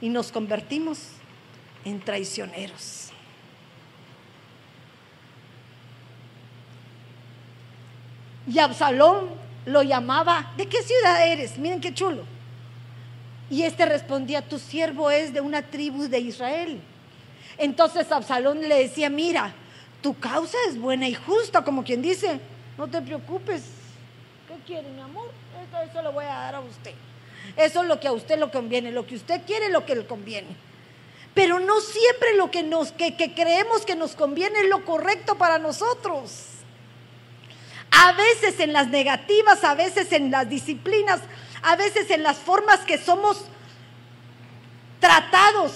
Y 0.01 0.09
nos 0.09 0.31
convertimos 0.31 0.99
en 1.85 2.01
traicioneros. 2.01 3.09
Y 8.47 8.59
Absalón 8.59 9.29
lo 9.65 9.81
llamaba, 9.83 10.51
¿de 10.57 10.67
qué 10.67 10.83
ciudad 10.83 11.25
eres? 11.25 11.57
Miren 11.57 11.79
qué 11.79 11.93
chulo. 11.93 12.32
Y 13.49 13.63
este 13.63 13.85
respondía, 13.85 14.41
tu 14.41 14.59
siervo 14.59 15.11
es 15.11 15.33
de 15.33 15.41
una 15.41 15.61
tribu 15.61 16.07
de 16.07 16.19
Israel. 16.19 16.79
Entonces 17.57 18.11
Absalón 18.11 18.61
le 18.67 18.79
decía, 18.79 19.09
mira, 19.09 19.53
tu 20.01 20.17
causa 20.17 20.57
es 20.67 20.79
buena 20.79 21.07
y 21.07 21.13
justa, 21.13 21.63
como 21.63 21.83
quien 21.83 22.01
dice, 22.01 22.39
no 22.77 22.87
te 22.87 23.01
preocupes, 23.01 23.63
quiere, 24.65 24.87
mi 24.89 25.01
amor? 25.01 25.29
Eso, 25.89 26.01
lo 26.01 26.11
voy 26.11 26.25
a 26.25 26.29
dar 26.29 26.55
a 26.55 26.59
usted. 26.61 26.93
Eso 27.57 27.81
es 27.81 27.87
lo 27.87 27.99
que 27.99 28.07
a 28.07 28.11
usted 28.11 28.39
le 28.39 28.49
conviene, 28.49 28.91
lo 28.91 29.05
que 29.05 29.15
usted 29.15 29.41
quiere, 29.45 29.69
lo 29.69 29.85
que 29.85 29.95
le 29.95 30.05
conviene. 30.05 30.47
Pero 31.33 31.59
no 31.59 31.81
siempre 31.81 32.35
lo 32.35 32.51
que, 32.51 32.63
nos, 32.63 32.91
que 32.91 33.33
creemos 33.35 33.85
que 33.85 33.95
nos 33.95 34.15
conviene 34.15 34.61
es 34.61 34.69
lo 34.69 34.85
correcto 34.85 35.35
para 35.35 35.57
nosotros. 35.57 36.31
A 37.91 38.13
veces 38.13 38.59
en 38.59 38.73
las 38.73 38.87
negativas, 38.87 39.63
a 39.63 39.75
veces 39.75 40.11
en 40.11 40.31
las 40.31 40.49
disciplinas, 40.49 41.21
a 41.63 41.75
veces 41.75 42.09
en 42.11 42.23
las 42.23 42.37
formas 42.37 42.81
que 42.81 42.97
somos 42.97 43.45
tratados 44.99 45.73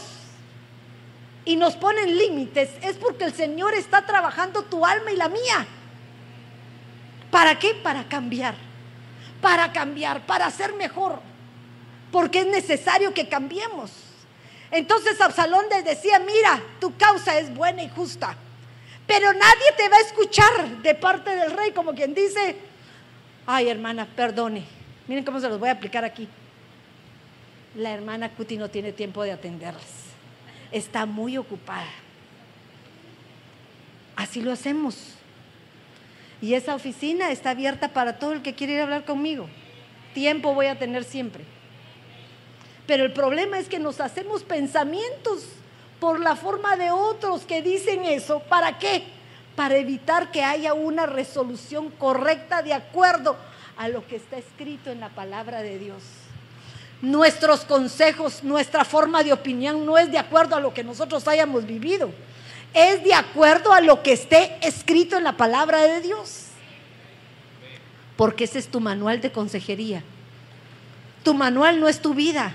y 1.46 1.56
nos 1.56 1.76
ponen 1.76 2.18
límites, 2.18 2.70
es 2.82 2.98
porque 2.98 3.24
el 3.24 3.34
Señor 3.34 3.74
está 3.74 4.06
trabajando 4.06 4.64
tu 4.64 4.86
alma 4.86 5.12
y 5.12 5.16
la 5.16 5.30
mía. 5.30 5.66
¿Para 7.32 7.58
qué? 7.58 7.74
Para 7.74 8.08
cambiar 8.08 8.68
para 9.42 9.72
cambiar, 9.72 10.26
para 10.26 10.50
ser 10.52 10.74
mejor, 10.74 11.20
porque 12.12 12.40
es 12.40 12.48
necesario 12.48 13.14
que 13.14 13.28
cambiemos. 13.28 13.92
Entonces 14.72 15.20
Absalón 15.22 15.66
les 15.70 15.86
decía, 15.86 16.20
mira, 16.20 16.62
tu 16.80 16.96
causa 16.98 17.38
es 17.40 17.54
buena 17.54 17.84
y 17.84 17.90
justa, 17.90 18.36
pero 19.06 19.32
nadie 19.34 19.72
te 19.78 19.88
va 19.90 19.98
a 19.98 20.02
escuchar 20.02 20.68
de 20.82 20.96
parte 20.96 21.36
del 21.36 21.52
rey, 21.52 21.72
como 21.72 21.94
quien 21.94 22.14
dice, 22.14 22.58
ay 23.46 23.70
hermana, 23.70 24.08
perdone, 24.16 24.66
miren 25.08 25.24
cómo 25.24 25.40
se 25.40 25.50
los 25.50 25.60
voy 25.60 25.70
a 25.70 25.74
aplicar 25.74 26.04
aquí. 26.04 26.28
La 27.76 27.92
hermana 27.92 28.30
Cuti 28.30 28.58
no 28.58 28.70
tiene 28.70 28.92
tiempo 28.92 29.24
de 29.24 29.32
atenderles, 29.32 29.84
está 30.72 31.06
muy 31.06 31.38
ocupada. 31.38 31.88
Así 34.16 34.42
lo 34.42 34.52
hacemos. 34.52 35.14
Y 36.42 36.54
esa 36.54 36.76
oficina 36.76 37.32
está 37.32 37.52
abierta 37.52 37.90
para 37.90 38.20
todo 38.20 38.34
el 38.34 38.42
que 38.42 38.56
quiere 38.56 38.74
ir 38.74 38.80
a 38.80 38.84
hablar 38.84 39.06
conmigo. 39.06 39.48
Tiempo 40.14 40.54
voy 40.54 40.68
a 40.68 40.78
tener 40.78 41.04
siempre. 41.04 41.44
Pero 42.88 43.04
el 43.04 43.14
problema 43.14 43.60
es 43.60 43.68
que 43.68 43.80
nos 43.80 44.00
hacemos 44.00 44.44
pensamientos 44.44 45.46
por 46.00 46.20
la 46.20 46.36
forma 46.36 46.78
de 46.78 46.92
otros 46.92 47.44
que 47.44 47.62
dicen 47.62 48.06
eso. 48.06 48.40
¿Para 48.40 48.80
qué? 48.80 49.04
Para 49.56 49.78
evitar 49.78 50.32
que 50.32 50.44
haya 50.44 50.74
una 50.74 51.06
resolución 51.06 51.90
correcta 51.90 52.62
de 52.62 52.74
acuerdo 52.74 53.36
a 53.78 53.88
lo 53.90 54.06
que 54.08 54.16
está 54.16 54.38
escrito 54.38 54.92
en 54.92 55.00
la 55.00 55.10
palabra 55.10 55.62
de 55.62 55.80
Dios. 55.80 56.04
Nuestros 57.02 57.62
consejos, 57.62 58.44
nuestra 58.44 58.84
forma 58.84 59.24
de 59.24 59.34
opinión 59.34 59.86
no 59.86 59.98
es 59.98 60.12
de 60.12 60.18
acuerdo 60.18 60.56
a 60.56 60.60
lo 60.60 60.74
que 60.74 60.84
nosotros 60.84 61.28
hayamos 61.28 61.66
vivido 61.66 62.12
es 62.74 63.04
de 63.04 63.14
acuerdo 63.14 63.74
a 63.74 63.82
lo 63.82 64.04
que 64.04 64.14
esté 64.14 64.58
escrito 64.62 65.18
en 65.18 65.24
la 65.24 65.38
palabra 65.38 65.82
de 65.82 66.02
Dios. 66.02 66.44
Porque 68.16 68.46
ese 68.46 68.60
es 68.60 68.68
tu 68.68 68.80
manual 68.80 69.22
de 69.22 69.32
consejería. 69.32 70.04
Tu 71.24 71.34
manual 71.34 71.80
no 71.80 71.88
es 71.88 72.02
tu 72.02 72.14
vida, 72.14 72.54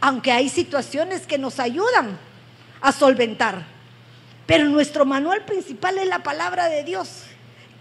aunque 0.00 0.32
hay 0.32 0.48
situaciones 0.48 1.26
que 1.26 1.38
nos 1.38 1.58
ayudan 1.58 2.18
a 2.80 2.92
solventar. 2.92 3.64
Pero 4.46 4.66
nuestro 4.66 5.04
manual 5.04 5.44
principal 5.44 5.98
es 5.98 6.06
la 6.06 6.22
palabra 6.22 6.68
de 6.68 6.84
Dios, 6.84 7.22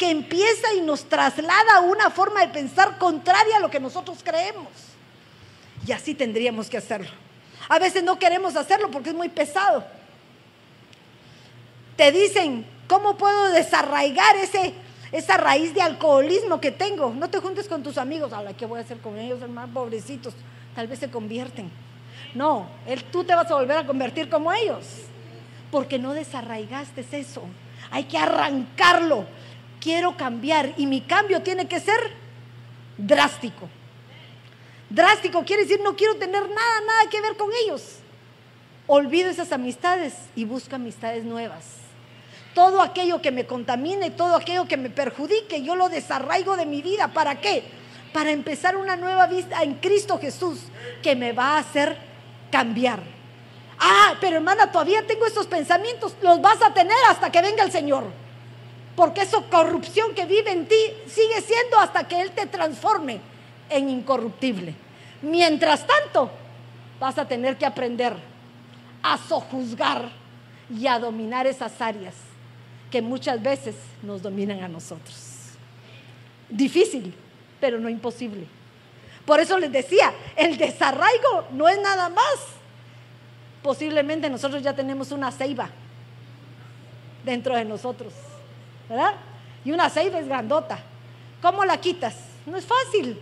que 0.04 0.12
empieza 0.12 0.74
y 0.76 0.82
nos 0.82 1.06
traslada 1.06 1.78
a 1.78 1.82
una 1.82 2.10
forma 2.10 2.42
de 2.42 2.50
pensar 2.50 2.98
contraria 2.98 3.58
a 3.58 3.60
lo 3.60 3.70
que 3.70 3.80
nosotros 3.80 4.20
creemos. 4.24 4.68
Y 5.88 5.92
así 5.92 6.14
tendríamos 6.14 6.70
que 6.70 6.78
hacerlo. 6.78 7.10
A 7.70 7.80
veces 7.80 8.04
no 8.04 8.20
queremos 8.20 8.56
hacerlo 8.56 8.92
porque 8.92 9.10
es 9.10 9.16
muy 9.16 9.30
pesado 9.30 9.84
te 11.96 12.12
dicen, 12.12 12.66
¿cómo 12.88 13.18
puedo 13.18 13.52
desarraigar 13.52 14.36
ese, 14.38 14.74
esa 15.12 15.38
raíz 15.38 15.74
de 15.74 15.82
alcoholismo 15.82 16.60
que 16.60 16.72
tengo? 16.72 17.14
No 17.14 17.30
te 17.30 17.40
juntes 17.40 17.68
con 17.68 17.84
tus 17.84 17.98
amigos. 17.98 18.34
A 18.34 18.54
¿qué 18.54 18.66
voy 18.66 18.80
a 18.80 18.82
hacer 18.82 18.98
con 19.00 19.18
ellos, 19.18 19.42
hermano? 19.42 19.74
Pobrecitos. 19.74 20.34
Tal 20.76 20.88
vez 20.88 21.00
se 21.00 21.10
convierten. 21.10 21.70
No, 22.34 22.68
tú 23.12 23.24
te 23.24 23.36
vas 23.36 23.50
a 23.52 23.56
volver 23.56 23.78
a 23.78 23.86
convertir 23.86 24.30
como 24.30 24.52
ellos. 24.52 24.86
Porque 25.72 26.00
no 26.00 26.14
desarraigaste 26.14 27.06
eso. 27.12 27.44
Hay 27.92 28.06
que 28.06 28.18
arrancarlo. 28.18 29.26
Quiero 29.84 30.16
cambiar. 30.16 30.74
Y 30.78 30.88
mi 30.88 31.02
cambio 31.02 31.42
tiene 31.44 31.68
que 31.68 31.80
ser 31.80 32.00
drástico. 32.98 33.68
Drástico 34.90 35.44
quiere 35.44 35.64
decir 35.64 35.82
no 35.84 35.96
quiero 35.96 36.16
tener 36.16 36.42
nada, 36.42 36.82
nada 36.88 37.10
que 37.10 37.22
ver 37.22 37.36
con 37.36 37.50
ellos. 37.66 37.98
Olvido 38.88 39.30
esas 39.30 39.52
amistades 39.52 40.14
y 40.36 40.46
busco 40.46 40.76
amistades 40.76 41.24
nuevas 41.26 41.84
todo 42.54 42.82
aquello 42.82 43.22
que 43.22 43.32
me 43.32 43.46
contamine, 43.46 44.12
todo 44.12 44.36
aquello 44.36 44.68
que 44.68 44.78
me 44.78 44.90
perjudique, 44.90 45.64
yo 45.64 45.76
lo 45.76 45.90
desarraigo 45.90 46.56
de 46.56 46.66
mi 46.66 46.82
vida. 46.82 47.10
¿Para 47.10 47.42
qué? 47.42 47.64
Para 48.14 48.32
empezar 48.32 48.76
una 48.76 48.96
nueva 48.96 49.28
vida 49.28 49.64
en 49.64 49.76
Cristo 49.76 50.20
Jesús 50.20 50.60
que 51.02 51.16
me 51.16 51.34
va 51.34 51.56
a 51.56 51.60
hacer 51.60 51.98
cambiar. 52.52 53.02
Ah, 53.80 54.16
pero 54.22 54.38
hermana, 54.38 54.72
todavía 54.72 55.06
tengo 55.06 55.26
esos 55.26 55.48
pensamientos, 55.48 56.16
los 56.22 56.42
vas 56.42 56.62
a 56.62 56.74
tener 56.74 56.98
hasta 57.10 57.32
que 57.32 57.42
venga 57.42 57.64
el 57.64 57.72
Señor. 57.72 58.06
Porque 58.96 59.22
esa 59.22 59.42
corrupción 59.44 60.14
que 60.14 60.26
vive 60.26 60.52
en 60.52 60.68
ti 60.68 60.76
sigue 61.08 61.42
siendo 61.42 61.80
hasta 61.80 62.08
que 62.08 62.22
Él 62.22 62.32
te 62.32 62.46
transforme 62.46 63.20
en 63.70 63.90
incorruptible. 63.90 64.76
Mientras 65.22 65.86
tanto, 65.88 66.30
vas 67.00 67.18
a 67.18 67.28
tener 67.28 67.58
que 67.58 67.66
aprender 67.66 68.16
a 69.02 69.18
sojuzgar 69.18 70.10
y 70.70 70.88
a 70.88 71.00
dominar 71.00 71.48
esas 71.48 71.82
áreas 71.82 72.14
que 72.92 73.02
muchas 73.02 73.42
veces 73.42 73.76
nos 74.02 74.22
dominan 74.22 74.64
a 74.64 74.68
nosotros. 74.68 75.16
Difícil, 76.50 77.14
pero 77.60 77.80
no 77.80 77.90
imposible. 77.90 78.46
Por 79.26 79.40
eso 79.40 79.58
les 79.58 79.72
decía, 79.72 80.14
el 80.36 80.58
desarraigo 80.58 81.48
no 81.52 81.68
es 81.68 81.80
nada 81.82 82.10
más. 82.10 82.36
Posiblemente 83.62 84.30
nosotros 84.30 84.62
ya 84.62 84.74
tenemos 84.74 85.12
una 85.12 85.32
ceiba 85.32 85.70
dentro 87.24 87.56
de 87.56 87.66
nosotros, 87.66 88.14
¿verdad? 88.94 89.14
Y 89.66 89.72
una 89.72 89.90
ceiba 89.90 90.20
es 90.20 90.28
grandota. 90.28 90.78
¿Cómo 91.42 91.66
la 91.66 91.78
quitas? 91.78 92.16
No 92.46 92.58
es 92.58 92.66
fácil, 92.66 93.20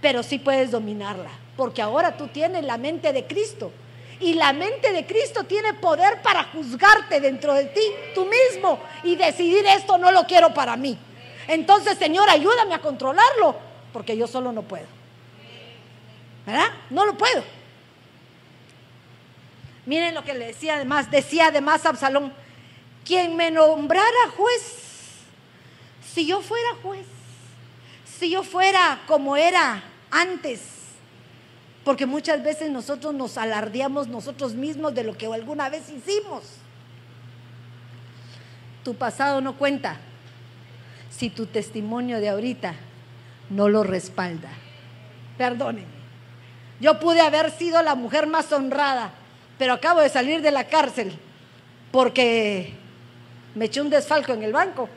pero 0.00 0.22
sí 0.22 0.38
puedes 0.38 0.70
dominarla, 0.70 1.30
porque 1.56 1.82
ahora 1.82 2.16
tú 2.16 2.28
tienes 2.28 2.64
la 2.64 2.78
mente 2.78 3.12
de 3.12 3.26
Cristo 3.26 3.72
y 4.20 4.34
la 4.34 4.52
mente 4.52 4.92
de 4.92 5.04
Cristo 5.04 5.42
tiene 5.44 5.74
poder 5.74 6.22
para 6.22 6.44
juzgarte 6.44 7.20
dentro 7.20 7.54
de 7.54 7.64
ti, 7.66 7.82
tú 8.14 8.26
mismo, 8.26 8.78
y 9.02 9.16
decidir 9.16 9.66
esto 9.66 9.98
no 9.98 10.12
lo 10.12 10.24
quiero 10.26 10.54
para 10.54 10.76
mí. 10.76 10.96
Entonces, 11.48 11.98
Señor, 11.98 12.30
ayúdame 12.30 12.74
a 12.74 12.80
controlarlo, 12.80 13.56
porque 13.92 14.16
yo 14.16 14.28
solo 14.28 14.52
no 14.52 14.62
puedo. 14.62 14.86
¿Verdad? 16.46 16.68
No 16.90 17.04
lo 17.04 17.18
puedo. 17.18 17.42
Miren 19.86 20.14
lo 20.14 20.22
que 20.22 20.34
le 20.34 20.46
decía 20.46 20.76
además, 20.76 21.10
decía 21.10 21.48
además 21.48 21.84
Absalón, 21.84 22.32
quien 23.04 23.36
me 23.36 23.50
nombrara 23.50 24.30
juez, 24.36 24.83
si 26.12 26.26
yo 26.26 26.40
fuera 26.40 26.68
juez, 26.82 27.06
si 28.04 28.30
yo 28.30 28.42
fuera 28.42 29.02
como 29.06 29.36
era 29.36 29.82
antes, 30.10 30.60
porque 31.84 32.06
muchas 32.06 32.42
veces 32.42 32.70
nosotros 32.70 33.14
nos 33.14 33.36
alardeamos 33.36 34.08
nosotros 34.08 34.54
mismos 34.54 34.94
de 34.94 35.04
lo 35.04 35.16
que 35.16 35.26
alguna 35.26 35.68
vez 35.68 35.90
hicimos. 35.90 36.44
Tu 38.82 38.94
pasado 38.94 39.40
no 39.40 39.56
cuenta 39.56 39.98
si 41.10 41.30
tu 41.30 41.46
testimonio 41.46 42.20
de 42.20 42.28
ahorita 42.28 42.74
no 43.50 43.68
lo 43.68 43.82
respalda. 43.82 44.50
Perdónenme. 45.36 45.94
Yo 46.80 46.98
pude 46.98 47.20
haber 47.20 47.50
sido 47.50 47.82
la 47.82 47.94
mujer 47.94 48.26
más 48.26 48.52
honrada, 48.52 49.12
pero 49.58 49.74
acabo 49.74 50.00
de 50.00 50.08
salir 50.08 50.42
de 50.42 50.50
la 50.50 50.64
cárcel 50.64 51.16
porque 51.92 52.74
me 53.54 53.66
eché 53.66 53.80
un 53.80 53.90
desfalco 53.90 54.32
en 54.32 54.42
el 54.42 54.52
banco. 54.52 54.88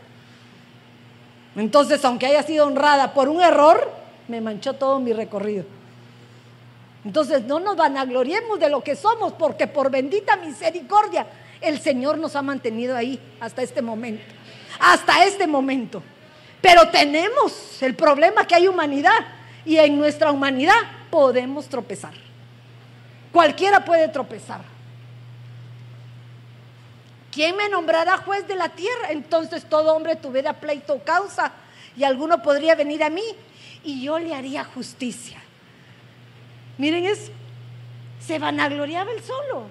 Entonces, 1.57 2.05
aunque 2.05 2.27
haya 2.27 2.43
sido 2.43 2.67
honrada 2.67 3.13
por 3.13 3.27
un 3.27 3.41
error, 3.41 3.91
me 4.27 4.39
manchó 4.39 4.73
todo 4.73 4.99
mi 4.99 5.11
recorrido. 5.11 5.65
Entonces, 7.03 7.43
no 7.43 7.59
nos 7.59 7.75
vanagloriemos 7.75 8.59
de 8.59 8.69
lo 8.69 8.83
que 8.83 8.95
somos, 8.95 9.33
porque 9.33 9.65
por 9.65 9.89
bendita 9.89 10.35
misericordia 10.35 11.25
el 11.59 11.79
Señor 11.79 12.19
nos 12.19 12.35
ha 12.35 12.43
mantenido 12.43 12.95
ahí 12.95 13.19
hasta 13.39 13.63
este 13.63 13.81
momento. 13.81 14.23
Hasta 14.79 15.25
este 15.25 15.47
momento. 15.47 16.03
Pero 16.61 16.89
tenemos 16.89 17.81
el 17.81 17.95
problema 17.95 18.45
que 18.45 18.53
hay 18.53 18.67
humanidad 18.67 19.17
y 19.65 19.77
en 19.77 19.97
nuestra 19.97 20.31
humanidad 20.31 20.77
podemos 21.09 21.67
tropezar. 21.67 22.13
Cualquiera 23.31 23.83
puede 23.83 24.07
tropezar. 24.09 24.76
¿Quién 27.31 27.55
me 27.55 27.69
nombrará 27.69 28.17
juez 28.17 28.47
de 28.47 28.55
la 28.55 28.69
tierra? 28.69 29.11
Entonces 29.11 29.67
todo 29.67 29.95
hombre 29.95 30.15
tuviera 30.15 30.53
pleito 30.53 30.93
o 30.93 31.03
causa 31.03 31.51
y 31.95 32.03
alguno 32.03 32.41
podría 32.41 32.75
venir 32.75 33.03
a 33.03 33.09
mí 33.09 33.23
y 33.83 34.03
yo 34.03 34.19
le 34.19 34.33
haría 34.33 34.63
justicia. 34.63 35.39
Miren 36.77 37.05
eso, 37.05 37.31
se 38.25 38.39
vanagloriaba 38.39 39.11
el 39.11 39.23
solo. 39.23 39.65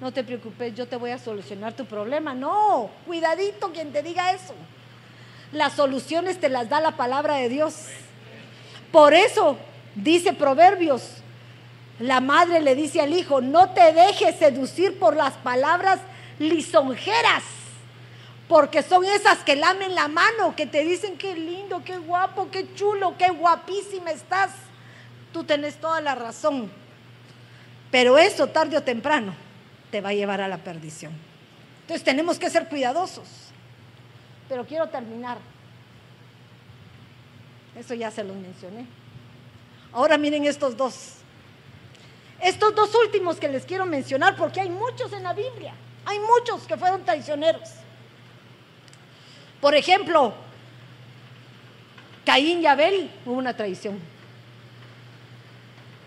No 0.00 0.12
te 0.12 0.24
preocupes, 0.24 0.74
yo 0.74 0.88
te 0.88 0.96
voy 0.96 1.10
a 1.10 1.18
solucionar 1.18 1.74
tu 1.74 1.84
problema. 1.86 2.34
No, 2.34 2.90
cuidadito 3.06 3.70
quien 3.72 3.92
te 3.92 4.02
diga 4.02 4.32
eso. 4.32 4.54
Las 5.52 5.74
soluciones 5.74 6.40
te 6.40 6.48
las 6.48 6.68
da 6.68 6.80
la 6.80 6.96
palabra 6.96 7.36
de 7.36 7.48
Dios. 7.48 7.86
Por 8.90 9.14
eso 9.14 9.56
dice 9.94 10.32
Proverbios, 10.32 11.02
la 11.98 12.20
madre 12.20 12.60
le 12.60 12.74
dice 12.74 13.00
al 13.00 13.12
hijo, 13.12 13.40
no 13.40 13.70
te 13.70 13.92
dejes 13.92 14.36
seducir 14.36 14.98
por 14.98 15.14
las 15.14 15.34
palabras 15.34 16.00
lisonjeras, 16.42 17.44
porque 18.48 18.82
son 18.82 19.04
esas 19.04 19.38
que 19.38 19.56
lamen 19.56 19.94
la 19.94 20.08
mano, 20.08 20.54
que 20.54 20.66
te 20.66 20.84
dicen 20.84 21.16
qué 21.16 21.34
lindo, 21.34 21.82
qué 21.84 21.96
guapo, 21.96 22.48
qué 22.50 22.74
chulo, 22.74 23.16
qué 23.16 23.30
guapísima 23.30 24.10
estás. 24.10 24.50
Tú 25.32 25.44
tenés 25.44 25.76
toda 25.76 26.00
la 26.00 26.14
razón. 26.14 26.70
Pero 27.90 28.18
eso 28.18 28.46
tarde 28.48 28.76
o 28.76 28.82
temprano 28.82 29.34
te 29.90 30.00
va 30.00 30.10
a 30.10 30.14
llevar 30.14 30.40
a 30.40 30.48
la 30.48 30.58
perdición. 30.58 31.12
Entonces 31.82 32.04
tenemos 32.04 32.38
que 32.38 32.50
ser 32.50 32.68
cuidadosos. 32.68 33.28
Pero 34.48 34.66
quiero 34.66 34.88
terminar. 34.88 35.38
Eso 37.76 37.94
ya 37.94 38.10
se 38.10 38.24
los 38.24 38.36
mencioné. 38.36 38.86
Ahora 39.92 40.18
miren 40.18 40.44
estos 40.44 40.76
dos. 40.76 41.14
Estos 42.40 42.74
dos 42.74 42.94
últimos 42.94 43.36
que 43.36 43.48
les 43.48 43.64
quiero 43.64 43.86
mencionar 43.86 44.36
porque 44.36 44.60
hay 44.60 44.68
muchos 44.68 45.12
en 45.12 45.22
la 45.22 45.32
Biblia. 45.32 45.74
Hay 46.04 46.18
muchos 46.18 46.66
que 46.66 46.76
fueron 46.76 47.04
traicioneros. 47.04 47.68
Por 49.60 49.74
ejemplo, 49.74 50.34
Caín 52.24 52.60
y 52.62 52.66
Abel 52.66 53.10
hubo 53.24 53.34
una 53.34 53.56
traición. 53.56 53.98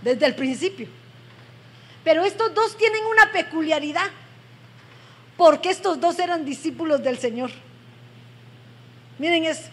Desde 0.02 0.26
el 0.26 0.36
principio. 0.36 0.88
Pero 2.04 2.24
estos 2.24 2.54
dos 2.54 2.78
tienen 2.78 3.04
una 3.06 3.32
peculiaridad. 3.32 4.10
Porque 5.38 5.70
estos 5.70 6.00
dos 6.00 6.20
eran 6.20 6.46
discípulos 6.46 7.04
del 7.04 7.18
Señor. 7.18 7.52
Miren 9.18 9.46
eso. 9.46 9.70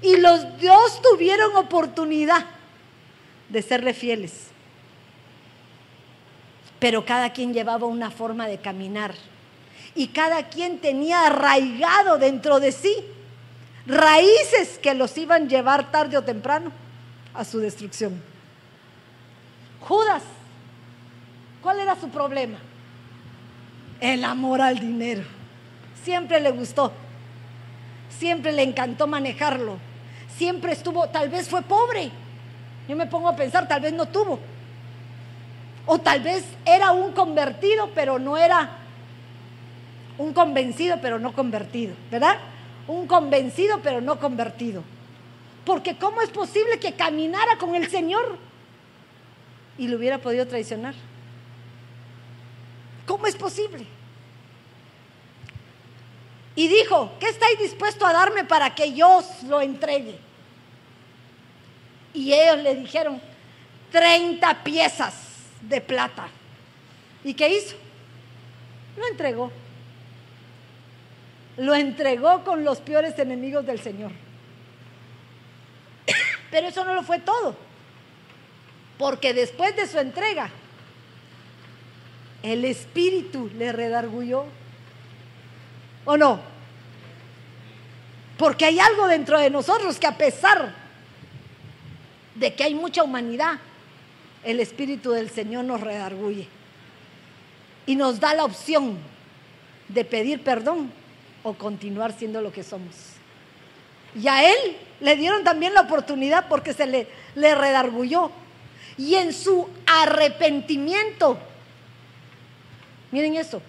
Y 0.00 0.16
los 0.16 0.60
dos 0.60 1.00
tuvieron 1.02 1.56
oportunidad 1.56 2.44
de 3.48 3.62
serle 3.62 3.94
fieles 3.94 4.51
pero 6.82 7.04
cada 7.04 7.32
quien 7.32 7.54
llevaba 7.54 7.86
una 7.86 8.10
forma 8.10 8.48
de 8.48 8.58
caminar 8.58 9.14
y 9.94 10.08
cada 10.08 10.48
quien 10.48 10.80
tenía 10.80 11.26
arraigado 11.26 12.18
dentro 12.18 12.58
de 12.58 12.72
sí 12.72 12.92
raíces 13.86 14.80
que 14.82 14.92
los 14.92 15.16
iban 15.16 15.44
a 15.44 15.46
llevar 15.46 15.92
tarde 15.92 16.16
o 16.16 16.24
temprano 16.24 16.72
a 17.34 17.44
su 17.44 17.60
destrucción. 17.60 18.20
Judas, 19.78 20.24
¿cuál 21.62 21.78
era 21.78 21.94
su 21.94 22.08
problema? 22.08 22.58
El 24.00 24.24
amor 24.24 24.60
al 24.60 24.80
dinero. 24.80 25.22
Siempre 26.02 26.40
le 26.40 26.50
gustó, 26.50 26.92
siempre 28.18 28.50
le 28.50 28.64
encantó 28.64 29.06
manejarlo, 29.06 29.78
siempre 30.36 30.72
estuvo, 30.72 31.08
tal 31.10 31.28
vez 31.28 31.48
fue 31.48 31.62
pobre. 31.62 32.10
Yo 32.88 32.96
me 32.96 33.06
pongo 33.06 33.28
a 33.28 33.36
pensar, 33.36 33.68
tal 33.68 33.82
vez 33.82 33.92
no 33.92 34.06
tuvo, 34.06 34.40
o 35.86 35.98
tal 35.98 36.20
vez 36.20 36.44
era 36.64 36.92
un 36.92 37.12
convertido, 37.12 37.90
pero 37.94 38.18
no 38.18 38.36
era 38.36 38.78
un 40.18 40.32
convencido, 40.32 40.98
pero 41.02 41.18
no 41.18 41.32
convertido, 41.32 41.94
¿verdad? 42.10 42.38
Un 42.86 43.06
convencido, 43.06 43.80
pero 43.82 44.00
no 44.00 44.18
convertido. 44.20 44.82
Porque 45.64 45.96
¿cómo 45.96 46.22
es 46.22 46.30
posible 46.30 46.78
que 46.78 46.94
caminara 46.94 47.56
con 47.56 47.74
el 47.74 47.88
Señor 47.88 48.38
y 49.78 49.88
lo 49.88 49.96
hubiera 49.96 50.18
podido 50.18 50.46
traicionar? 50.46 50.94
¿Cómo 53.06 53.26
es 53.26 53.36
posible? 53.36 53.86
Y 56.54 56.68
dijo, 56.68 57.12
¿qué 57.18 57.28
estáis 57.28 57.58
dispuesto 57.58 58.06
a 58.06 58.12
darme 58.12 58.44
para 58.44 58.74
que 58.74 58.92
yo 58.92 59.18
os 59.18 59.42
lo 59.44 59.60
entregue? 59.60 60.18
Y 62.14 62.32
ellos 62.32 62.58
le 62.58 62.74
dijeron, 62.76 63.20
30 63.90 64.62
piezas 64.62 65.31
de 65.62 65.80
plata. 65.80 66.28
¿Y 67.24 67.34
qué 67.34 67.48
hizo? 67.48 67.76
Lo 68.96 69.06
entregó. 69.06 69.50
Lo 71.56 71.74
entregó 71.74 72.44
con 72.44 72.64
los 72.64 72.80
peores 72.80 73.18
enemigos 73.18 73.64
del 73.66 73.80
Señor. 73.80 74.10
Pero 76.50 76.68
eso 76.68 76.84
no 76.84 76.94
lo 76.94 77.02
fue 77.02 77.20
todo. 77.20 77.56
Porque 78.98 79.34
después 79.34 79.74
de 79.76 79.86
su 79.86 79.98
entrega, 79.98 80.50
el 82.42 82.64
Espíritu 82.64 83.50
le 83.56 83.72
redargulló. 83.72 84.46
¿O 86.04 86.16
no? 86.16 86.40
Porque 88.36 88.64
hay 88.64 88.80
algo 88.80 89.06
dentro 89.06 89.38
de 89.38 89.50
nosotros 89.50 89.98
que 89.98 90.06
a 90.06 90.16
pesar 90.16 90.74
de 92.34 92.54
que 92.54 92.64
hay 92.64 92.74
mucha 92.74 93.04
humanidad, 93.04 93.60
el 94.44 94.60
Espíritu 94.60 95.12
del 95.12 95.30
Señor 95.30 95.64
nos 95.64 95.80
redarguye 95.80 96.48
y 97.86 97.96
nos 97.96 98.20
da 98.20 98.34
la 98.34 98.44
opción 98.44 98.98
de 99.88 100.04
pedir 100.04 100.42
perdón 100.42 100.90
o 101.42 101.54
continuar 101.54 102.12
siendo 102.12 102.40
lo 102.40 102.52
que 102.52 102.62
somos. 102.62 102.94
Y 104.14 104.28
a 104.28 104.48
él 104.48 104.76
le 105.00 105.16
dieron 105.16 105.42
también 105.44 105.74
la 105.74 105.82
oportunidad 105.82 106.48
porque 106.48 106.74
se 106.74 106.86
le, 106.86 107.08
le. 107.34 107.54
Y 108.98 109.14
en 109.14 109.32
su 109.32 109.68
arrepentimiento, 109.86 111.38
miren 113.10 113.36
eso, 113.36 113.62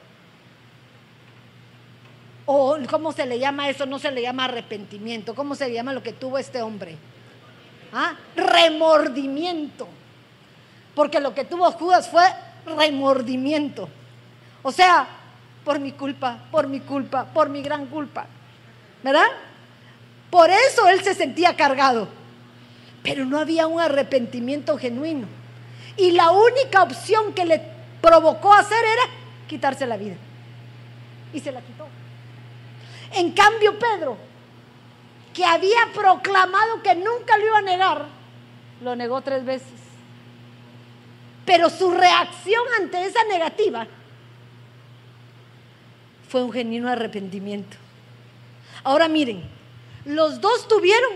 o 2.46 2.78
cómo 2.90 3.14
se 3.14 3.26
le 3.26 3.40
llama 3.40 3.70
eso, 3.70 3.86
no 3.86 4.00
se 4.00 4.12
le 4.12 4.22
llama 4.22 4.46
arrepentimiento, 4.46 5.34
¿cómo 5.34 5.56
se 5.56 5.70
le 5.70 5.74
llama 5.74 5.94
lo 5.94 6.04
que 6.04 6.12
tuvo 6.12 6.38
este 6.38 6.62
hombre? 6.62 6.98
¿Ah? 7.94 8.16
Remordimiento. 8.36 9.88
Porque 10.96 11.20
lo 11.20 11.34
que 11.34 11.46
tuvo 11.46 11.72
Judas 11.72 12.10
fue 12.10 12.24
remordimiento. 12.66 13.90
O 14.62 14.72
sea, 14.72 15.08
por 15.64 15.80
mi 15.80 15.92
culpa, 15.92 16.40
por 16.52 16.68
mi 16.68 16.80
culpa, 16.80 17.26
por 17.26 17.50
mi 17.50 17.62
gran 17.62 17.88
culpa. 17.88 18.28
¿Verdad? 19.02 19.28
Por 20.30 20.50
eso 20.50 20.88
él 20.88 21.04
se 21.04 21.14
sentía 21.14 21.56
cargado. 21.56 22.08
Pero 23.02 23.26
no 23.26 23.40
había 23.40 23.68
un 23.68 23.80
arrepentimiento 23.82 24.78
genuino. 24.78 25.28
Y 25.98 26.12
la 26.12 26.32
única 26.32 26.84
opción 26.84 27.34
que 27.34 27.46
le 27.46 27.62
provocó 28.02 28.54
hacer 28.54 28.84
era 28.84 29.04
quitarse 29.48 29.86
la 29.86 29.98
vida. 29.98 30.16
Y 31.34 31.40
se 31.40 31.52
la 31.52 31.62
quitó. 31.62 31.88
En 33.16 33.32
cambio, 33.32 33.78
Pedro, 33.78 34.18
que 35.34 35.46
había 35.46 35.92
proclamado 35.94 36.82
que 36.82 36.96
nunca 36.96 37.38
lo 37.38 37.46
iba 37.46 37.58
a 37.58 37.62
negar, 37.62 38.06
lo 38.82 38.96
negó 38.96 39.22
tres 39.22 39.46
veces. 39.46 39.83
Pero 41.46 41.70
su 41.70 41.92
reacción 41.92 42.64
ante 42.80 43.06
esa 43.06 43.24
negativa 43.26 43.88
fue 46.30 46.44
un 46.44 46.52
genuino 46.52 46.90
arrepentimiento. 46.90 47.78
Ahora 48.84 49.08
miren, 49.08 49.44
los 50.06 50.42
dos 50.42 50.68
tuvieron 50.68 51.12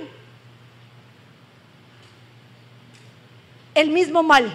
el 3.73 3.89
mismo 3.89 4.23
mal. 4.23 4.51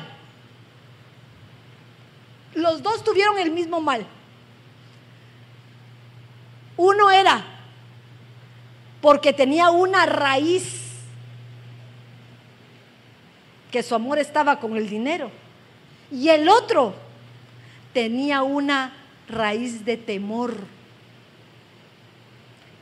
Los 2.55 2.83
dos 2.83 3.03
tuvieron 3.03 3.39
el 3.39 3.51
mismo 3.51 3.81
mal. 3.81 4.07
Uno 6.77 7.11
era 7.11 7.45
porque 9.01 9.33
tenía 9.33 9.71
una 9.71 10.07
raíz 10.07 10.81
que 13.71 13.83
su 13.83 13.95
amor 13.95 14.19
estaba 14.19 14.61
con 14.61 14.77
el 14.77 14.89
dinero. 14.89 15.42
Y 16.13 16.29
el 16.29 16.49
otro 16.49 16.95
tenía 17.95 18.43
una 18.43 18.93
raíz 19.29 19.85
de 19.85 19.97
temor. 19.97 20.55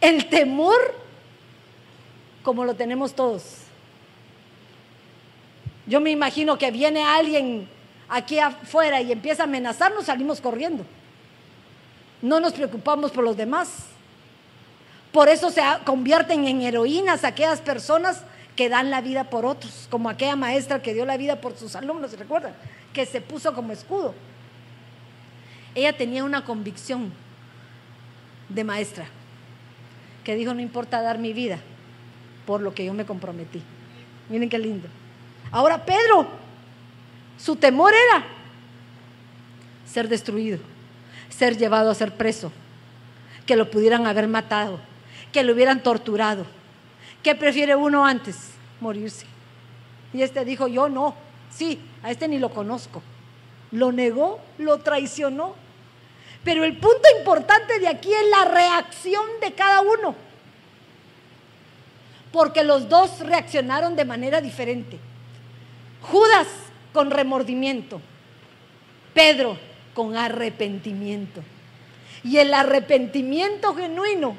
El 0.01 0.29
temor 0.29 1.01
como 2.43 2.65
lo 2.65 2.75
tenemos 2.75 3.15
todos. 3.15 3.43
Yo 5.87 6.01
me 6.01 6.11
imagino 6.11 6.59
que 6.59 6.71
viene 6.71 7.03
alguien 7.03 7.69
aquí 8.09 8.39
afuera 8.39 9.01
y 9.01 9.13
empieza 9.13 9.43
a 9.43 9.47
amenazarnos, 9.47 10.07
salimos 10.07 10.41
corriendo. 10.41 10.85
No 12.23 12.41
nos 12.41 12.53
preocupamos 12.53 13.11
por 13.11 13.25
los 13.25 13.37
demás. 13.37 13.87
Por 15.13 15.29
eso 15.29 15.51
se 15.51 15.63
convierten 15.85 16.47
en 16.47 16.63
heroínas 16.63 17.25
aquellas 17.25 17.61
personas 17.61 18.23
que 18.61 18.69
dan 18.69 18.91
la 18.91 19.01
vida 19.01 19.25
por 19.25 19.47
otros, 19.47 19.89
como 19.89 20.11
aquella 20.11 20.37
maestra 20.37 20.83
que 20.83 20.93
dio 20.93 21.07
la 21.07 21.17
vida 21.17 21.41
por 21.41 21.57
sus 21.57 21.75
alumnos, 21.77 22.11
¿se 22.11 22.19
recuerdan? 22.19 22.53
Que 22.93 23.07
se 23.07 23.23
puso 23.23 23.55
como 23.55 23.73
escudo. 23.73 24.15
Ella 25.75 25.97
tenía 25.97 26.25
una 26.25 26.45
convicción 26.45 27.11
de 28.51 28.63
maestra, 28.63 29.07
que 30.25 30.35
dijo, 30.35 30.53
no 30.53 30.61
importa 30.61 31.01
dar 31.01 31.17
mi 31.17 31.33
vida 31.33 31.59
por 32.45 32.61
lo 32.61 32.75
que 32.75 32.85
yo 32.85 32.93
me 32.93 33.07
comprometí. 33.07 33.63
Miren 34.29 34.51
qué 34.51 34.59
lindo. 34.59 34.89
Ahora 35.51 35.83
Pedro, 35.87 36.29
su 37.39 37.57
temor 37.57 37.95
era 37.95 38.27
ser 39.87 40.07
destruido, 40.07 40.59
ser 41.31 41.57
llevado 41.57 41.91
a 41.91 41.95
ser 41.95 42.15
preso, 42.15 42.53
que 43.47 43.57
lo 43.57 43.71
pudieran 43.71 44.07
haber 44.07 44.29
matado, 44.29 44.81
que 45.33 45.45
lo 45.45 45.55
hubieran 45.55 45.83
torturado. 45.83 46.60
¿Qué 47.23 47.35
prefiere 47.35 47.75
uno 47.75 48.05
antes? 48.05 48.37
Morirse. 48.81 49.27
Y 50.13 50.23
este 50.23 50.45
dijo, 50.45 50.67
yo 50.67 50.89
no, 50.89 51.15
sí, 51.51 51.79
a 52.03 52.11
este 52.11 52.29
ni 52.29 52.39
lo 52.39 52.51
conozco. 52.51 53.03
Lo 53.71 53.93
negó, 53.93 54.41
lo 54.59 54.79
traicionó. 54.79 55.55
Pero 56.43 56.65
el 56.65 56.77
punto 56.79 57.03
importante 57.19 57.79
de 57.79 57.89
aquí 57.89 58.13
es 58.13 58.31
la 58.31 58.51
reacción 58.51 59.25
de 59.41 59.53
cada 59.53 59.83
uno. 59.83 60.15
Porque 62.33 62.65
los 62.65 62.89
dos 62.89 63.21
reaccionaron 63.21 63.97
de 63.97 64.05
manera 64.05 64.41
diferente. 64.41 64.99
Judas 66.03 66.47
con 66.93 67.11
remordimiento, 67.11 68.01
Pedro 69.13 69.59
con 69.95 70.17
arrepentimiento. 70.17 71.43
Y 72.25 72.39
el 72.39 72.55
arrepentimiento 72.55 73.75
genuino 73.75 74.35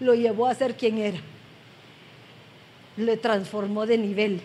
lo 0.00 0.14
llevó 0.14 0.46
a 0.46 0.54
ser 0.54 0.76
quien 0.76 0.98
era. 0.98 1.18
Le 2.96 3.16
transformó 3.16 3.86
de 3.86 3.98
nivel. 3.98 4.42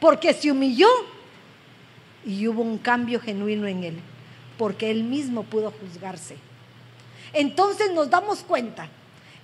Porque 0.00 0.32
se 0.34 0.50
humilló 0.50 0.88
y 2.24 2.46
hubo 2.48 2.62
un 2.62 2.78
cambio 2.78 3.20
genuino 3.20 3.66
en 3.66 3.84
él. 3.84 3.98
Porque 4.58 4.90
él 4.90 5.04
mismo 5.04 5.44
pudo 5.44 5.72
juzgarse. 5.72 6.36
Entonces 7.32 7.92
nos 7.92 8.08
damos 8.08 8.40
cuenta 8.40 8.88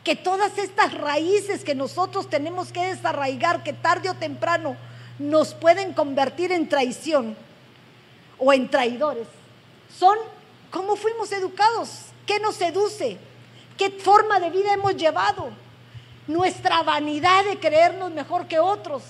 que 0.04 0.16
todas 0.16 0.58
estas 0.58 0.94
raíces 0.94 1.64
que 1.64 1.74
nosotros 1.74 2.28
tenemos 2.28 2.72
que 2.72 2.84
desarraigar, 2.86 3.62
que 3.62 3.72
tarde 3.72 4.10
o 4.10 4.14
temprano 4.14 4.76
nos 5.18 5.54
pueden 5.54 5.92
convertir 5.92 6.52
en 6.52 6.68
traición 6.68 7.36
o 8.38 8.52
en 8.52 8.68
traidores, 8.68 9.28
son 9.96 10.18
cómo 10.70 10.96
fuimos 10.96 11.30
educados, 11.32 12.06
qué 12.26 12.40
nos 12.40 12.56
seduce, 12.56 13.18
qué 13.76 13.90
forma 13.90 14.40
de 14.40 14.50
vida 14.50 14.72
hemos 14.72 14.96
llevado, 14.96 15.50
nuestra 16.26 16.82
vanidad 16.82 17.44
de 17.44 17.58
creernos 17.58 18.10
mejor 18.12 18.46
que 18.46 18.58
otros. 18.58 19.02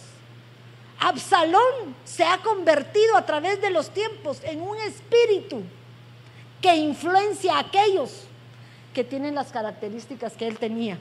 Absalón 0.99 1.97
se 2.05 2.25
ha 2.25 2.39
convertido 2.39 3.17
a 3.17 3.27
través 3.27 3.61
de 3.61 3.71
los 3.71 3.91
tiempos 3.91 4.39
en 4.45 4.63
un 4.63 4.77
espíritu 4.79 5.63
que 6.61 6.77
influencia 6.77 7.57
a 7.57 7.61
aquellos 7.61 8.25
que 8.95 9.03
tienen 9.03 9.35
las 9.35 9.51
características 9.51 10.35
que 10.35 10.47
él 10.47 10.59
tenía. 10.59 10.99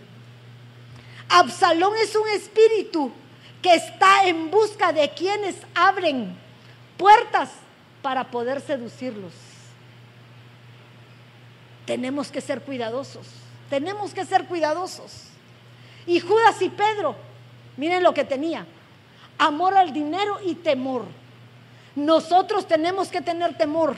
Absalón 1.29 1.93
es 2.01 2.15
un 2.15 2.27
espíritu 2.29 3.11
que 3.61 3.75
está 3.75 4.27
en 4.27 4.49
busca 4.49 4.91
de 4.91 5.09
quienes 5.09 5.55
abren 5.75 6.35
puertas 6.97 7.51
para 8.01 8.29
poder 8.31 8.59
seducirlos. 8.61 9.33
Tenemos 11.85 12.31
que 12.31 12.41
ser 12.41 12.61
cuidadosos, 12.61 13.27
tenemos 13.69 14.13
que 14.13 14.25
ser 14.25 14.45
cuidadosos. 14.45 15.30
Y 16.05 16.19
Judas 16.19 16.61
y 16.61 16.69
Pedro, 16.69 17.15
miren 17.77 18.03
lo 18.03 18.13
que 18.13 18.23
tenía, 18.23 18.65
amor 19.37 19.75
al 19.75 19.93
dinero 19.93 20.39
y 20.45 20.55
temor. 20.55 21.05
Nosotros 21.95 22.67
tenemos 22.67 23.09
que 23.09 23.21
tener 23.21 23.57
temor, 23.57 23.95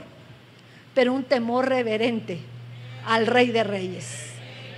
pero 0.94 1.14
un 1.14 1.24
temor 1.24 1.70
reverente 1.70 2.40
al 3.06 3.28
Rey 3.28 3.52
de 3.52 3.64
Reyes, 3.64 4.32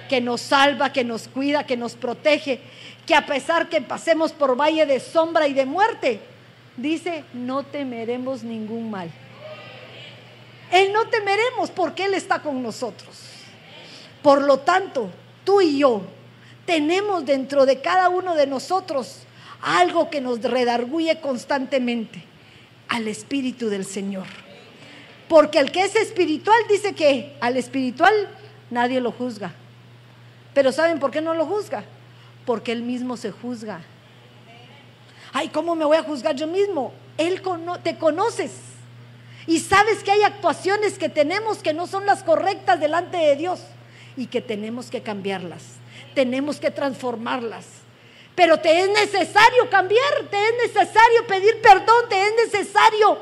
que 0.10 0.22
nos 0.22 0.42
salva, 0.42 0.92
que 0.92 1.04
nos 1.04 1.28
cuida, 1.28 1.66
que 1.66 1.78
nos 1.78 1.96
protege, 1.96 2.60
que 3.06 3.16
a 3.16 3.26
pesar 3.26 3.70
que 3.70 3.82
pasemos 3.82 4.32
por 4.32 4.60
valle 4.60 4.86
de 4.86 5.00
sombra 5.00 5.48
y 5.48 5.54
de 5.54 5.66
muerte, 5.66 6.20
dice, 6.78 7.24
no 7.34 7.64
temeremos 7.64 8.44
ningún 8.44 8.92
mal. 8.92 9.10
Él 10.72 10.92
no 10.92 11.08
temeremos 11.08 11.72
porque 11.72 12.06
Él 12.06 12.16
está 12.16 12.42
con 12.42 12.62
nosotros. 12.62 13.16
Por 14.22 14.42
lo 14.42 14.60
tanto, 14.60 15.10
tú 15.44 15.62
y 15.62 15.78
yo 15.80 16.02
tenemos 16.66 17.26
dentro 17.26 17.66
de 17.66 17.82
cada 17.82 18.10
uno 18.10 18.36
de 18.36 18.48
nosotros 18.48 19.20
algo 19.62 20.10
que 20.10 20.22
nos 20.22 20.42
redarguye 20.42 21.20
constantemente 21.22 22.24
al 22.88 23.08
Espíritu 23.08 23.70
del 23.70 23.86
Señor. 23.86 24.28
Porque 25.28 25.60
el 25.60 25.72
que 25.72 25.84
es 25.84 25.96
espiritual 25.96 26.58
dice 26.70 26.94
que 26.94 27.36
al 27.42 27.58
espiritual 27.58 28.14
nadie 28.70 29.02
lo 29.02 29.12
juzga. 29.12 29.54
Pero 30.54 30.72
¿saben 30.72 31.00
por 31.00 31.12
qué 31.12 31.22
no 31.22 31.34
lo 31.34 31.46
juzga? 31.46 31.84
Porque 32.46 32.72
él 32.72 32.84
mismo 32.84 33.18
se 33.18 33.32
juzga. 33.32 33.82
Ay, 35.34 35.50
¿cómo 35.50 35.76
me 35.76 35.84
voy 35.84 35.98
a 35.98 36.04
juzgar 36.04 36.36
yo 36.36 36.48
mismo? 36.48 36.94
Él 37.18 37.42
te 37.84 37.98
conoces. 37.98 38.52
Y 39.48 39.60
sabes 39.60 40.04
que 40.04 40.12
hay 40.12 40.24
actuaciones 40.24 40.98
que 40.98 41.10
tenemos 41.10 41.60
que 41.60 41.74
no 41.74 41.88
son 41.88 42.06
las 42.06 42.24
correctas 42.24 42.80
delante 42.80 43.18
de 43.18 43.36
Dios 43.36 43.62
y 44.16 44.28
que 44.28 44.42
tenemos 44.42 44.90
que 44.90 45.02
cambiarlas. 45.02 45.64
Tenemos 46.16 46.60
que 46.60 46.72
transformarlas. 46.72 47.66
Pero 48.34 48.60
te 48.60 48.80
es 48.82 48.90
necesario 48.90 49.70
cambiar, 49.70 50.28
te 50.30 50.38
es 50.38 50.74
necesario 50.74 51.28
pedir 51.28 51.62
perdón, 51.62 52.10
te 52.10 52.22
es 52.22 52.52
necesario 52.52 53.18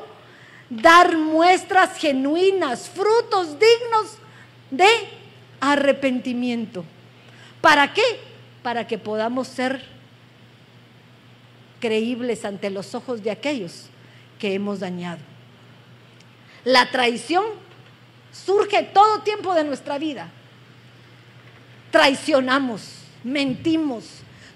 dar 0.68 1.16
muestras 1.16 1.96
genuinas, 1.98 2.88
frutos 2.88 3.58
dignos 3.58 4.16
de 4.70 4.88
arrepentimiento. 5.60 6.84
¿Para 7.60 7.92
qué? 7.92 8.02
Para 8.62 8.86
que 8.86 8.98
podamos 8.98 9.48
ser 9.48 9.84
creíbles 11.80 12.44
ante 12.44 12.70
los 12.70 12.94
ojos 12.94 13.22
de 13.22 13.30
aquellos 13.30 13.86
que 14.38 14.54
hemos 14.54 14.80
dañado. 14.80 15.20
La 16.64 16.90
traición 16.90 17.44
surge 18.32 18.82
todo 18.82 19.20
tiempo 19.20 19.54
de 19.54 19.64
nuestra 19.64 19.98
vida. 19.98 20.30
Traicionamos, 21.94 22.82
mentimos, 23.22 24.02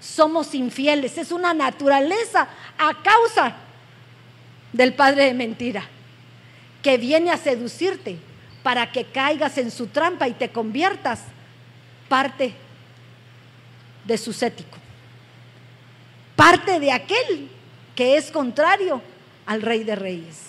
somos 0.01 0.53
infieles. 0.53 1.17
Es 1.17 1.31
una 1.31 1.53
naturaleza 1.53 2.49
a 2.77 3.01
causa 3.01 3.55
del 4.73 4.93
padre 4.93 5.23
de 5.23 5.33
mentira 5.33 5.85
que 6.83 6.97
viene 6.97 7.31
a 7.31 7.37
seducirte 7.37 8.17
para 8.61 8.91
que 8.91 9.05
caigas 9.05 9.57
en 9.57 9.71
su 9.71 9.87
trampa 9.87 10.27
y 10.27 10.33
te 10.33 10.49
conviertas 10.49 11.21
parte 12.09 12.53
de 14.03 14.17
su 14.17 14.33
cético, 14.33 14.77
parte 16.35 16.77
de 16.77 16.91
aquel 16.91 17.49
que 17.95 18.17
es 18.17 18.31
contrario 18.31 19.01
al 19.45 19.61
rey 19.61 19.85
de 19.85 19.95
reyes. 19.95 20.41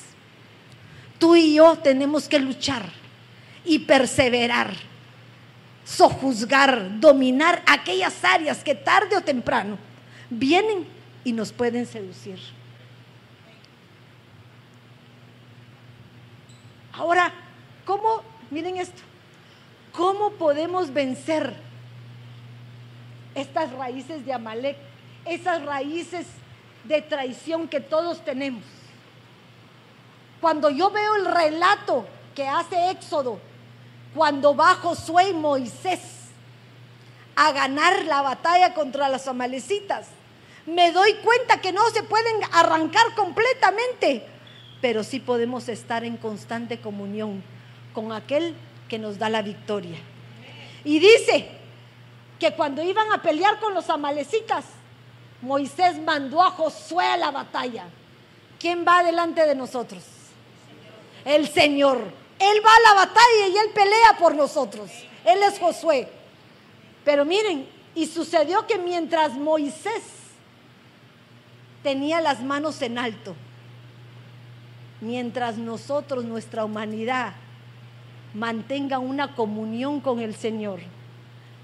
Tú 1.21 1.37
y 1.37 1.55
yo 1.55 1.77
tenemos 1.77 2.29
que 2.29 2.41
luchar 2.41 2.83
y 3.65 3.79
perseverar, 3.79 4.75
sojuzgar, 5.97 7.01
dominar 7.01 7.63
aquellas 7.67 8.25
áreas 8.25 8.63
que 8.63 8.75
tarde 8.75 9.17
o 9.17 9.21
temprano 9.21 9.77
vienen 10.29 10.87
y 11.25 11.33
nos 11.33 11.53
pueden 11.53 11.85
seducir. 11.85 12.39
Ahora, 16.93 17.33
¿cómo, 17.85 18.23
miren 18.51 18.77
esto, 18.77 19.03
cómo 19.93 20.31
podemos 20.33 20.93
vencer 20.93 21.55
estas 23.35 23.73
raíces 23.73 24.25
de 24.25 24.33
Amalek, 24.33 24.77
esas 25.25 25.65
raíces 25.65 26.27
de 26.85 27.03
traición 27.03 27.67
que 27.67 27.81
todos 27.81 28.25
tenemos? 28.25 28.63
Cuando 30.41 30.71
yo 30.71 30.91
veo 30.91 31.17
el 31.17 31.27
relato 31.27 32.07
que 32.35 32.47
hace 32.47 32.91
Éxodo, 32.91 33.41
cuando 34.15 34.55
va 34.55 34.75
Josué 34.77 35.31
y 35.31 35.35
Moisés 35.35 36.01
a 37.37 37.53
ganar 37.53 38.05
la 38.05 38.23
batalla 38.23 38.75
contra 38.75 39.09
las 39.09 39.29
amalecitas, 39.29 40.09
me 40.67 40.93
doy 40.93 41.15
cuenta 41.15 41.61
que 41.61 41.73
no 41.73 41.89
se 41.91 42.03
pueden 42.03 42.37
arrancar 42.53 43.15
completamente, 43.15 44.27
pero 44.81 45.03
sí 45.05 45.21
podemos 45.21 45.69
estar 45.69 46.05
en 46.05 46.17
constante 46.17 46.81
comunión 46.81 47.43
con 47.95 48.13
aquel 48.13 48.55
que 48.89 48.99
nos 48.99 49.19
da 49.19 49.29
la 49.29 49.43
victoria. 49.43 49.99
Y 50.85 50.99
dice 50.99 51.49
que 52.39 52.53
cuando 52.53 52.83
iban 52.83 53.13
a 53.13 53.23
pelear 53.23 53.59
con 53.61 53.75
los 53.75 53.89
amalecitas, 53.91 54.65
Moisés 55.43 55.99
mandó 55.99 56.43
a 56.43 56.51
Josué 56.51 57.05
a 57.05 57.17
la 57.17 57.31
batalla. 57.31 57.87
¿Quién 58.59 58.85
va 58.87 59.03
delante 59.03 59.47
de 59.47 59.55
nosotros? 59.55 60.03
El 61.25 61.49
Señor. 61.49 62.20
Él 62.41 62.63
va 62.65 62.71
a 62.71 62.95
la 62.95 63.01
batalla 63.05 63.49
y 63.53 63.57
él 63.59 63.73
pelea 63.75 64.17
por 64.19 64.35
nosotros. 64.35 64.91
Él 65.25 65.43
es 65.43 65.59
Josué. 65.59 66.09
Pero 67.05 67.25
miren, 67.27 67.69
y 67.95 68.07
sucedió 68.07 68.67
que 68.67 68.79
mientras 68.79 69.35
Moisés 69.35 70.03
tenía 71.83 72.21
las 72.23 72.43
manos 72.43 72.81
en 72.81 72.99
alto, 72.99 73.37
mientras 75.03 75.59
nosotros, 75.59 76.25
nuestra 76.25 76.65
humanidad, 76.65 77.35
mantenga 78.33 78.99
una 78.99 79.35
comunión 79.35 80.01
con 80.01 80.21
el 80.21 80.35
Señor, 80.35 80.81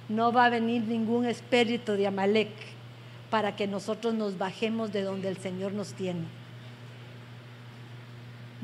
no 0.09 0.31
va 0.31 0.47
a 0.47 0.51
venir 0.51 0.83
ningún 0.83 1.25
espíritu 1.25 1.93
de 1.93 2.07
Amalek 2.07 2.51
para 3.31 3.57
que 3.57 3.67
nosotros 3.67 4.15
nos 4.15 4.37
bajemos 4.37 4.93
de 4.93 5.03
donde 5.03 5.29
el 5.29 5.39
Señor 5.39 5.73
nos 5.73 5.95
tiene. 5.95 6.27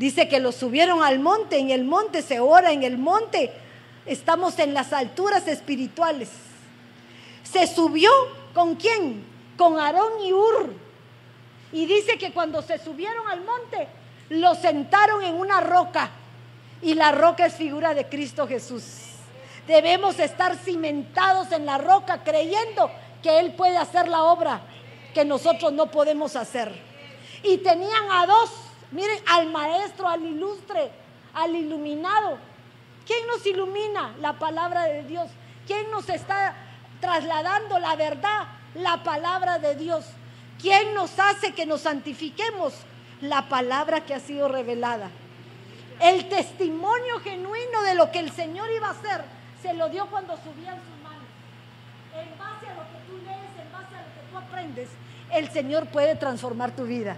Dice 0.02 0.26
que 0.26 0.40
lo 0.40 0.50
subieron 0.50 1.00
al 1.04 1.20
monte, 1.20 1.58
en 1.58 1.70
el 1.70 1.84
monte 1.84 2.22
se 2.22 2.40
ora, 2.40 2.72
en 2.72 2.82
el 2.82 2.98
monte 2.98 3.52
estamos 4.04 4.58
en 4.58 4.74
las 4.74 4.92
alturas 4.92 5.46
espirituales. 5.46 6.28
Se 7.44 7.68
subió 7.68 8.10
con 8.52 8.74
quién? 8.74 9.24
Con 9.56 9.78
Aarón 9.78 10.20
y 10.24 10.32
Ur. 10.32 10.74
Y 11.70 11.86
dice 11.86 12.18
que 12.18 12.32
cuando 12.32 12.62
se 12.62 12.80
subieron 12.80 13.28
al 13.28 13.44
monte, 13.44 13.86
lo 14.30 14.56
sentaron 14.56 15.22
en 15.22 15.36
una 15.36 15.60
roca. 15.60 16.10
Y 16.82 16.94
la 16.94 17.12
roca 17.12 17.46
es 17.46 17.54
figura 17.54 17.94
de 17.94 18.08
Cristo 18.08 18.48
Jesús. 18.48 18.82
Debemos 19.68 20.18
estar 20.18 20.56
cimentados 20.56 21.52
en 21.52 21.64
la 21.64 21.78
roca 21.78 22.24
creyendo 22.24 22.90
que 23.22 23.38
Él 23.38 23.52
puede 23.52 23.76
hacer 23.76 24.08
la 24.08 24.24
obra 24.24 24.62
que 25.14 25.24
nosotros 25.24 25.72
no 25.72 25.92
podemos 25.92 26.34
hacer. 26.34 26.74
Y 27.44 27.58
tenían 27.58 28.10
a 28.10 28.26
dos 28.26 28.50
Miren, 28.92 29.18
al 29.26 29.50
maestro, 29.50 30.06
al 30.06 30.22
ilustre, 30.22 30.90
al 31.34 31.56
iluminado. 31.56 32.38
¿Quién 33.06 33.26
nos 33.26 33.44
ilumina? 33.46 34.14
La 34.20 34.34
palabra 34.34 34.84
de 34.84 35.02
Dios. 35.04 35.28
¿Quién 35.66 35.90
nos 35.90 36.08
está 36.08 36.54
trasladando 37.00 37.78
la 37.78 37.96
verdad? 37.96 38.48
La 38.74 39.02
palabra 39.02 39.58
de 39.58 39.74
Dios. 39.76 40.04
¿Quién 40.60 40.94
nos 40.94 41.18
hace 41.18 41.54
que 41.54 41.66
nos 41.66 41.80
santifiquemos? 41.80 42.74
La 43.22 43.48
palabra 43.48 44.04
que 44.04 44.14
ha 44.14 44.20
sido 44.20 44.48
revelada. 44.48 45.10
El 46.00 46.28
testimonio 46.28 47.18
genuino 47.20 47.82
de 47.82 47.94
lo 47.94 48.10
que 48.10 48.18
el 48.18 48.30
Señor 48.30 48.70
iba 48.70 48.88
a 48.88 48.90
hacer 48.90 49.24
se 49.62 49.72
lo 49.74 49.88
dio 49.88 50.06
cuando 50.06 50.36
subían 50.36 50.76
sus 50.76 51.02
manos. 51.02 51.24
En 52.14 52.38
base 52.38 52.66
a 52.66 52.74
lo 52.74 52.82
que 52.82 52.98
tú 53.06 53.16
lees, 53.24 53.64
en 53.64 53.72
base 53.72 53.94
a 53.94 54.02
lo 54.02 54.12
que 54.12 54.30
tú 54.30 54.38
aprendes, 54.38 54.88
el 55.32 55.48
Señor 55.50 55.86
puede 55.86 56.16
transformar 56.16 56.72
tu 56.72 56.84
vida 56.84 57.16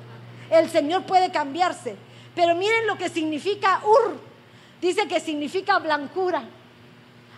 el 0.59 0.71
Señor 0.71 1.05
puede 1.05 1.31
cambiarse. 1.31 1.97
Pero 2.35 2.55
miren 2.55 2.87
lo 2.87 2.97
que 2.97 3.09
significa 3.09 3.81
Ur. 3.85 4.19
Dice 4.81 5.07
que 5.07 5.21
significa 5.21 5.79
blancura. 5.79 6.43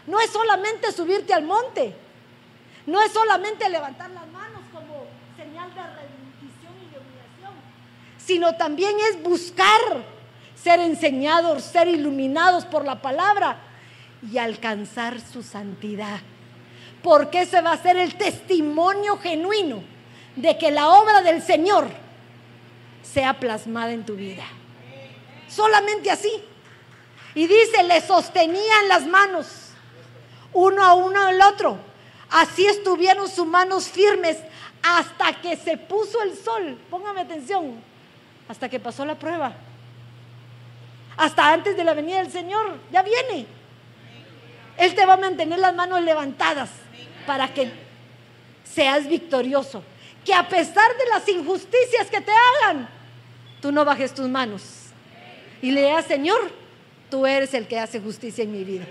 No 0.07 0.21
es 0.21 0.31
solamente 0.31 0.93
subirte 0.93 1.35
al 1.35 1.45
monte. 1.45 1.95
No 2.87 3.03
es 3.03 3.13
solamente 3.13 3.69
levantar 3.69 4.11
las 4.11 4.27
manos 4.29 4.63
como 4.73 5.05
señal 5.37 5.69
de 5.75 5.83
rendición 5.83 6.73
y 6.83 6.93
de 6.93 6.99
humillación. 6.99 7.55
Sino 8.19 8.57
también 8.57 8.97
es 9.11 9.23
buscar 9.23 9.81
ser 10.55 10.81
enseñados, 10.81 11.63
ser 11.63 11.89
iluminados 11.89 12.65
por 12.65 12.85
la 12.85 13.03
palabra 13.03 13.59
y 14.33 14.39
alcanzar 14.39 15.21
su 15.21 15.43
santidad. 15.43 16.21
Porque 17.03 17.43
ese 17.43 17.61
va 17.61 17.73
a 17.73 17.83
ser 17.83 17.97
el 17.97 18.17
testimonio 18.17 19.19
genuino 19.19 19.83
de 20.37 20.57
que 20.59 20.71
la 20.71 20.89
obra 20.89 21.23
del 21.23 21.43
Señor 21.43 21.89
sea 23.13 23.39
plasmada 23.39 23.93
en 23.93 24.05
tu 24.05 24.15
vida. 24.15 24.45
Solamente 25.49 26.11
así. 26.11 26.31
Y 27.35 27.47
dice, 27.47 27.83
le 27.83 28.01
sostenían 28.01 28.89
las 28.89 29.07
manos, 29.07 29.47
uno 30.53 30.83
a 30.83 30.95
uno 30.95 31.21
al 31.21 31.41
otro. 31.43 31.79
Así 32.31 32.67
estuvieron 32.67 33.29
sus 33.29 33.47
manos 33.47 33.89
firmes 33.89 34.39
hasta 34.83 35.35
que 35.35 35.57
se 35.57 35.77
puso 35.77 36.23
el 36.23 36.37
sol. 36.37 36.79
Póngame 36.91 37.21
atención, 37.21 37.81
hasta 38.49 38.69
que 38.69 38.81
pasó 38.81 39.05
la 39.05 39.15
prueba. 39.15 39.55
Hasta 41.17 41.53
antes 41.53 41.77
de 41.77 41.85
la 41.85 41.95
venida 41.95 42.19
del 42.19 42.33
Señor, 42.33 42.79
ya 42.91 43.03
viene. 43.03 43.47
Él 44.77 44.95
te 44.95 45.07
va 45.07 45.15
a 45.15 45.19
mantener 45.19 45.59
las 45.59 45.75
manos 45.75 46.03
levantadas 46.03 46.71
para 47.27 47.53
que 47.53 47.71
seas 48.65 49.07
victorioso. 49.07 49.83
Que 50.25 50.35
a 50.35 50.49
pesar 50.49 50.97
de 50.97 51.07
las 51.07 51.29
injusticias 51.29 52.09
que 52.11 52.21
te 52.21 52.33
hagan, 52.33 52.96
tú 53.67 53.73
no 53.73 53.85
bajes 53.85 54.15
tus 54.15 54.29
manos 54.29 54.63
y 55.61 55.73
le 55.73 55.81
digas, 55.81 56.05
Señor, 56.05 56.53
tú 57.11 57.27
eres 57.27 57.53
el 57.53 57.67
que 57.67 57.81
hace 57.81 57.99
justicia 57.99 58.45
en 58.45 58.53
mi 58.53 58.63
vida. 58.63 58.85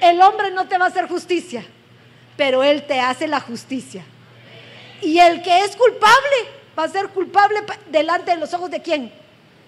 El 0.00 0.18
hombre 0.22 0.50
no 0.50 0.66
te 0.66 0.78
va 0.78 0.86
a 0.86 0.88
hacer 0.88 1.06
justicia, 1.06 1.62
pero 2.38 2.64
Él 2.64 2.86
te 2.86 2.98
hace 2.98 3.28
la 3.28 3.38
justicia. 3.38 4.02
Y 5.02 5.18
el 5.18 5.42
que 5.42 5.60
es 5.60 5.76
culpable 5.76 6.36
va 6.78 6.84
a 6.84 6.88
ser 6.88 7.08
culpable 7.08 7.58
delante 7.90 8.30
de 8.30 8.38
los 8.38 8.54
ojos 8.54 8.70
de 8.70 8.80
quién? 8.80 9.12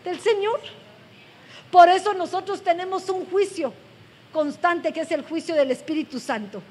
Del 0.03 0.19
Señor. 0.21 0.59
Por 1.71 1.91
eso 1.91 2.15
nosotros 2.15 2.63
tenemos 2.63 3.11
un 3.11 3.27
juicio 3.27 3.75
constante 4.33 4.91
que 4.91 5.03
es 5.03 5.11
el 5.11 5.23
juicio 5.23 5.55
del 5.55 5.71
Espíritu 5.71 6.19
Santo. 6.19 6.63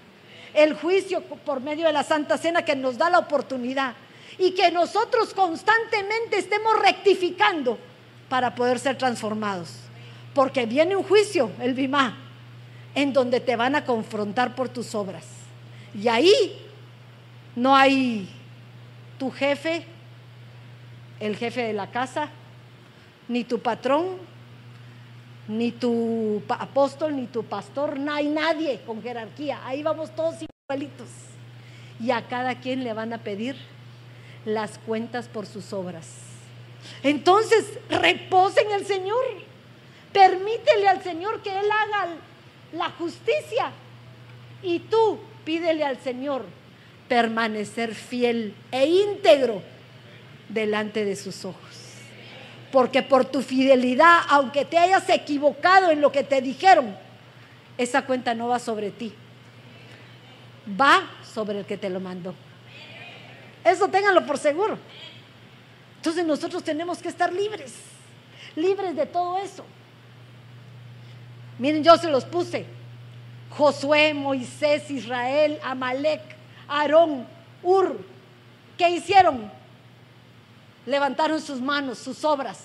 El 0.55 0.73
juicio 0.73 1.21
por 1.21 1.61
medio 1.61 1.85
de 1.85 1.93
la 1.93 2.01
Santa 2.01 2.35
Cena 2.35 2.65
que 2.65 2.75
nos 2.75 2.97
da 2.97 3.11
la 3.11 3.19
oportunidad 3.19 3.93
y 4.39 4.51
que 4.51 4.71
nosotros 4.71 5.33
constantemente 5.33 6.37
estemos 6.37 6.79
rectificando 6.79 7.77
para 8.29 8.55
poder 8.55 8.79
ser 8.79 8.97
transformados. 8.97 9.69
Porque 10.33 10.65
viene 10.65 10.95
un 10.95 11.03
juicio, 11.03 11.51
el 11.59 11.73
Bimá, 11.73 12.17
en 12.93 13.13
donde 13.13 13.39
te 13.39 13.55
van 13.55 13.75
a 13.75 13.85
confrontar 13.85 14.55
por 14.55 14.69
tus 14.69 14.93
obras. 14.93 15.25
Y 15.93 16.07
ahí 16.07 16.59
no 17.55 17.75
hay 17.75 18.29
tu 19.17 19.31
jefe, 19.31 19.85
el 21.19 21.35
jefe 21.35 21.63
de 21.63 21.73
la 21.73 21.89
casa, 21.89 22.29
ni 23.27 23.43
tu 23.43 23.59
patrón, 23.59 24.17
ni 25.47 25.71
tu 25.71 26.43
apóstol, 26.49 27.15
ni 27.15 27.25
tu 27.25 27.43
pastor, 27.43 27.99
no 27.99 28.13
hay 28.13 28.27
nadie 28.27 28.81
con 28.85 29.01
jerarquía. 29.01 29.65
Ahí 29.65 29.81
vamos 29.81 30.11
todos 30.15 30.35
igualitos. 30.69 31.07
Y 31.99 32.11
a 32.11 32.27
cada 32.27 32.59
quien 32.59 32.83
le 32.83 32.93
van 32.93 33.13
a 33.13 33.17
pedir 33.17 33.55
las 34.47 34.77
cuentas 34.79 35.27
por 35.27 35.45
sus 35.45 35.73
obras. 35.73 36.07
Entonces, 37.03 37.65
reposa 37.89 38.61
en 38.61 38.71
el 38.71 38.85
Señor. 38.85 39.23
Permítele 40.13 40.87
al 40.87 41.03
Señor 41.03 41.41
que 41.43 41.49
Él 41.49 41.65
haga 41.69 42.13
la 42.71 42.89
justicia. 42.91 43.71
Y 44.63 44.79
tú 44.79 45.19
pídele 45.43 45.83
al 45.83 45.99
Señor 45.99 46.45
permanecer 47.09 47.93
fiel 47.93 48.55
e 48.71 48.85
íntegro 48.85 49.61
delante 50.47 51.03
de 51.03 51.17
sus 51.17 51.43
ojos. 51.43 51.59
Porque 52.71 53.03
por 53.03 53.25
tu 53.25 53.41
fidelidad, 53.41 54.21
aunque 54.29 54.63
te 54.63 54.77
hayas 54.77 55.09
equivocado 55.09 55.91
en 55.91 55.99
lo 55.99 56.13
que 56.13 56.23
te 56.23 56.41
dijeron, 56.41 56.95
esa 57.77 58.05
cuenta 58.05 58.33
no 58.33 58.47
va 58.47 58.59
sobre 58.59 58.91
ti. 58.91 59.13
Va 60.79 61.03
sobre 61.33 61.59
el 61.59 61.65
que 61.65 61.77
te 61.77 61.89
lo 61.89 61.99
mandó. 61.99 62.33
Eso 63.67 63.89
ténganlo 63.89 64.25
por 64.25 64.37
seguro. 64.37 64.77
Entonces 65.97 66.25
nosotros 66.25 66.63
tenemos 66.63 66.99
que 66.99 67.09
estar 67.09 67.33
libres, 67.33 67.73
libres 68.55 68.95
de 68.95 69.05
todo 69.05 69.37
eso. 69.37 69.65
Miren, 71.59 71.83
yo 71.83 71.97
se 71.97 72.09
los 72.09 72.23
puse. 72.23 72.65
Josué, 73.49 74.13
Moisés, 74.13 74.89
Israel, 74.89 75.59
Amalek, 75.63 76.21
Aarón, 76.69 77.27
Ur. 77.61 77.99
¿Qué 78.77 78.89
hicieron? 78.89 79.51
Levantaron 80.85 81.41
sus 81.41 81.59
manos, 81.59 81.97
sus 81.97 82.23
obras, 82.23 82.59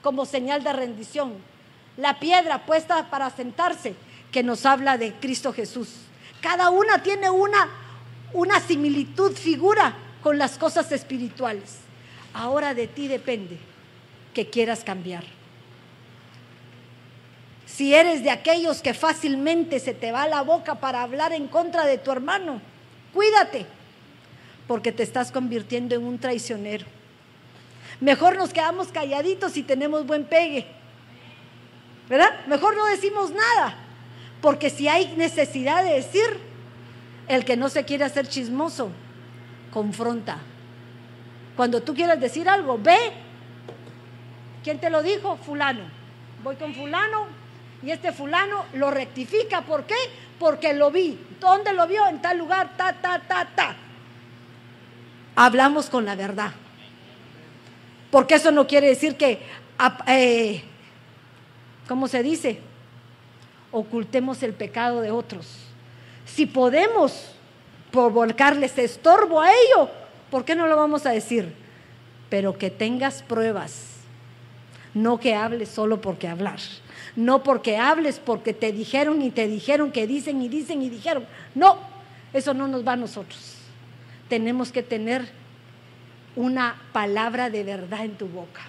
como 0.00 0.26
señal 0.26 0.62
de 0.62 0.72
rendición. 0.72 1.50
la 1.96 2.20
piedra 2.20 2.64
puesta 2.64 3.10
para 3.10 3.28
sentarse, 3.30 3.94
que 4.30 4.42
nos 4.44 4.64
habla 4.64 4.96
de 4.96 5.12
Cristo 5.14 5.52
Jesús. 5.52 5.88
Cada 6.40 6.70
una 6.70 7.02
tiene 7.02 7.28
una, 7.28 7.68
una 8.32 8.60
similitud, 8.60 9.32
figura 9.32 9.94
con 10.22 10.38
las 10.38 10.58
cosas 10.58 10.92
espirituales. 10.92 11.76
Ahora 12.32 12.74
de 12.74 12.86
ti 12.86 13.08
depende 13.08 13.58
que 14.34 14.48
quieras 14.48 14.84
cambiar. 14.84 15.24
Si 17.66 17.94
eres 17.94 18.22
de 18.22 18.30
aquellos 18.30 18.82
que 18.82 18.94
fácilmente 18.94 19.78
se 19.80 19.94
te 19.94 20.12
va 20.12 20.28
la 20.28 20.42
boca 20.42 20.76
para 20.76 21.02
hablar 21.02 21.32
en 21.32 21.46
contra 21.46 21.86
de 21.86 21.98
tu 21.98 22.10
hermano, 22.10 22.60
cuídate, 23.14 23.66
porque 24.66 24.92
te 24.92 25.02
estás 25.02 25.32
convirtiendo 25.32 25.94
en 25.94 26.04
un 26.04 26.18
traicionero. 26.18 26.86
Mejor 28.00 28.36
nos 28.36 28.52
quedamos 28.52 28.88
calladitos 28.88 29.56
y 29.56 29.62
tenemos 29.62 30.06
buen 30.06 30.24
pegue. 30.24 30.66
¿Verdad? 32.08 32.44
Mejor 32.46 32.76
no 32.76 32.86
decimos 32.86 33.30
nada, 33.30 33.76
porque 34.40 34.68
si 34.68 34.88
hay 34.88 35.14
necesidad 35.16 35.84
de 35.84 35.94
decir, 35.94 36.38
el 37.28 37.44
que 37.44 37.56
no 37.56 37.68
se 37.68 37.84
quiere 37.84 38.04
hacer 38.04 38.28
chismoso, 38.28 38.90
confronta. 39.72 40.38
Cuando 41.56 41.82
tú 41.82 41.94
quieras 41.94 42.20
decir 42.20 42.48
algo, 42.48 42.78
ve. 42.78 42.98
¿Quién 44.62 44.78
te 44.78 44.90
lo 44.90 45.02
dijo? 45.02 45.36
Fulano. 45.36 45.84
Voy 46.42 46.56
con 46.56 46.74
fulano, 46.74 47.26
y 47.82 47.90
este 47.90 48.12
fulano 48.12 48.64
lo 48.74 48.90
rectifica. 48.90 49.62
¿Por 49.62 49.84
qué? 49.84 49.94
Porque 50.38 50.72
lo 50.74 50.90
vi. 50.90 51.18
¿Dónde 51.40 51.72
lo 51.72 51.86
vio? 51.86 52.06
En 52.08 52.20
tal 52.20 52.38
lugar, 52.38 52.76
ta, 52.76 52.92
ta, 52.94 53.20
ta, 53.20 53.48
ta. 53.54 53.76
Hablamos 55.36 55.88
con 55.88 56.04
la 56.04 56.14
verdad. 56.14 56.52
Porque 58.10 58.34
eso 58.34 58.50
no 58.50 58.66
quiere 58.66 58.88
decir 58.88 59.16
que, 59.16 59.40
eh, 60.06 60.62
¿cómo 61.88 62.08
se 62.08 62.22
dice? 62.22 62.60
Ocultemos 63.70 64.42
el 64.42 64.52
pecado 64.52 65.00
de 65.00 65.10
otros. 65.10 65.46
Si 66.26 66.44
podemos 66.46 67.34
provocarles 67.90 68.78
estorbo 68.78 69.40
a 69.40 69.50
ello, 69.50 69.90
¿por 70.30 70.44
qué 70.44 70.54
no 70.54 70.66
lo 70.66 70.76
vamos 70.76 71.06
a 71.06 71.10
decir? 71.10 71.52
Pero 72.28 72.56
que 72.56 72.70
tengas 72.70 73.22
pruebas, 73.22 73.86
no 74.94 75.18
que 75.18 75.34
hables 75.34 75.68
solo 75.68 76.00
porque 76.00 76.28
hablar 76.28 76.58
no 77.16 77.42
porque 77.42 77.76
hables, 77.76 78.18
porque 78.18 78.52
te 78.52 78.72
dijeron 78.72 79.22
y 79.22 79.30
te 79.30 79.46
dijeron 79.46 79.92
que 79.92 80.06
dicen 80.06 80.42
y 80.42 80.48
dicen 80.48 80.82
y 80.82 80.88
dijeron. 80.88 81.26
No, 81.54 81.78
eso 82.32 82.54
no 82.54 82.68
nos 82.68 82.86
va 82.86 82.92
a 82.92 82.96
nosotros. 82.96 83.56
Tenemos 84.28 84.72
que 84.72 84.82
tener 84.82 85.28
una 86.36 86.80
palabra 86.92 87.50
de 87.50 87.64
verdad 87.64 88.04
en 88.04 88.16
tu 88.16 88.26
boca. 88.26 88.62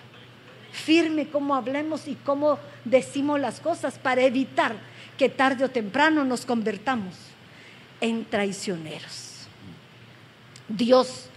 Firme 0.71 1.27
cómo 1.27 1.55
hablemos 1.55 2.07
y 2.07 2.15
cómo 2.15 2.57
decimos 2.85 3.39
las 3.39 3.59
cosas 3.59 3.99
para 3.99 4.21
evitar 4.23 4.75
que 5.17 5.29
tarde 5.29 5.65
o 5.65 5.69
temprano 5.69 6.23
nos 6.23 6.45
convertamos 6.45 7.30
en 8.01 8.25
traicioneros. 8.25 9.47
Dios 10.67 11.27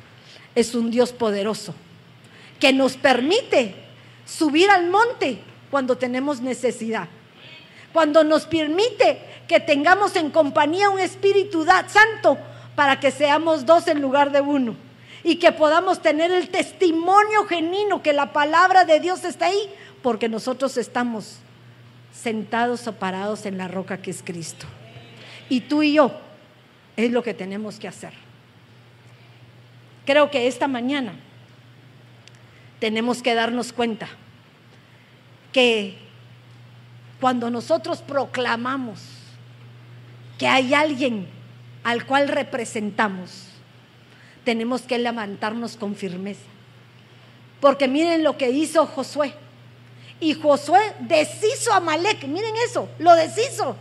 es 0.55 0.75
un 0.75 0.91
Dios 0.91 1.13
poderoso 1.13 1.75
que 2.59 2.73
nos 2.73 2.97
permite 2.97 3.75
subir 4.25 4.71
al 4.71 4.89
monte 4.89 5.39
cuando 5.71 5.97
tenemos 5.97 6.41
necesidad. 6.41 7.09
Cuando 7.93 8.25
nos 8.25 8.47
permite 8.47 9.21
que 9.47 9.61
tengamos 9.61 10.17
en 10.17 10.31
compañía 10.31 10.91
un 10.91 10.99
Espíritu 10.99 11.65
Santo 11.65 12.39
para 12.75 12.99
que 12.99 13.11
seamos 13.11 13.67
dos 13.67 13.87
en 13.87 14.01
lugar 14.01 14.33
de 14.33 14.41
uno. 14.41 14.77
Y 15.23 15.37
que 15.37 15.53
podamos 15.53 16.03
tener 16.03 16.31
el 16.31 16.49
testimonio 16.49 17.45
genuino 17.45 18.03
que 18.03 18.13
la 18.13 18.33
palabra 18.33 18.85
de 18.85 19.01
Dios 19.01 19.25
está 19.25 19.47
ahí, 19.47 19.71
porque 20.03 20.29
nosotros 20.29 20.77
estamos 20.77 21.39
sentados 22.13 22.87
o 22.87 22.93
parados 22.93 23.47
en 23.47 23.59
la 23.59 23.69
roca 23.69 23.99
que 23.99 24.11
es 24.11 24.23
Cristo. 24.23 24.67
Y 25.49 25.61
tú 25.61 25.83
y 25.83 25.95
yo 25.95 26.13
es 26.97 27.11
lo 27.11 27.23
que 27.23 27.35
tenemos 27.35 27.79
que 27.79 27.89
hacer. 27.89 28.13
Creo 30.07 30.31
que 30.31 30.47
esta 30.47 30.69
mañana 30.69 31.15
tenemos 32.79 33.23
que 33.23 33.35
darnos 33.35 33.73
cuenta 33.73 34.09
que 35.53 35.97
cuando 37.21 37.51
nosotros 37.51 38.03
proclamamos 38.03 39.01
que 40.39 40.47
hay 40.47 40.75
alguien 40.75 41.29
al 41.85 42.05
cual 42.07 42.29
representamos, 42.29 43.47
tenemos 44.45 44.83
que 44.83 44.99
levantarnos 44.99 45.77
con 45.77 45.95
firmeza. 45.95 46.43
Porque 47.61 47.89
miren 47.89 48.23
lo 48.23 48.37
que 48.37 48.51
hizo 48.51 48.85
Josué. 48.87 49.35
Y 50.21 50.35
Josué 50.35 50.81
deshizo 51.01 51.73
a 51.73 51.81
Malek, 51.81 52.27
miren 52.27 52.55
eso, 52.69 52.89
lo 52.99 53.15
deshizo. 53.15 53.77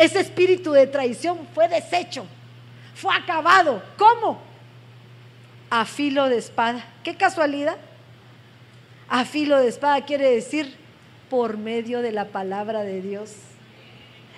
Ese 0.00 0.20
espíritu 0.20 0.72
de 0.72 0.86
traición 0.86 1.46
fue 1.54 1.68
deshecho, 1.68 2.24
fue 2.94 3.14
acabado. 3.14 3.82
¿Cómo? 3.96 4.40
A 5.68 5.84
filo 5.84 6.28
de 6.28 6.38
espada. 6.38 6.84
¿Qué 7.04 7.16
casualidad? 7.16 7.76
a 9.10 9.24
filo 9.24 9.58
de 9.58 9.68
espada 9.68 10.04
quiere 10.04 10.30
decir 10.30 10.76
por 11.28 11.58
medio 11.58 12.00
de 12.00 12.12
la 12.12 12.26
palabra 12.26 12.82
de 12.82 13.02
Dios. 13.02 13.34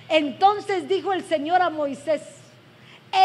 Entonces 0.09 0.89
dijo 0.89 1.13
el 1.13 1.23
Señor 1.23 1.61
a 1.61 1.69
Moisés, 1.69 2.21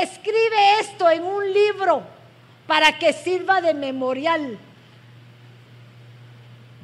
escribe 0.03 0.81
esto 0.81 1.11
en 1.11 1.25
un 1.25 1.53
libro 1.53 2.03
para 2.67 2.99
que 2.99 3.15
sirva 3.15 3.63
de 3.63 3.73
memorial, 3.73 4.59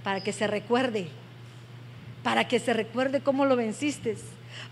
para 0.03 0.23
que 0.23 0.33
se 0.33 0.47
recuerde, 0.47 1.09
para 2.23 2.49
que 2.49 2.59
se 2.59 2.73
recuerde 2.73 3.21
cómo 3.21 3.45
lo 3.45 3.57
venciste, 3.57 4.17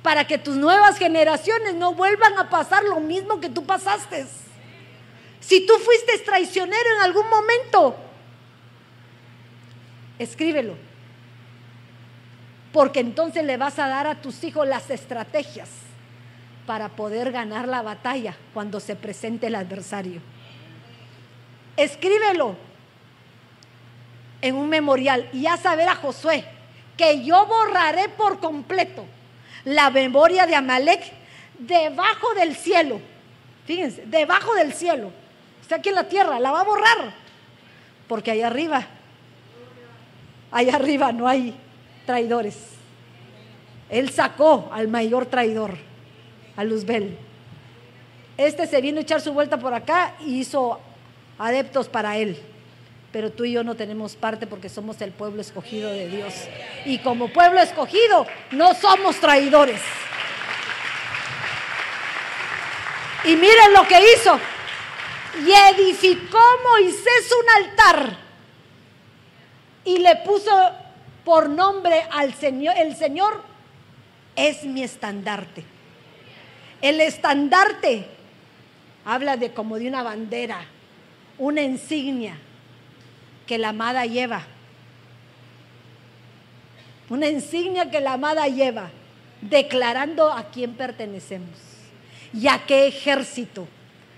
para 0.02 0.26
que 0.26 0.38
tus 0.38 0.56
nuevas 0.56 0.98
generaciones 0.98 1.74
no 1.74 1.94
vuelvan 1.94 2.38
a 2.38 2.50
pasar 2.50 2.82
lo 2.84 3.00
mismo 3.00 3.40
que 3.40 3.48
tú 3.48 3.64
pasaste. 3.64 4.26
Si 5.40 5.66
tú 5.66 5.74
fuiste 5.74 6.18
traicionero 6.18 6.96
en 6.96 7.02
algún 7.02 7.28
momento, 7.28 7.96
escríbelo. 10.18 10.76
Porque 12.72 13.00
entonces 13.00 13.44
le 13.44 13.56
vas 13.56 13.78
a 13.78 13.88
dar 13.88 14.06
a 14.06 14.20
tus 14.20 14.42
hijos 14.44 14.66
las 14.66 14.90
estrategias 14.90 15.68
para 16.66 16.88
poder 16.90 17.32
ganar 17.32 17.68
la 17.68 17.82
batalla 17.82 18.36
cuando 18.54 18.80
se 18.80 18.96
presente 18.96 19.48
el 19.48 19.54
adversario. 19.54 20.20
Escríbelo 21.76 22.56
en 24.40 24.56
un 24.56 24.68
memorial 24.68 25.28
y 25.32 25.46
haz 25.46 25.60
saber 25.60 25.88
a 25.88 25.96
Josué 25.96 26.44
que 26.96 27.24
yo 27.24 27.46
borraré 27.46 28.08
por 28.08 28.40
completo 28.40 29.04
la 29.64 29.90
memoria 29.90 30.46
de 30.46 30.54
Amalek 30.54 31.00
debajo 31.58 32.34
del 32.34 32.54
cielo. 32.56 33.00
Fíjense, 33.66 34.04
debajo 34.06 34.54
del 34.54 34.72
cielo. 34.72 35.10
Está 35.60 35.76
aquí 35.76 35.90
en 35.90 35.94
la 35.94 36.08
tierra, 36.08 36.40
la 36.40 36.50
va 36.50 36.60
a 36.60 36.64
borrar. 36.64 37.14
Porque 38.08 38.30
ahí 38.30 38.42
arriba 38.42 38.86
allá 40.52 40.76
arriba 40.76 41.10
no 41.10 41.26
hay 41.26 41.54
traidores. 42.06 42.56
Él 43.88 44.10
sacó 44.10 44.70
al 44.72 44.88
mayor 44.88 45.26
traidor, 45.26 45.76
a 46.56 46.64
Luzbel. 46.64 47.18
Este 48.36 48.66
se 48.66 48.80
vino 48.80 48.98
a 48.98 49.02
echar 49.02 49.20
su 49.20 49.32
vuelta 49.32 49.58
por 49.58 49.74
acá 49.74 50.14
y 50.20 50.40
hizo 50.40 50.78
adeptos 51.38 51.88
para 51.88 52.16
él. 52.16 52.38
Pero 53.12 53.30
tú 53.30 53.44
y 53.44 53.52
yo 53.52 53.62
no 53.62 53.74
tenemos 53.74 54.16
parte 54.16 54.46
porque 54.46 54.70
somos 54.70 55.00
el 55.02 55.10
pueblo 55.10 55.42
escogido 55.42 55.90
de 55.90 56.08
Dios. 56.08 56.32
Y 56.86 56.98
como 56.98 57.28
pueblo 57.28 57.60
escogido, 57.60 58.26
no 58.52 58.74
somos 58.74 59.16
traidores. 59.16 59.80
Y 63.24 63.36
miren 63.36 63.74
lo 63.74 63.86
que 63.86 64.00
hizo. 64.00 64.40
Y 65.46 65.52
edificó 65.74 66.40
Moisés 66.70 67.34
un 67.38 67.64
altar 67.64 68.16
y 69.84 69.98
le 69.98 70.16
puso 70.16 70.50
por 71.22 71.50
nombre 71.50 72.06
al 72.10 72.32
Señor. 72.32 72.74
El 72.78 72.96
Señor 72.96 73.42
es 74.36 74.64
mi 74.64 74.82
estandarte. 74.82 75.64
El 76.80 77.00
estandarte 77.00 78.06
habla 79.04 79.36
de 79.36 79.52
como 79.52 79.78
de 79.78 79.88
una 79.88 80.02
bandera, 80.02 80.64
una 81.38 81.60
insignia 81.60 82.38
la 83.58 83.70
amada 83.70 84.06
lleva. 84.06 84.42
Una 87.08 87.28
insignia 87.28 87.90
que 87.90 88.00
la 88.00 88.14
amada 88.14 88.46
lleva, 88.48 88.90
declarando 89.40 90.32
a 90.32 90.44
quién 90.50 90.74
pertenecemos 90.74 91.58
y 92.32 92.48
a 92.48 92.64
qué 92.66 92.86
ejército 92.86 93.66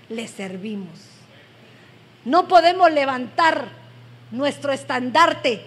le 0.09 0.27
servimos. 0.27 0.99
No 2.23 2.47
podemos 2.47 2.91
levantar 2.91 3.67
nuestro 4.31 4.71
estandarte 4.71 5.61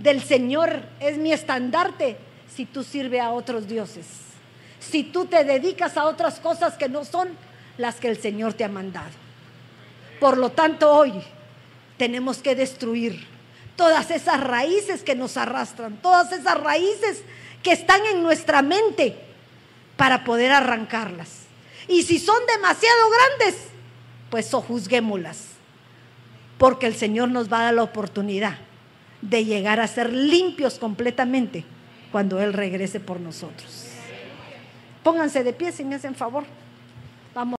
del 0.00 0.22
Señor 0.22 0.82
es 0.98 1.18
mi 1.18 1.32
estandarte 1.32 2.16
si 2.48 2.64
tú 2.64 2.82
sirves 2.82 3.20
a 3.20 3.32
otros 3.32 3.68
dioses. 3.68 4.06
Si 4.80 5.04
tú 5.04 5.26
te 5.26 5.44
dedicas 5.44 5.96
a 5.98 6.06
otras 6.06 6.40
cosas 6.40 6.74
que 6.78 6.88
no 6.88 7.04
son 7.04 7.28
las 7.76 7.96
que 7.96 8.08
el 8.08 8.18
Señor 8.18 8.54
te 8.54 8.64
ha 8.64 8.68
mandado. 8.68 9.10
Por 10.18 10.38
lo 10.38 10.50
tanto, 10.50 10.90
hoy 10.90 11.12
tenemos 12.00 12.38
que 12.38 12.54
destruir 12.54 13.26
todas 13.76 14.10
esas 14.10 14.40
raíces 14.40 15.02
que 15.02 15.14
nos 15.14 15.36
arrastran, 15.36 16.00
todas 16.00 16.32
esas 16.32 16.58
raíces 16.58 17.22
que 17.62 17.72
están 17.72 18.00
en 18.06 18.22
nuestra 18.22 18.62
mente 18.62 19.18
para 19.98 20.24
poder 20.24 20.50
arrancarlas. 20.50 21.40
Y 21.88 22.04
si 22.04 22.18
son 22.18 22.38
demasiado 22.46 23.10
grandes, 23.10 23.64
pues 24.30 24.46
sojuzguémoslas, 24.46 25.48
porque 26.56 26.86
el 26.86 26.94
Señor 26.94 27.28
nos 27.28 27.52
va 27.52 27.60
a 27.60 27.64
dar 27.64 27.74
la 27.74 27.82
oportunidad 27.82 28.56
de 29.20 29.44
llegar 29.44 29.78
a 29.78 29.86
ser 29.86 30.10
limpios 30.10 30.78
completamente 30.78 31.66
cuando 32.10 32.40
Él 32.40 32.54
regrese 32.54 32.98
por 32.98 33.20
nosotros. 33.20 33.88
Pónganse 35.02 35.44
de 35.44 35.52
pie 35.52 35.70
si 35.70 35.84
me 35.84 35.96
hacen 35.96 36.14
favor. 36.14 36.44